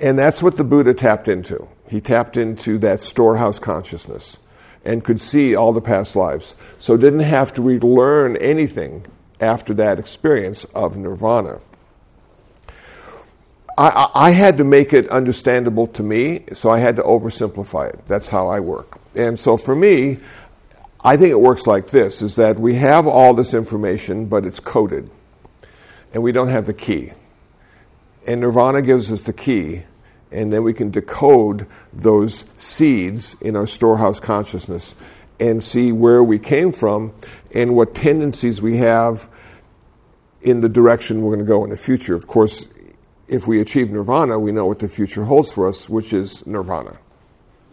And 0.00 0.18
that's 0.18 0.42
what 0.42 0.56
the 0.56 0.64
Buddha 0.64 0.94
tapped 0.94 1.28
into. 1.28 1.68
He 1.92 2.00
tapped 2.00 2.38
into 2.38 2.78
that 2.78 3.00
storehouse 3.00 3.58
consciousness 3.58 4.38
and 4.82 5.04
could 5.04 5.20
see 5.20 5.54
all 5.54 5.74
the 5.74 5.82
past 5.82 6.16
lives. 6.16 6.56
So 6.80 6.96
didn't 6.96 7.20
have 7.20 7.52
to 7.52 7.60
relearn 7.60 8.38
anything 8.38 9.04
after 9.38 9.74
that 9.74 9.98
experience 9.98 10.64
of 10.74 10.96
nirvana. 10.96 11.60
I, 13.76 14.08
I, 14.14 14.30
had 14.30 14.56
to 14.56 14.64
make 14.64 14.94
it 14.94 15.06
understandable 15.10 15.86
to 15.88 16.02
me, 16.02 16.44
so 16.54 16.70
I 16.70 16.78
had 16.78 16.96
to 16.96 17.02
oversimplify 17.02 17.90
it. 17.90 18.00
That's 18.08 18.30
how 18.30 18.48
I 18.48 18.60
work. 18.60 18.98
And 19.14 19.38
so 19.38 19.58
for 19.58 19.74
me, 19.74 20.16
I 21.04 21.18
think 21.18 21.30
it 21.30 21.40
works 21.40 21.66
like 21.66 21.88
this 21.88 22.22
is 22.22 22.36
that 22.36 22.58
we 22.58 22.76
have 22.76 23.06
all 23.06 23.34
this 23.34 23.52
information, 23.52 24.26
but 24.26 24.46
it's 24.46 24.60
coded. 24.60 25.10
And 26.14 26.22
we 26.22 26.32
don't 26.32 26.48
have 26.48 26.64
the 26.64 26.74
key. 26.74 27.12
And 28.26 28.40
Nirvana 28.40 28.80
gives 28.80 29.12
us 29.12 29.22
the 29.24 29.34
key, 29.34 29.82
and 30.32 30.52
then 30.52 30.62
we 30.62 30.72
can 30.72 30.90
decode 30.90 31.66
those 31.92 32.44
seeds 32.56 33.36
in 33.40 33.56
our 33.56 33.66
storehouse 33.66 34.18
consciousness 34.18 34.94
and 35.38 35.62
see 35.62 35.92
where 35.92 36.22
we 36.22 36.38
came 36.38 36.72
from 36.72 37.12
and 37.54 37.74
what 37.74 37.94
tendencies 37.94 38.62
we 38.62 38.78
have 38.78 39.28
in 40.40 40.60
the 40.60 40.68
direction 40.68 41.22
we're 41.22 41.34
going 41.34 41.44
to 41.44 41.48
go 41.48 41.64
in 41.64 41.70
the 41.70 41.76
future. 41.76 42.14
Of 42.14 42.26
course, 42.26 42.68
if 43.28 43.46
we 43.46 43.60
achieve 43.60 43.90
nirvana, 43.90 44.38
we 44.38 44.52
know 44.52 44.66
what 44.66 44.78
the 44.78 44.88
future 44.88 45.24
holds 45.24 45.50
for 45.50 45.68
us, 45.68 45.88
which 45.88 46.12
is 46.12 46.46
nirvana. 46.46 46.98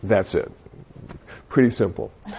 That's 0.04 0.36
it. 0.36 0.52
Pretty 1.48 1.72
simple. 1.72 2.12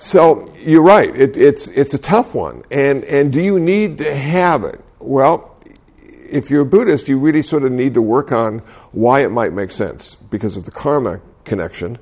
So 0.00 0.54
you're 0.56 0.82
right. 0.82 1.14
It, 1.14 1.36
it's 1.36 1.66
it's 1.68 1.92
a 1.92 1.98
tough 1.98 2.32
one. 2.32 2.62
And 2.70 3.04
and 3.04 3.32
do 3.32 3.42
you 3.42 3.58
need 3.58 3.98
to 3.98 4.14
have 4.14 4.62
it? 4.62 4.80
Well, 5.00 5.60
if 6.06 6.50
you're 6.50 6.62
a 6.62 6.66
Buddhist, 6.66 7.08
you 7.08 7.18
really 7.18 7.42
sort 7.42 7.64
of 7.64 7.72
need 7.72 7.94
to 7.94 8.02
work 8.02 8.30
on 8.30 8.62
why 8.92 9.22
it 9.24 9.30
might 9.30 9.52
make 9.52 9.70
sense 9.70 10.14
because 10.14 10.56
of 10.56 10.64
the 10.64 10.70
karma 10.70 11.20
connection, 11.44 11.98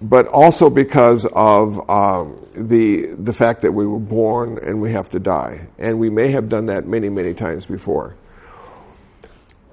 but 0.00 0.26
also 0.28 0.70
because 0.70 1.26
of 1.32 1.88
um, 1.88 2.44
the 2.54 3.06
the 3.14 3.32
fact 3.32 3.62
that 3.62 3.72
we 3.72 3.86
were 3.86 3.98
born 3.98 4.58
and 4.58 4.80
we 4.80 4.92
have 4.92 5.08
to 5.10 5.20
die, 5.20 5.68
and 5.78 5.98
we 5.98 6.10
may 6.10 6.30
have 6.30 6.48
done 6.48 6.66
that 6.66 6.86
many 6.86 7.08
many 7.08 7.34
times 7.34 7.66
before, 7.66 8.16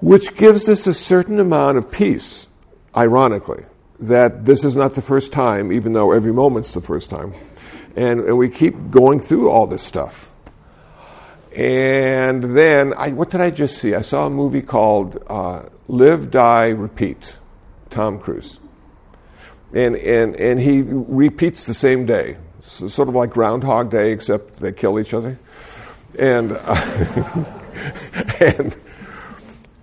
which 0.00 0.36
gives 0.36 0.68
us 0.68 0.86
a 0.86 0.94
certain 0.94 1.38
amount 1.38 1.78
of 1.78 1.90
peace. 1.90 2.48
Ironically, 2.96 3.64
that 4.00 4.44
this 4.44 4.64
is 4.64 4.74
not 4.74 4.94
the 4.94 5.02
first 5.02 5.32
time, 5.32 5.70
even 5.72 5.92
though 5.92 6.10
every 6.10 6.32
moment's 6.32 6.74
the 6.74 6.80
first 6.80 7.08
time, 7.08 7.32
and, 7.94 8.20
and 8.20 8.36
we 8.36 8.48
keep 8.48 8.90
going 8.90 9.20
through 9.20 9.48
all 9.50 9.66
this 9.66 9.82
stuff. 9.82 10.30
And 11.54 12.56
then, 12.56 12.94
I, 12.94 13.10
what 13.10 13.30
did 13.30 13.40
I 13.40 13.50
just 13.50 13.78
see? 13.78 13.94
I 13.94 14.02
saw 14.02 14.26
a 14.26 14.30
movie 14.30 14.62
called 14.62 15.22
uh, 15.26 15.64
Live, 15.90 16.30
Die, 16.30 16.68
Repeat, 16.68 17.36
Tom 17.90 18.20
Cruise. 18.20 18.60
And, 19.74 19.96
and, 19.96 20.36
and 20.36 20.60
he 20.60 20.82
repeats 20.82 21.64
the 21.64 21.74
same 21.74 22.06
day. 22.06 22.36
So 22.60 22.86
sort 22.86 23.08
of 23.08 23.16
like 23.16 23.30
Groundhog 23.30 23.90
Day, 23.90 24.12
except 24.12 24.54
they 24.56 24.70
kill 24.70 25.00
each 25.00 25.12
other. 25.12 25.36
And, 26.16 26.52
uh, 26.52 27.44
and, 28.40 28.76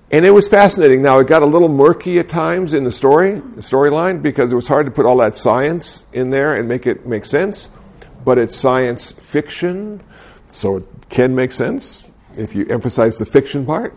and 0.10 0.26
it 0.26 0.32
was 0.32 0.48
fascinating. 0.48 1.02
Now, 1.02 1.20
it 1.20 1.28
got 1.28 1.42
a 1.42 1.46
little 1.46 1.68
murky 1.68 2.20
at 2.20 2.30
times 2.30 2.74
in 2.74 2.86
the 2.86 2.92
story, 2.92 3.34
the 3.34 3.62
storyline, 3.62 4.22
because 4.22 4.50
it 4.54 4.56
was 4.56 4.70
hard 4.70 4.86
to 4.86 4.92
put 4.92 5.06
all 5.06 5.18
that 5.18 5.36
science 5.36 6.06
in 6.14 6.30
there 6.30 6.56
and 6.56 6.70
make 6.70 6.88
it 6.88 7.06
make 7.06 7.26
sense. 7.26 7.70
But 8.24 8.38
it's 8.38 8.56
science 8.56 9.12
fiction, 9.12 10.02
so 10.48 10.78
it 10.78 10.86
can 11.10 11.36
make 11.36 11.52
sense 11.52 12.10
if 12.38 12.56
you 12.56 12.66
emphasize 12.68 13.18
the 13.18 13.26
fiction 13.26 13.66
part. 13.66 13.94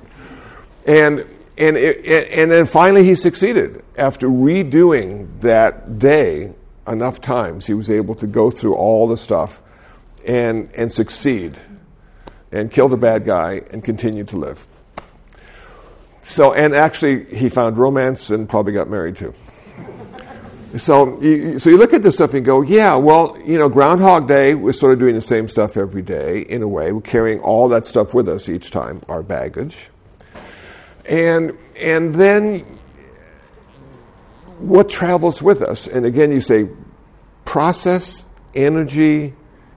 And 0.86 1.24
and, 1.60 1.76
it, 1.76 2.30
and 2.30 2.50
then 2.50 2.66
finally 2.66 3.04
he 3.04 3.14
succeeded. 3.14 3.84
After 3.96 4.28
redoing 4.28 5.40
that 5.42 5.98
day 5.98 6.54
enough 6.88 7.20
times, 7.20 7.66
he 7.66 7.74
was 7.74 7.90
able 7.90 8.14
to 8.16 8.26
go 8.26 8.50
through 8.50 8.74
all 8.74 9.06
the 9.06 9.16
stuff 9.16 9.62
and, 10.26 10.70
and 10.74 10.90
succeed 10.90 11.58
and 12.50 12.70
kill 12.70 12.88
the 12.88 12.96
bad 12.96 13.24
guy 13.24 13.62
and 13.70 13.84
continue 13.84 14.24
to 14.24 14.36
live. 14.36 14.66
So, 16.24 16.54
and 16.54 16.74
actually, 16.74 17.24
he 17.34 17.48
found 17.48 17.76
romance 17.76 18.30
and 18.30 18.48
probably 18.48 18.72
got 18.72 18.88
married 18.88 19.16
too. 19.16 19.34
So 20.78 21.20
you, 21.20 21.58
so 21.58 21.68
you 21.68 21.76
look 21.76 21.92
at 21.92 22.02
this 22.02 22.14
stuff 22.14 22.32
and 22.32 22.44
go, 22.44 22.62
yeah, 22.62 22.94
well, 22.94 23.36
you 23.44 23.58
know, 23.58 23.68
Groundhog 23.68 24.28
Day, 24.28 24.54
we're 24.54 24.72
sort 24.72 24.92
of 24.92 25.00
doing 25.00 25.16
the 25.16 25.20
same 25.20 25.48
stuff 25.48 25.76
every 25.76 26.02
day 26.02 26.42
in 26.42 26.62
a 26.62 26.68
way. 26.68 26.92
We're 26.92 27.00
carrying 27.00 27.40
all 27.40 27.68
that 27.70 27.84
stuff 27.84 28.14
with 28.14 28.28
us 28.28 28.48
each 28.48 28.70
time, 28.70 29.02
our 29.08 29.22
baggage. 29.24 29.90
And, 31.06 31.56
and 31.76 32.14
then 32.14 32.60
what 34.58 34.88
travels 34.88 35.42
with 35.42 35.62
us? 35.62 35.86
And 35.86 36.04
again, 36.04 36.30
you 36.30 36.40
say 36.40 36.68
process, 37.44 38.24
energy, 38.54 39.34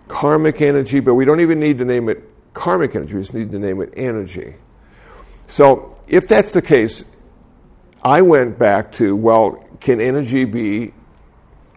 karmic 0.07 0.61
energy, 0.61 0.99
but 0.99 1.15
we 1.15 1.25
don't 1.25 1.39
even 1.39 1.59
need 1.59 1.77
to 1.79 1.85
name 1.85 2.09
it 2.09 2.29
karmic 2.53 2.95
energy, 2.95 3.15
we 3.15 3.21
just 3.21 3.33
need 3.33 3.51
to 3.51 3.59
name 3.59 3.81
it 3.81 3.93
energy. 3.95 4.55
So 5.47 5.97
if 6.07 6.27
that's 6.27 6.53
the 6.53 6.61
case, 6.61 7.03
I 8.03 8.21
went 8.21 8.59
back 8.59 8.91
to, 8.93 9.15
well, 9.15 9.65
can 9.79 9.99
energy 9.99 10.45
be, 10.45 10.93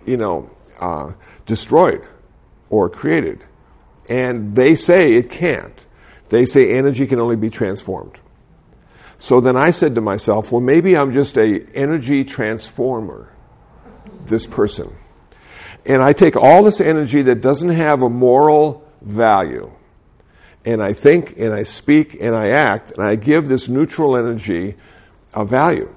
you 0.05 0.17
know, 0.17 0.51
uh, 0.81 1.13
destroyed 1.47 2.07
or 2.69 2.91
created? 2.91 3.45
And 4.09 4.55
they 4.55 4.77
say 4.77 5.15
it 5.15 5.31
can't. 5.31 5.87
They 6.29 6.45
say 6.45 6.77
energy 6.77 7.07
can 7.07 7.21
only 7.21 7.37
be 7.37 7.51
transformed. 7.51 8.21
So 9.19 9.41
then 9.41 9.57
I 9.57 9.71
said 9.71 9.95
to 9.95 10.01
myself, 10.01 10.53
well, 10.53 10.61
maybe 10.61 10.97
I'm 10.97 11.13
just 11.13 11.39
a 11.39 11.65
energy 11.75 12.25
transformer, 12.25 13.33
this 14.27 14.47
person. 14.47 14.95
And 15.85 16.03
I 16.03 16.13
take 16.13 16.37
all 16.37 16.65
this 16.65 16.81
energy 16.81 17.23
that 17.23 17.41
doesn't 17.41 17.71
have 17.71 18.03
a 18.03 18.11
moral 18.11 18.87
value, 19.01 19.73
and 20.65 20.83
I 20.83 20.93
think 20.93 21.39
and 21.39 21.55
I 21.55 21.63
speak 21.63 22.17
and 22.21 22.35
I 22.35 22.49
act, 22.49 22.91
and 22.93 23.07
I 23.07 23.15
give 23.15 23.49
this 23.49 23.69
neutral 23.69 24.17
energy 24.17 24.75
a 25.33 25.45
value 25.45 25.95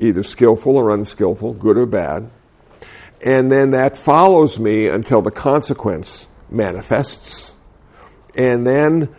either 0.00 0.22
skillful 0.22 0.76
or 0.76 0.90
unskillful, 0.94 1.54
good 1.54 1.76
or 1.76 1.86
bad. 1.86 2.30
And 3.24 3.50
then 3.50 3.72
that 3.72 3.96
follows 3.96 4.58
me 4.58 4.86
until 4.86 5.22
the 5.22 5.30
consequence 5.30 6.26
manifests. 6.50 7.52
And 8.36 8.66
then 8.66 9.14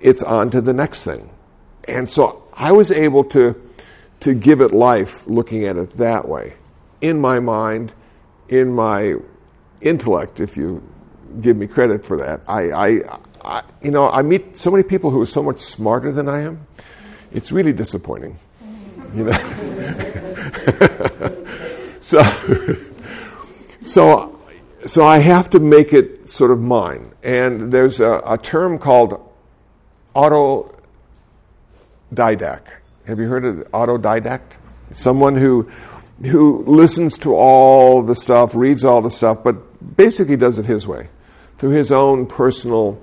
it's 0.00 0.22
on 0.22 0.50
to 0.50 0.60
the 0.60 0.74
next 0.74 1.04
thing. 1.04 1.30
And 1.90 2.08
so 2.08 2.42
I 2.54 2.72
was 2.72 2.90
able 2.90 3.24
to, 3.24 3.60
to 4.20 4.34
give 4.34 4.60
it 4.60 4.72
life 4.72 5.26
looking 5.26 5.64
at 5.64 5.76
it 5.76 5.96
that 5.96 6.28
way. 6.28 6.54
In 7.00 7.20
my 7.20 7.40
mind, 7.40 7.92
in 8.48 8.72
my 8.72 9.16
intellect, 9.80 10.40
if 10.40 10.56
you 10.56 10.82
give 11.40 11.56
me 11.56 11.66
credit 11.66 12.04
for 12.04 12.16
that. 12.18 12.40
I, 12.46 12.70
I, 12.70 13.18
I 13.44 13.62
you 13.82 13.90
know, 13.90 14.08
I 14.08 14.22
meet 14.22 14.58
so 14.58 14.70
many 14.70 14.82
people 14.82 15.10
who 15.10 15.20
are 15.20 15.26
so 15.26 15.42
much 15.42 15.60
smarter 15.60 16.12
than 16.12 16.28
I 16.28 16.40
am. 16.40 16.66
It's 17.32 17.52
really 17.52 17.72
disappointing. 17.72 18.38
You 19.14 19.24
know? 19.24 19.32
so, 22.00 22.22
so, 23.82 24.38
so 24.84 25.04
I 25.04 25.18
have 25.18 25.50
to 25.50 25.60
make 25.60 25.92
it 25.92 26.28
sort 26.28 26.50
of 26.50 26.60
mine. 26.60 27.12
And 27.22 27.72
there's 27.72 28.00
a, 28.00 28.22
a 28.26 28.38
term 28.38 28.78
called 28.78 29.20
autodidact. 32.14 32.68
Have 33.06 33.18
you 33.18 33.28
heard 33.28 33.44
of 33.44 33.56
autodidact? 33.72 34.58
Someone 34.92 35.36
who 35.36 35.70
who 36.22 36.64
listens 36.64 37.16
to 37.18 37.34
all 37.34 38.02
the 38.02 38.14
stuff, 38.14 38.54
reads 38.54 38.84
all 38.84 39.00
the 39.00 39.10
stuff, 39.10 39.42
but 39.42 39.96
basically 39.96 40.36
does 40.36 40.58
it 40.58 40.66
his 40.66 40.86
way, 40.86 41.08
through 41.56 41.70
his 41.70 41.90
own 41.90 42.26
personal 42.26 43.00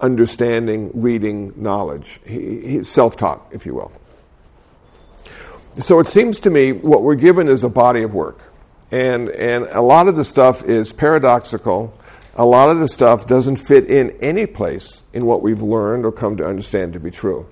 understanding, 0.00 0.90
reading, 0.92 1.54
knowledge. 1.56 2.20
He, 2.26 2.60
he's 2.60 2.88
self 2.88 3.16
taught, 3.16 3.46
if 3.52 3.64
you 3.64 3.74
will. 3.74 3.92
So 5.78 5.98
it 5.98 6.06
seems 6.06 6.38
to 6.40 6.50
me 6.50 6.72
what 6.72 7.02
we're 7.02 7.14
given 7.14 7.48
is 7.48 7.64
a 7.64 7.70
body 7.70 8.02
of 8.02 8.12
work. 8.12 8.52
And, 8.90 9.30
and 9.30 9.64
a 9.64 9.80
lot 9.80 10.06
of 10.06 10.14
the 10.14 10.24
stuff 10.24 10.62
is 10.62 10.92
paradoxical. 10.92 11.98
A 12.36 12.44
lot 12.44 12.70
of 12.70 12.78
the 12.78 12.88
stuff 12.88 13.26
doesn't 13.26 13.56
fit 13.56 13.86
in 13.90 14.10
any 14.20 14.46
place 14.46 15.02
in 15.12 15.24
what 15.24 15.42
we've 15.42 15.62
learned 15.62 16.04
or 16.04 16.12
come 16.12 16.36
to 16.36 16.46
understand 16.46 16.92
to 16.92 17.00
be 17.00 17.10
true. 17.10 17.48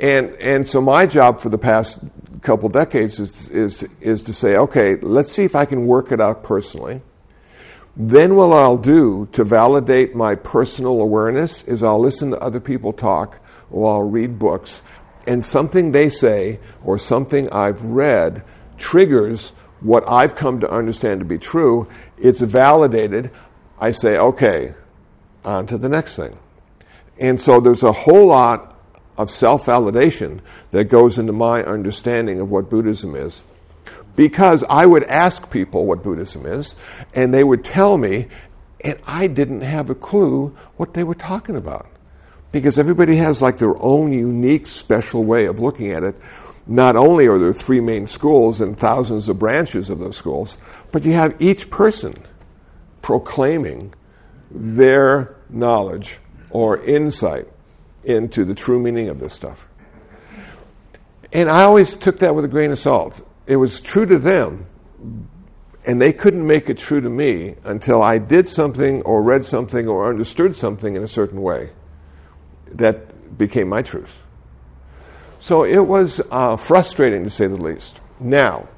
And, 0.00 0.34
and 0.34 0.68
so 0.68 0.80
my 0.80 1.06
job 1.06 1.40
for 1.40 1.48
the 1.48 1.58
past 1.58 2.04
couple 2.42 2.68
decades 2.68 3.18
is, 3.18 3.48
is, 3.48 3.88
is 4.00 4.24
to 4.24 4.32
say, 4.32 4.56
okay, 4.56 4.96
let's 4.96 5.32
see 5.32 5.44
if 5.44 5.54
I 5.54 5.64
can 5.64 5.86
work 5.86 6.12
it 6.12 6.20
out 6.20 6.42
personally. 6.42 7.00
Then 7.96 8.36
what 8.36 8.52
I'll 8.52 8.76
do 8.76 9.26
to 9.32 9.42
validate 9.42 10.14
my 10.14 10.34
personal 10.34 11.00
awareness 11.00 11.64
is 11.64 11.82
I'll 11.82 11.98
listen 11.98 12.30
to 12.30 12.38
other 12.40 12.60
people 12.60 12.92
talk 12.92 13.40
or 13.70 13.90
I'll 13.90 14.02
read 14.02 14.38
books 14.38 14.82
and 15.26 15.44
something 15.44 15.92
they 15.92 16.08
say 16.08 16.60
or 16.84 16.98
something 16.98 17.50
I've 17.50 17.82
read 17.82 18.44
triggers 18.78 19.52
what 19.80 20.08
I've 20.08 20.34
come 20.34 20.60
to 20.60 20.70
understand 20.70 21.20
to 21.20 21.26
be 21.26 21.38
true, 21.38 21.88
it's 22.16 22.40
validated. 22.40 23.30
I 23.78 23.92
say, 23.92 24.16
okay, 24.16 24.74
on 25.44 25.66
to 25.66 25.78
the 25.78 25.88
next 25.88 26.16
thing. 26.16 26.38
And 27.18 27.40
so 27.40 27.60
there's 27.60 27.82
a 27.82 27.92
whole 27.92 28.28
lot 28.28 28.75
of 29.16 29.30
self 29.30 29.66
validation 29.66 30.40
that 30.70 30.84
goes 30.84 31.18
into 31.18 31.32
my 31.32 31.62
understanding 31.62 32.40
of 32.40 32.50
what 32.50 32.70
Buddhism 32.70 33.14
is. 33.14 33.42
Because 34.14 34.64
I 34.68 34.86
would 34.86 35.04
ask 35.04 35.50
people 35.50 35.84
what 35.84 36.02
Buddhism 36.02 36.46
is, 36.46 36.74
and 37.14 37.34
they 37.34 37.44
would 37.44 37.64
tell 37.64 37.98
me, 37.98 38.28
and 38.80 38.98
I 39.06 39.26
didn't 39.26 39.60
have 39.60 39.90
a 39.90 39.94
clue 39.94 40.56
what 40.76 40.94
they 40.94 41.04
were 41.04 41.14
talking 41.14 41.56
about 41.56 41.88
because 42.52 42.78
everybody 42.78 43.16
has 43.16 43.42
like 43.42 43.58
their 43.58 43.80
own 43.82 44.12
unique, 44.12 44.66
special 44.66 45.24
way 45.24 45.44
of 45.44 45.60
looking 45.60 45.90
at 45.90 46.02
it. 46.02 46.14
Not 46.66 46.96
only 46.96 47.26
are 47.26 47.38
there 47.38 47.52
three 47.52 47.80
main 47.80 48.06
schools 48.06 48.60
and 48.60 48.78
thousands 48.78 49.28
of 49.28 49.38
branches 49.38 49.90
of 49.90 49.98
those 49.98 50.16
schools, 50.16 50.56
but 50.90 51.04
you 51.04 51.12
have 51.12 51.36
each 51.38 51.70
person 51.70 52.14
proclaiming 53.02 53.92
their 54.50 55.36
knowledge 55.50 56.18
or 56.50 56.82
insight 56.82 57.46
into 58.06 58.44
the 58.44 58.54
true 58.54 58.80
meaning 58.80 59.08
of 59.08 59.18
this 59.18 59.34
stuff. 59.34 59.68
And 61.32 61.48
I 61.48 61.62
always 61.62 61.96
took 61.96 62.18
that 62.20 62.34
with 62.34 62.44
a 62.44 62.48
grain 62.48 62.70
of 62.70 62.78
salt. 62.78 63.20
It 63.46 63.56
was 63.56 63.80
true 63.80 64.06
to 64.06 64.18
them, 64.18 64.66
and 65.84 66.00
they 66.00 66.12
couldn't 66.12 66.46
make 66.46 66.70
it 66.70 66.78
true 66.78 67.00
to 67.00 67.10
me 67.10 67.56
until 67.64 68.02
I 68.02 68.18
did 68.18 68.48
something 68.48 69.02
or 69.02 69.22
read 69.22 69.44
something 69.44 69.88
or 69.88 70.08
understood 70.08 70.56
something 70.56 70.94
in 70.94 71.02
a 71.02 71.08
certain 71.08 71.42
way 71.42 71.70
that 72.72 73.36
became 73.36 73.68
my 73.68 73.82
truth. 73.82 74.22
So 75.40 75.64
it 75.64 75.86
was 75.86 76.20
uh, 76.30 76.56
frustrating 76.56 77.24
to 77.24 77.30
say 77.30 77.46
the 77.46 77.56
least. 77.56 78.00
Now, 78.18 78.68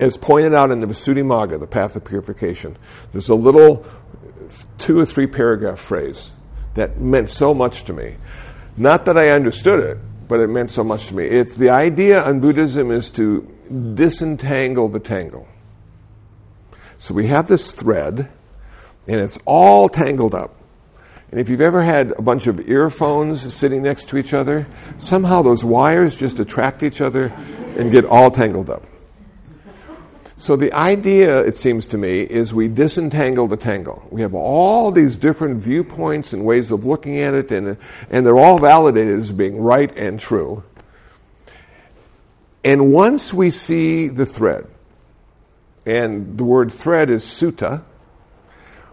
as 0.00 0.16
pointed 0.16 0.54
out 0.54 0.70
in 0.70 0.80
the 0.80 0.86
Visuddhimagga, 0.86 1.58
the 1.58 1.66
path 1.66 1.96
of 1.96 2.04
purification, 2.04 2.76
there's 3.12 3.28
a 3.28 3.34
little 3.34 3.86
two 4.78 4.98
or 4.98 5.04
three 5.04 5.26
paragraph 5.26 5.78
phrase 5.78 6.32
that 6.78 7.00
meant 7.00 7.30
so 7.30 7.54
much 7.54 7.84
to 7.84 7.92
me. 7.92 8.16
Not 8.76 9.04
that 9.06 9.18
I 9.18 9.30
understood 9.30 9.80
it, 9.80 9.98
but 10.28 10.40
it 10.40 10.48
meant 10.48 10.70
so 10.70 10.84
much 10.84 11.06
to 11.08 11.14
me. 11.14 11.24
It's 11.24 11.54
the 11.54 11.70
idea 11.70 12.28
in 12.28 12.40
Buddhism 12.40 12.90
is 12.90 13.10
to 13.10 13.42
disentangle 13.94 14.88
the 14.88 15.00
tangle. 15.00 15.48
So 16.98 17.14
we 17.14 17.28
have 17.28 17.48
this 17.48 17.72
thread, 17.72 18.28
and 19.06 19.20
it's 19.20 19.38
all 19.44 19.88
tangled 19.88 20.34
up. 20.34 20.54
And 21.30 21.40
if 21.40 21.48
you've 21.48 21.60
ever 21.60 21.82
had 21.82 22.12
a 22.12 22.22
bunch 22.22 22.46
of 22.46 22.68
earphones 22.68 23.52
sitting 23.52 23.82
next 23.82 24.08
to 24.08 24.16
each 24.16 24.32
other, 24.32 24.66
somehow 24.96 25.42
those 25.42 25.64
wires 25.64 26.16
just 26.16 26.38
attract 26.38 26.82
each 26.82 27.00
other 27.00 27.26
and 27.76 27.92
get 27.92 28.04
all 28.04 28.30
tangled 28.30 28.70
up. 28.70 28.82
So 30.38 30.54
the 30.54 30.72
idea, 30.72 31.40
it 31.40 31.56
seems 31.56 31.84
to 31.86 31.98
me, 31.98 32.20
is 32.20 32.54
we 32.54 32.68
disentangle 32.68 33.48
the 33.48 33.56
tangle. 33.56 34.06
We 34.08 34.20
have 34.20 34.34
all 34.34 34.92
these 34.92 35.18
different 35.18 35.60
viewpoints 35.60 36.32
and 36.32 36.44
ways 36.44 36.70
of 36.70 36.86
looking 36.86 37.18
at 37.18 37.34
it, 37.34 37.50
and, 37.50 37.76
and 38.08 38.24
they're 38.24 38.38
all 38.38 38.60
validated 38.60 39.18
as 39.18 39.32
being 39.32 39.60
right 39.60 39.90
and 39.96 40.18
true. 40.20 40.62
And 42.62 42.92
once 42.92 43.34
we 43.34 43.50
see 43.50 44.06
the 44.06 44.24
thread, 44.24 44.68
and 45.84 46.38
the 46.38 46.44
word 46.44 46.72
thread 46.72 47.10
is 47.10 47.24
sutta, 47.24 47.82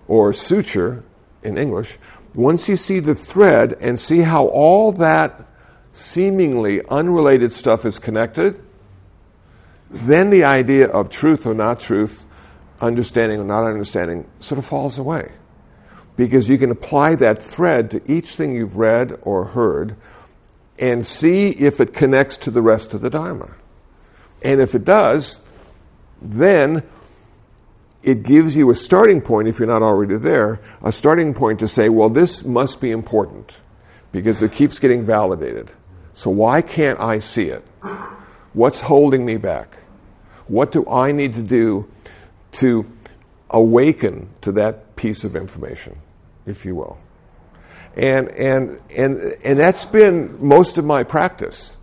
or 0.08 0.34
suture 0.34 1.04
in 1.44 1.60
English, 1.60 2.00
once 2.34 2.68
you 2.68 2.76
see 2.76 3.00
the 3.00 3.14
thread 3.14 3.78
and 3.80 4.00
see 4.00 4.22
how 4.22 4.48
all 4.48 4.92
that 4.94 5.46
seemingly 5.92 6.82
unrelated 6.90 7.52
stuff 7.52 7.86
is 7.86 8.00
connected, 8.00 8.65
then 9.90 10.30
the 10.30 10.44
idea 10.44 10.88
of 10.88 11.10
truth 11.10 11.46
or 11.46 11.54
not 11.54 11.80
truth, 11.80 12.26
understanding 12.82 13.40
or 13.40 13.46
not 13.46 13.64
understanding, 13.64 14.28
sort 14.40 14.60
of 14.60 14.66
falls 14.66 14.98
away. 14.98 15.34
Because 16.16 16.50
you 16.50 16.58
can 16.58 16.72
apply 16.72 17.16
that 17.16 17.42
thread 17.42 17.92
to 17.92 18.02
each 18.12 18.36
thing 18.36 18.56
you've 18.56 18.78
read 18.78 19.18
or 19.22 19.46
heard 19.46 19.96
and 20.80 21.06
see 21.06 21.50
if 21.50 21.80
it 21.80 21.94
connects 21.94 22.38
to 22.38 22.52
the 22.52 22.62
rest 22.62 22.94
of 22.94 23.02
the 23.02 23.10
Dharma. 23.10 23.54
And 24.44 24.62
if 24.62 24.76
it 24.76 24.86
does, 24.86 25.42
then 26.22 26.84
it 28.04 28.24
gives 28.24 28.56
you 28.56 28.70
a 28.70 28.76
starting 28.76 29.22
point, 29.22 29.48
if 29.48 29.58
you're 29.60 29.68
not 29.68 29.82
already 29.82 30.18
there, 30.18 30.60
a 30.84 30.92
starting 30.92 31.34
point 31.34 31.60
to 31.60 31.68
say, 31.68 31.90
well, 31.90 32.10
this 32.10 32.44
must 32.46 32.80
be 32.80 32.92
important 32.92 33.60
because 34.12 34.44
it 34.44 34.52
keeps 34.52 34.80
getting 34.80 35.06
validated. 35.06 35.72
So 36.14 36.30
why 36.30 36.62
can't 36.62 37.00
I 37.00 37.20
see 37.20 37.50
it? 37.50 37.66
What's 38.56 38.80
holding 38.80 39.26
me 39.26 39.36
back? 39.36 39.80
What 40.48 40.72
do 40.72 40.88
I 40.90 41.12
need 41.12 41.34
to 41.34 41.44
do 41.44 41.92
to 42.54 42.90
awaken 43.50 44.30
to 44.42 44.54
that 44.54 44.96
piece 44.96 45.26
of 45.26 45.36
information, 45.36 45.98
if 46.46 46.64
you 46.64 46.74
will? 46.74 46.98
And, 47.98 48.30
and, 48.30 48.80
and, 48.90 49.18
and 49.44 49.60
that's 49.60 49.86
been 49.86 50.42
most 50.42 50.78
of 50.78 50.86
my 50.86 51.04
practice 51.04 51.76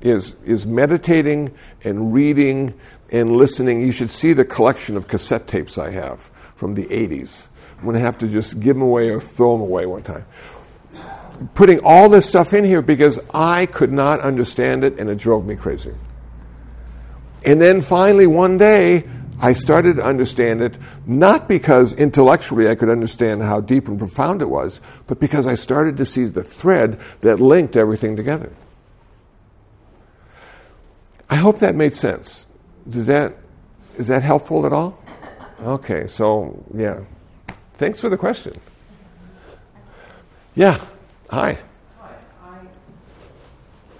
is, 0.00 0.40
is 0.42 0.64
meditating 0.64 1.56
and 1.82 2.14
reading 2.14 2.78
and 3.10 3.36
listening. 3.36 3.80
You 3.80 3.90
should 3.90 4.10
see 4.10 4.32
the 4.32 4.44
collection 4.44 4.96
of 4.96 5.08
cassette 5.08 5.48
tapes 5.48 5.76
I 5.76 5.90
have 5.90 6.20
from 6.54 6.74
the 6.74 6.84
80s. 6.84 7.48
I'm 7.78 7.82
going 7.82 7.94
to 7.94 8.00
have 8.00 8.18
to 8.18 8.28
just 8.28 8.60
give 8.60 8.76
them 8.76 8.82
away 8.82 9.10
or 9.10 9.20
throw 9.20 9.58
them 9.58 9.62
away 9.62 9.86
one 9.86 10.04
time. 10.04 10.24
Putting 11.56 11.80
all 11.80 12.08
this 12.08 12.28
stuff 12.28 12.54
in 12.54 12.62
here 12.62 12.80
because 12.80 13.18
I 13.34 13.66
could 13.66 13.90
not 13.90 14.20
understand 14.20 14.84
it 14.84 15.00
and 15.00 15.10
it 15.10 15.18
drove 15.18 15.44
me 15.44 15.56
crazy. 15.56 15.94
And 17.44 17.60
then 17.60 17.82
finally, 17.82 18.26
one 18.26 18.58
day, 18.58 19.04
I 19.40 19.54
started 19.54 19.96
to 19.96 20.04
understand 20.04 20.60
it, 20.60 20.78
not 21.04 21.48
because 21.48 21.92
intellectually 21.92 22.68
I 22.68 22.76
could 22.76 22.88
understand 22.88 23.42
how 23.42 23.60
deep 23.60 23.88
and 23.88 23.98
profound 23.98 24.40
it 24.40 24.48
was, 24.48 24.80
but 25.08 25.18
because 25.18 25.46
I 25.48 25.56
started 25.56 25.96
to 25.96 26.06
see 26.06 26.26
the 26.26 26.44
thread 26.44 27.00
that 27.22 27.40
linked 27.40 27.74
everything 27.76 28.14
together. 28.14 28.52
I 31.28 31.36
hope 31.36 31.58
that 31.58 31.74
made 31.74 31.94
sense. 31.94 32.46
Does 32.88 33.06
that 33.06 33.34
is 33.98 34.06
that 34.08 34.22
helpful 34.22 34.64
at 34.66 34.72
all? 34.72 34.98
Okay, 35.60 36.06
so 36.06 36.64
yeah. 36.74 37.00
Thanks 37.74 38.00
for 38.00 38.08
the 38.08 38.16
question. 38.16 38.60
Yeah. 40.54 40.84
Hi. 41.30 41.58
Hi, 41.98 42.14
I, 42.42 42.68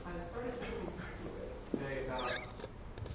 I 0.05 0.13
started 0.29 0.55
thinking 0.61 0.93
today 1.71 2.05
about 2.07 2.21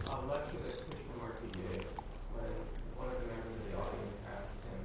a 0.08 0.26
lecture 0.26 0.58
that 0.66 0.82
Krishnamurti 0.90 1.54
gave 1.54 1.86
when 2.34 2.50
one 2.98 3.08
of 3.14 3.22
the 3.22 3.28
members 3.30 3.54
of 3.54 3.62
the 3.70 3.78
audience 3.78 4.16
asked 4.34 4.58
him, 4.66 4.82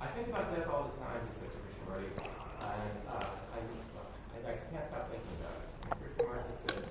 I 0.00 0.06
think 0.16 0.28
about 0.28 0.48
death 0.56 0.68
all 0.72 0.88
the 0.88 0.96
time, 1.04 1.20
he 1.28 1.32
said 1.36 1.50
to 1.52 1.58
Krishnamurti, 1.60 2.08
and 2.16 2.92
uh, 3.12 3.28
I, 3.52 3.60
I, 3.60 4.52
I 4.52 4.56
can't 4.56 4.84
stop 4.88 5.04
thinking 5.12 5.36
about 5.44 5.60
it. 5.60 5.68
And 5.84 6.00
Krishnamurti 6.00 6.54
said, 6.64 6.82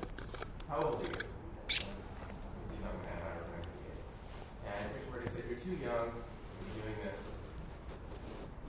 how 0.70 0.78
old 0.86 1.02
are 1.02 1.10
you? 1.10 1.18
And 1.18 1.90
he 1.90 2.62
was 2.62 2.70
a 2.70 2.78
young 2.78 2.98
man, 3.02 3.18
I 3.18 3.42
remember 3.42 3.74
the 3.74 3.90
age. 3.90 4.06
And 4.70 4.86
Krishnamurti 4.94 5.34
said, 5.34 5.44
you're 5.50 5.58
too 5.60 5.78
young 5.82 6.14
to 6.14 6.62
be 6.62 6.78
doing 6.78 6.98
this. 7.02 7.18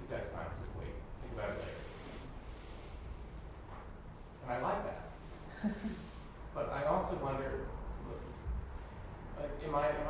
You've 0.00 0.08
got 0.08 0.24
time, 0.32 0.48
just 0.64 0.72
wait. 0.80 0.96
Think 1.20 1.32
about 1.36 1.50
it 1.52 1.60
later. 1.60 1.80
And 4.44 4.52
I 4.52 4.60
like 4.60 4.84
that. 4.84 5.00
but 6.54 6.68
I 6.68 6.84
also 6.84 7.16
wonder, 7.16 7.64
like, 9.40 9.52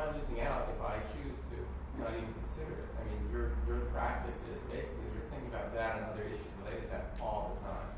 am 0.05 0.17
losing 0.19 0.41
out 0.41 0.69
if 0.69 0.81
I 0.81 0.99
choose 1.09 1.37
to 1.51 1.57
not 2.01 2.11
even 2.13 2.29
consider 2.45 2.73
it? 2.85 2.89
I 2.99 3.01
mean, 3.09 3.19
your 3.31 3.51
your 3.67 3.85
practice 3.89 4.37
is 4.51 4.59
basically 4.69 5.05
you're 5.13 5.27
thinking 5.31 5.49
about 5.49 5.73
that 5.73 5.97
and 5.97 6.05
other 6.13 6.23
issues 6.23 6.45
related 6.63 6.87
to 6.87 6.89
that 6.93 7.05
all 7.21 7.57
the 7.57 7.61
time. 7.65 7.89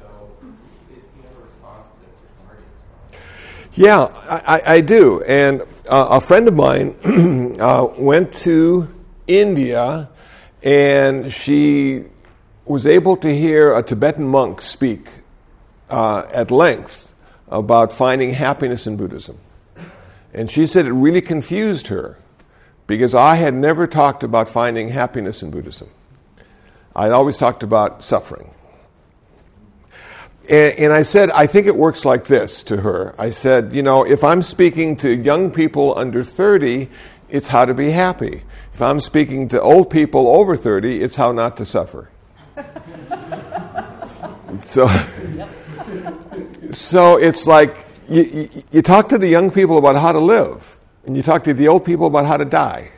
So, 0.00 0.06
is 0.92 1.04
you 1.16 1.22
have 1.28 1.36
a 1.36 1.44
response 1.44 1.86
to? 2.00 2.06
Yeah, 3.80 4.08
I- 4.28 4.62
I 4.76 4.80
do. 4.80 5.22
And 5.22 5.60
uh, 5.88 6.16
a 6.16 6.20
friend 6.20 6.48
of 6.48 6.54
mine 6.54 6.96
uh, 7.60 7.88
went 7.98 8.32
to 8.48 8.88
India 9.26 10.08
and 10.62 11.30
she 11.32 12.04
was 12.64 12.86
able 12.86 13.16
to 13.18 13.28
hear 13.34 13.74
a 13.74 13.82
Tibetan 13.82 14.26
monk 14.26 14.60
speak 14.62 15.08
uh, 15.90 16.24
at 16.32 16.50
length 16.50 17.12
about 17.48 17.92
finding 17.92 18.32
happiness 18.32 18.86
in 18.86 18.96
Buddhism. 18.96 19.38
And 20.36 20.50
she 20.50 20.66
said 20.66 20.84
it 20.84 20.92
really 20.92 21.22
confused 21.22 21.86
her 21.86 22.18
because 22.86 23.14
I 23.14 23.36
had 23.36 23.54
never 23.54 23.86
talked 23.86 24.22
about 24.22 24.50
finding 24.50 24.90
happiness 24.90 25.42
in 25.42 25.50
Buddhism. 25.50 25.88
I'd 26.94 27.10
always 27.10 27.38
talked 27.38 27.62
about 27.62 28.04
suffering. 28.04 28.50
And, 30.48 30.78
and 30.78 30.92
I 30.92 31.04
said, 31.04 31.30
I 31.30 31.46
think 31.46 31.66
it 31.66 31.74
works 31.74 32.04
like 32.04 32.26
this 32.26 32.62
to 32.64 32.82
her. 32.82 33.14
I 33.18 33.30
said, 33.30 33.72
you 33.74 33.82
know, 33.82 34.04
if 34.04 34.22
I'm 34.22 34.42
speaking 34.42 34.96
to 34.98 35.08
young 35.08 35.50
people 35.50 35.98
under 35.98 36.22
30, 36.22 36.90
it's 37.30 37.48
how 37.48 37.64
to 37.64 37.72
be 37.72 37.90
happy. 37.90 38.42
If 38.74 38.82
I'm 38.82 39.00
speaking 39.00 39.48
to 39.48 39.60
old 39.60 39.88
people 39.88 40.28
over 40.28 40.54
30, 40.54 41.02
it's 41.02 41.16
how 41.16 41.32
not 41.32 41.56
to 41.56 41.64
suffer. 41.64 42.10
so, 44.58 44.86
so 46.72 47.16
it's 47.16 47.46
like 47.46 47.85
you, 48.08 48.48
you, 48.70 48.82
talk 48.82 49.08
to 49.08 49.18
the 49.18 49.28
young 49.28 49.50
people 49.50 49.78
about 49.78 49.96
how 49.96 50.12
to 50.12 50.18
live, 50.18 50.78
and 51.04 51.16
you 51.16 51.22
talk 51.22 51.44
to 51.44 51.54
the 51.54 51.68
old 51.68 51.84
people 51.84 52.06
about 52.06 52.26
how 52.26 52.36
to 52.36 52.44
die. 52.44 52.90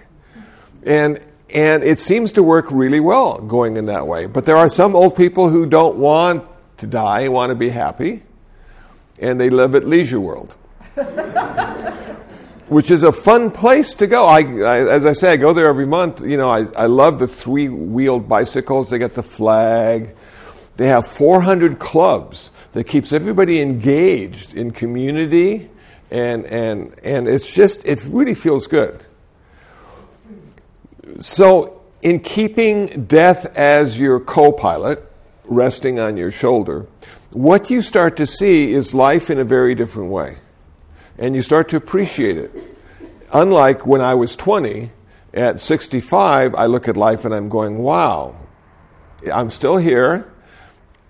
And, 0.84 1.20
and 1.50 1.82
it 1.82 1.98
seems 1.98 2.32
to 2.34 2.42
work 2.42 2.66
really 2.70 3.00
well 3.00 3.40
going 3.40 3.76
in 3.76 3.86
that 3.86 4.06
way. 4.06 4.26
But 4.26 4.44
there 4.44 4.56
are 4.56 4.68
some 4.68 4.94
old 4.94 5.16
people 5.16 5.48
who 5.50 5.66
don't 5.66 5.96
want 5.96 6.44
to 6.78 6.86
die, 6.86 7.28
want 7.28 7.50
to 7.50 7.56
be 7.56 7.68
happy, 7.68 8.22
and 9.18 9.40
they 9.40 9.50
live 9.50 9.74
at 9.74 9.86
Leisure 9.86 10.20
World. 10.20 10.56
Which 12.68 12.90
is 12.90 13.02
a 13.02 13.12
fun 13.12 13.50
place 13.50 13.94
to 13.94 14.06
go. 14.06 14.26
I, 14.26 14.40
I, 14.40 14.78
as 14.90 15.06
I 15.06 15.14
say, 15.14 15.32
I 15.32 15.36
go 15.36 15.54
there 15.54 15.68
every 15.68 15.86
month. 15.86 16.20
You 16.20 16.36
know, 16.36 16.50
I, 16.50 16.66
I 16.76 16.84
love 16.84 17.18
the 17.18 17.26
three-wheeled 17.26 18.28
bicycles. 18.28 18.90
They 18.90 18.98
got 18.98 19.14
the 19.14 19.22
flag. 19.22 20.14
They 20.76 20.88
have 20.88 21.06
400 21.06 21.78
clubs 21.78 22.50
that 22.72 22.84
keeps 22.84 23.12
everybody 23.12 23.60
engaged 23.60 24.54
in 24.54 24.70
community, 24.70 25.70
and 26.10 26.44
and 26.46 26.94
and 27.02 27.28
it's 27.28 27.54
just 27.54 27.86
it 27.86 28.04
really 28.04 28.34
feels 28.34 28.66
good. 28.66 29.04
So, 31.20 31.80
in 32.02 32.20
keeping 32.20 33.06
death 33.06 33.46
as 33.56 33.98
your 33.98 34.20
co 34.20 34.52
pilot, 34.52 35.04
resting 35.44 35.98
on 35.98 36.16
your 36.16 36.30
shoulder, 36.30 36.86
what 37.30 37.70
you 37.70 37.82
start 37.82 38.16
to 38.16 38.26
see 38.26 38.72
is 38.72 38.94
life 38.94 39.30
in 39.30 39.38
a 39.38 39.44
very 39.44 39.74
different 39.74 40.10
way. 40.10 40.38
And 41.16 41.34
you 41.34 41.42
start 41.42 41.68
to 41.70 41.76
appreciate 41.76 42.36
it. 42.36 42.52
Unlike 43.32 43.86
when 43.86 44.00
I 44.00 44.14
was 44.14 44.36
20, 44.36 44.90
at 45.34 45.60
65, 45.60 46.54
I 46.54 46.66
look 46.66 46.88
at 46.88 46.96
life 46.96 47.24
and 47.24 47.34
I'm 47.34 47.48
going, 47.48 47.78
wow, 47.78 48.34
I'm 49.32 49.50
still 49.50 49.76
here. 49.76 50.32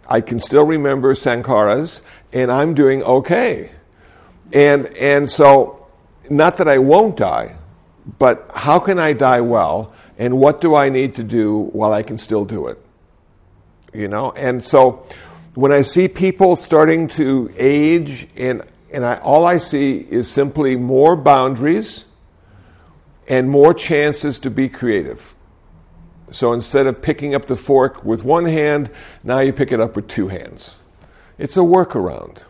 I 0.08 0.22
can 0.22 0.40
still 0.40 0.64
remember 0.64 1.14
Sankharas, 1.14 2.00
and 2.32 2.50
I'm 2.50 2.74
doing 2.74 3.02
okay. 3.02 3.70
And, 4.52 4.86
and 4.96 5.28
so, 5.28 5.86
not 6.30 6.56
that 6.56 6.68
I 6.68 6.78
won't 6.78 7.16
die, 7.16 7.56
but 8.18 8.50
how 8.54 8.78
can 8.78 8.98
I 8.98 9.12
die 9.12 9.42
well, 9.42 9.92
and 10.16 10.38
what 10.38 10.60
do 10.62 10.74
I 10.74 10.88
need 10.88 11.14
to 11.16 11.22
do 11.22 11.64
while 11.72 11.92
I 11.92 12.02
can 12.02 12.16
still 12.16 12.46
do 12.46 12.68
it? 12.68 12.78
You 13.92 14.08
know? 14.08 14.32
And 14.32 14.64
so, 14.64 15.06
when 15.54 15.72
I 15.72 15.82
see 15.82 16.08
people 16.08 16.56
starting 16.56 17.08
to 17.08 17.52
age, 17.58 18.28
and, 18.34 18.62
and 18.90 19.04
I, 19.04 19.16
all 19.18 19.44
I 19.44 19.58
see 19.58 19.98
is 19.98 20.30
simply 20.30 20.76
more 20.76 21.16
boundaries 21.16 22.06
and 23.28 23.50
more 23.50 23.74
chances 23.74 24.38
to 24.38 24.50
be 24.50 24.70
creative. 24.70 25.34
So 26.30 26.52
instead 26.52 26.86
of 26.86 27.00
picking 27.02 27.34
up 27.34 27.46
the 27.46 27.56
fork 27.56 28.04
with 28.04 28.24
one 28.24 28.44
hand, 28.44 28.90
now 29.24 29.38
you 29.40 29.52
pick 29.52 29.72
it 29.72 29.80
up 29.80 29.96
with 29.96 30.08
two 30.08 30.28
hands. 30.28 30.80
It's 31.38 31.56
a 31.56 31.60
workaround, 31.60 32.44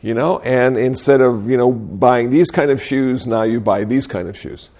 you 0.00 0.14
know. 0.14 0.38
And 0.40 0.76
instead 0.76 1.20
of 1.20 1.48
you 1.48 1.56
know 1.56 1.72
buying 1.72 2.30
these 2.30 2.50
kind 2.50 2.70
of 2.70 2.82
shoes, 2.82 3.26
now 3.26 3.42
you 3.42 3.60
buy 3.60 3.84
these 3.84 4.06
kind 4.06 4.28
of 4.28 4.36
shoes. 4.36 4.70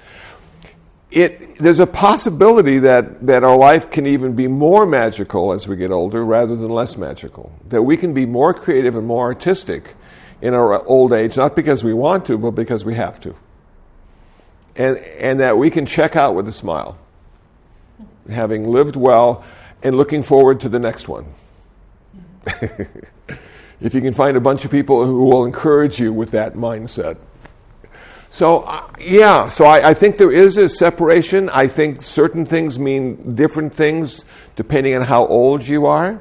It 1.11 1.59
there's 1.59 1.81
a 1.81 1.87
possibility 1.87 2.79
that 2.79 3.27
that 3.27 3.43
our 3.43 3.57
life 3.57 3.91
can 3.91 4.07
even 4.07 4.35
be 4.35 4.47
more 4.47 4.87
magical 4.87 5.53
as 5.53 5.67
we 5.67 5.77
get 5.77 5.91
older, 5.91 6.25
rather 6.25 6.55
than 6.55 6.71
less 6.71 6.97
magical. 6.97 7.53
That 7.69 7.83
we 7.83 7.97
can 7.97 8.15
be 8.15 8.27
more 8.27 8.55
creative 8.55 8.95
and 8.95 9.07
more 9.07 9.25
artistic 9.25 9.95
in 10.41 10.55
our 10.55 10.83
old 10.87 11.13
age, 11.13 11.37
not 11.37 11.55
because 11.55 11.85
we 11.85 11.93
want 11.93 12.25
to, 12.27 12.39
but 12.39 12.53
because 12.53 12.85
we 12.85 12.95
have 12.95 13.21
to. 13.21 13.35
And 14.77 14.97
and 14.99 15.41
that 15.41 15.59
we 15.59 15.69
can 15.71 15.85
check 15.85 16.15
out 16.15 16.35
with 16.37 16.47
a 16.49 16.53
smile 16.53 16.97
having 18.29 18.69
lived 18.69 18.97
well 18.97 19.45
and 19.83 19.97
looking 19.97 20.23
forward 20.23 20.61
to 20.61 20.69
the 20.69 20.79
next 20.79 21.09
one. 21.09 21.27
if 23.81 23.95
you 23.95 24.01
can 24.01 24.13
find 24.13 24.37
a 24.37 24.41
bunch 24.41 24.65
of 24.65 24.71
people 24.71 25.05
who 25.05 25.25
will 25.25 25.45
encourage 25.45 25.99
you 25.99 26.13
with 26.13 26.31
that 26.33 26.55
mindset. 26.55 27.17
So, 28.33 28.61
uh, 28.61 28.89
yeah, 29.01 29.49
so 29.49 29.65
I, 29.65 29.91
I, 29.91 29.95
think 29.95 30.17
there 30.17 30.31
is 30.31 30.57
a 30.57 30.69
separation. 30.69 31.49
I 31.49 31.67
think 31.67 32.01
certain 32.01 32.47
things 32.47 32.79
mean 32.79 33.35
different 33.35 33.75
things 33.75 34.25
depending 34.55 34.95
on 34.95 35.03
how 35.03 35.27
old 35.27 35.67
you 35.67 35.87
are. 35.87 36.21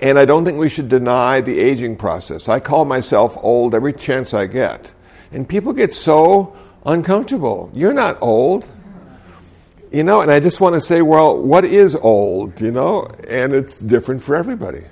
And 0.00 0.18
I 0.18 0.26
don't 0.26 0.44
think 0.44 0.58
we 0.58 0.68
should 0.68 0.90
deny 0.90 1.40
the 1.40 1.58
aging 1.58 1.96
process. 1.96 2.48
I 2.48 2.60
call 2.60 2.84
myself 2.84 3.36
old 3.40 3.74
every 3.74 3.94
chance 3.94 4.34
I 4.34 4.46
get. 4.46 4.92
And 5.32 5.48
people 5.48 5.72
get 5.72 5.94
so 5.94 6.54
uncomfortable. 6.84 7.70
You're 7.72 7.94
not 7.94 8.20
old. 8.20 8.70
You 9.90 10.02
know, 10.02 10.20
and 10.20 10.30
I 10.30 10.38
just 10.38 10.60
want 10.60 10.74
to 10.74 10.80
say, 10.80 11.00
well, 11.00 11.40
what 11.40 11.64
is 11.64 11.94
old, 11.94 12.60
you 12.60 12.70
know? 12.70 13.06
And 13.28 13.54
it's 13.54 13.80
different 13.80 14.22
for 14.22 14.36
everybody. 14.36 14.84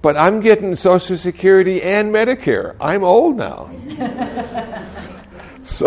But 0.00 0.16
I'm 0.16 0.40
getting 0.40 0.76
Social 0.76 1.16
Security 1.16 1.82
and 1.82 2.14
Medicare. 2.14 2.74
I'm 2.80 3.04
old 3.04 3.36
now. 3.36 3.70
so, 5.62 5.86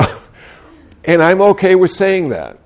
and 1.04 1.24
I'm 1.24 1.42
okay 1.42 1.76
with 1.76 1.92
saying 1.92 2.30
that, 2.30 2.60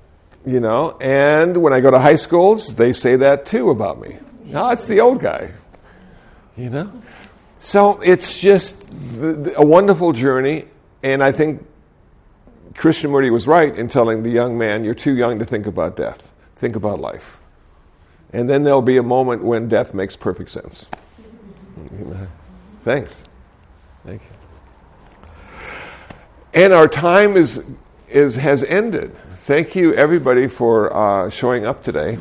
you 0.45 0.59
know? 0.59 0.97
And 0.99 1.57
when 1.57 1.72
I 1.72 1.80
go 1.80 1.91
to 1.91 1.99
high 1.99 2.17
schools, 2.17 2.76
they 2.76 2.91
say 2.91 3.15
that 3.17 3.45
too 3.45 3.69
about 3.69 4.01
me. 4.01 4.17
No, 4.45 4.69
it's 4.72 4.88
the 4.88 4.99
old 4.99 5.22
guy, 5.22 5.51
you 6.57 6.69
know? 6.69 6.91
So 7.59 8.01
it's 8.01 8.39
just 8.39 8.89
a 9.55 9.65
wonderful 9.65 10.11
journey, 10.11 10.65
and 11.03 11.24
I 11.24 11.32
think 11.32 11.65
Krishnamurti 12.74 13.32
was 13.32 13.47
right 13.47 13.76
in 13.76 13.88
telling 13.88 14.24
the 14.24 14.30
young 14.30 14.57
man, 14.57 14.84
You're 14.84 14.93
too 14.93 15.15
young 15.15 15.39
to 15.39 15.45
think 15.45 15.65
about 15.65 15.95
death. 15.95 16.32
Think 16.55 16.76
about 16.76 16.99
life. 16.99 17.39
And 18.34 18.49
then 18.49 18.63
there'll 18.63 18.82
be 18.82 18.97
a 18.97 19.03
moment 19.03 19.43
when 19.43 19.67
death 19.67 19.93
makes 19.93 20.15
perfect 20.15 20.49
sense. 20.49 20.89
Thanks. 22.84 23.26
Thank 24.05 24.22
you. 24.22 24.28
And 26.53 26.74
our 26.74 26.88
time 26.88 27.36
is, 27.36 27.63
is, 28.09 28.36
has 28.36 28.63
ended. 28.63 29.15
Thank 29.43 29.76
you, 29.76 29.93
everybody, 29.93 30.47
for 30.47 30.95
uh, 30.95 31.30
showing 31.30 31.65
up 31.65 31.84
today. 31.84 32.17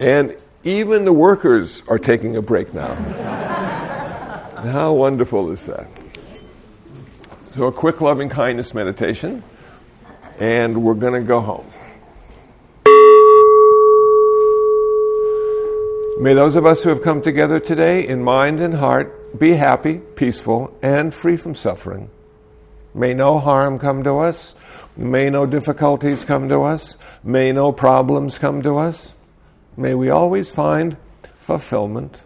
And 0.00 0.36
even 0.64 1.04
the 1.04 1.12
workers 1.12 1.82
are 1.88 1.98
taking 1.98 2.36
a 2.36 2.42
break 2.42 2.74
now. 2.74 2.94
How 4.62 4.92
wonderful 4.92 5.50
is 5.50 5.66
that? 5.66 5.86
So, 7.52 7.66
a 7.66 7.72
quick 7.72 8.00
loving 8.00 8.28
kindness 8.28 8.74
meditation 8.74 9.42
and 10.40 10.82
we're 10.82 10.94
going 10.94 11.14
to 11.14 11.20
go 11.20 11.40
home. 11.40 11.66
May 16.20 16.34
those 16.34 16.56
of 16.56 16.66
us 16.66 16.82
who 16.82 16.88
have 16.88 17.02
come 17.02 17.22
together 17.22 17.60
today 17.60 18.06
in 18.06 18.22
mind 18.22 18.60
and 18.60 18.74
heart 18.74 19.38
be 19.38 19.52
happy, 19.52 19.98
peaceful, 19.98 20.76
and 20.82 21.14
free 21.14 21.36
from 21.36 21.54
suffering. 21.54 22.10
May 22.92 23.14
no 23.14 23.38
harm 23.38 23.78
come 23.78 24.02
to 24.02 24.18
us. 24.18 24.56
May 24.96 25.30
no 25.30 25.46
difficulties 25.46 26.24
come 26.24 26.48
to 26.48 26.62
us. 26.62 26.96
May 27.22 27.52
no 27.52 27.70
problems 27.70 28.38
come 28.38 28.62
to 28.62 28.78
us. 28.78 29.14
May 29.76 29.94
we 29.94 30.10
always 30.10 30.50
find 30.50 30.96
fulfillment. 31.38 32.22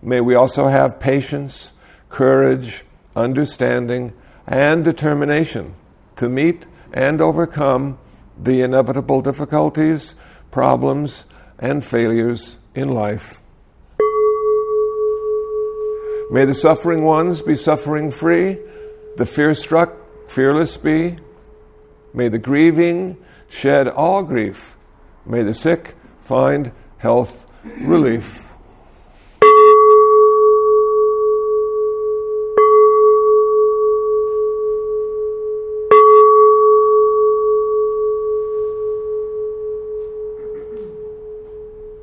May 0.00 0.22
we 0.22 0.34
also 0.34 0.68
have 0.68 0.98
patience, 0.98 1.72
courage, 2.08 2.82
understanding, 3.14 4.14
and 4.46 4.82
determination 4.82 5.74
to 6.16 6.30
meet 6.30 6.64
and 6.92 7.20
overcome 7.20 7.98
the 8.38 8.62
inevitable 8.62 9.22
difficulties, 9.22 10.14
problems, 10.50 11.24
and 11.58 11.84
failures 11.84 12.56
in 12.74 12.88
life. 12.88 13.40
May 16.30 16.44
the 16.44 16.54
suffering 16.54 17.04
ones 17.04 17.42
be 17.42 17.56
suffering 17.56 18.10
free, 18.10 18.58
the 19.16 19.26
fear 19.26 19.54
struck 19.54 19.92
fearless 20.28 20.76
be. 20.76 21.18
May 22.14 22.28
the 22.28 22.38
grieving 22.38 23.16
shed 23.48 23.88
all 23.88 24.22
grief. 24.22 24.76
May 25.26 25.42
the 25.42 25.54
sick 25.54 25.96
find 26.22 26.72
health 26.98 27.46
relief. 27.64 28.49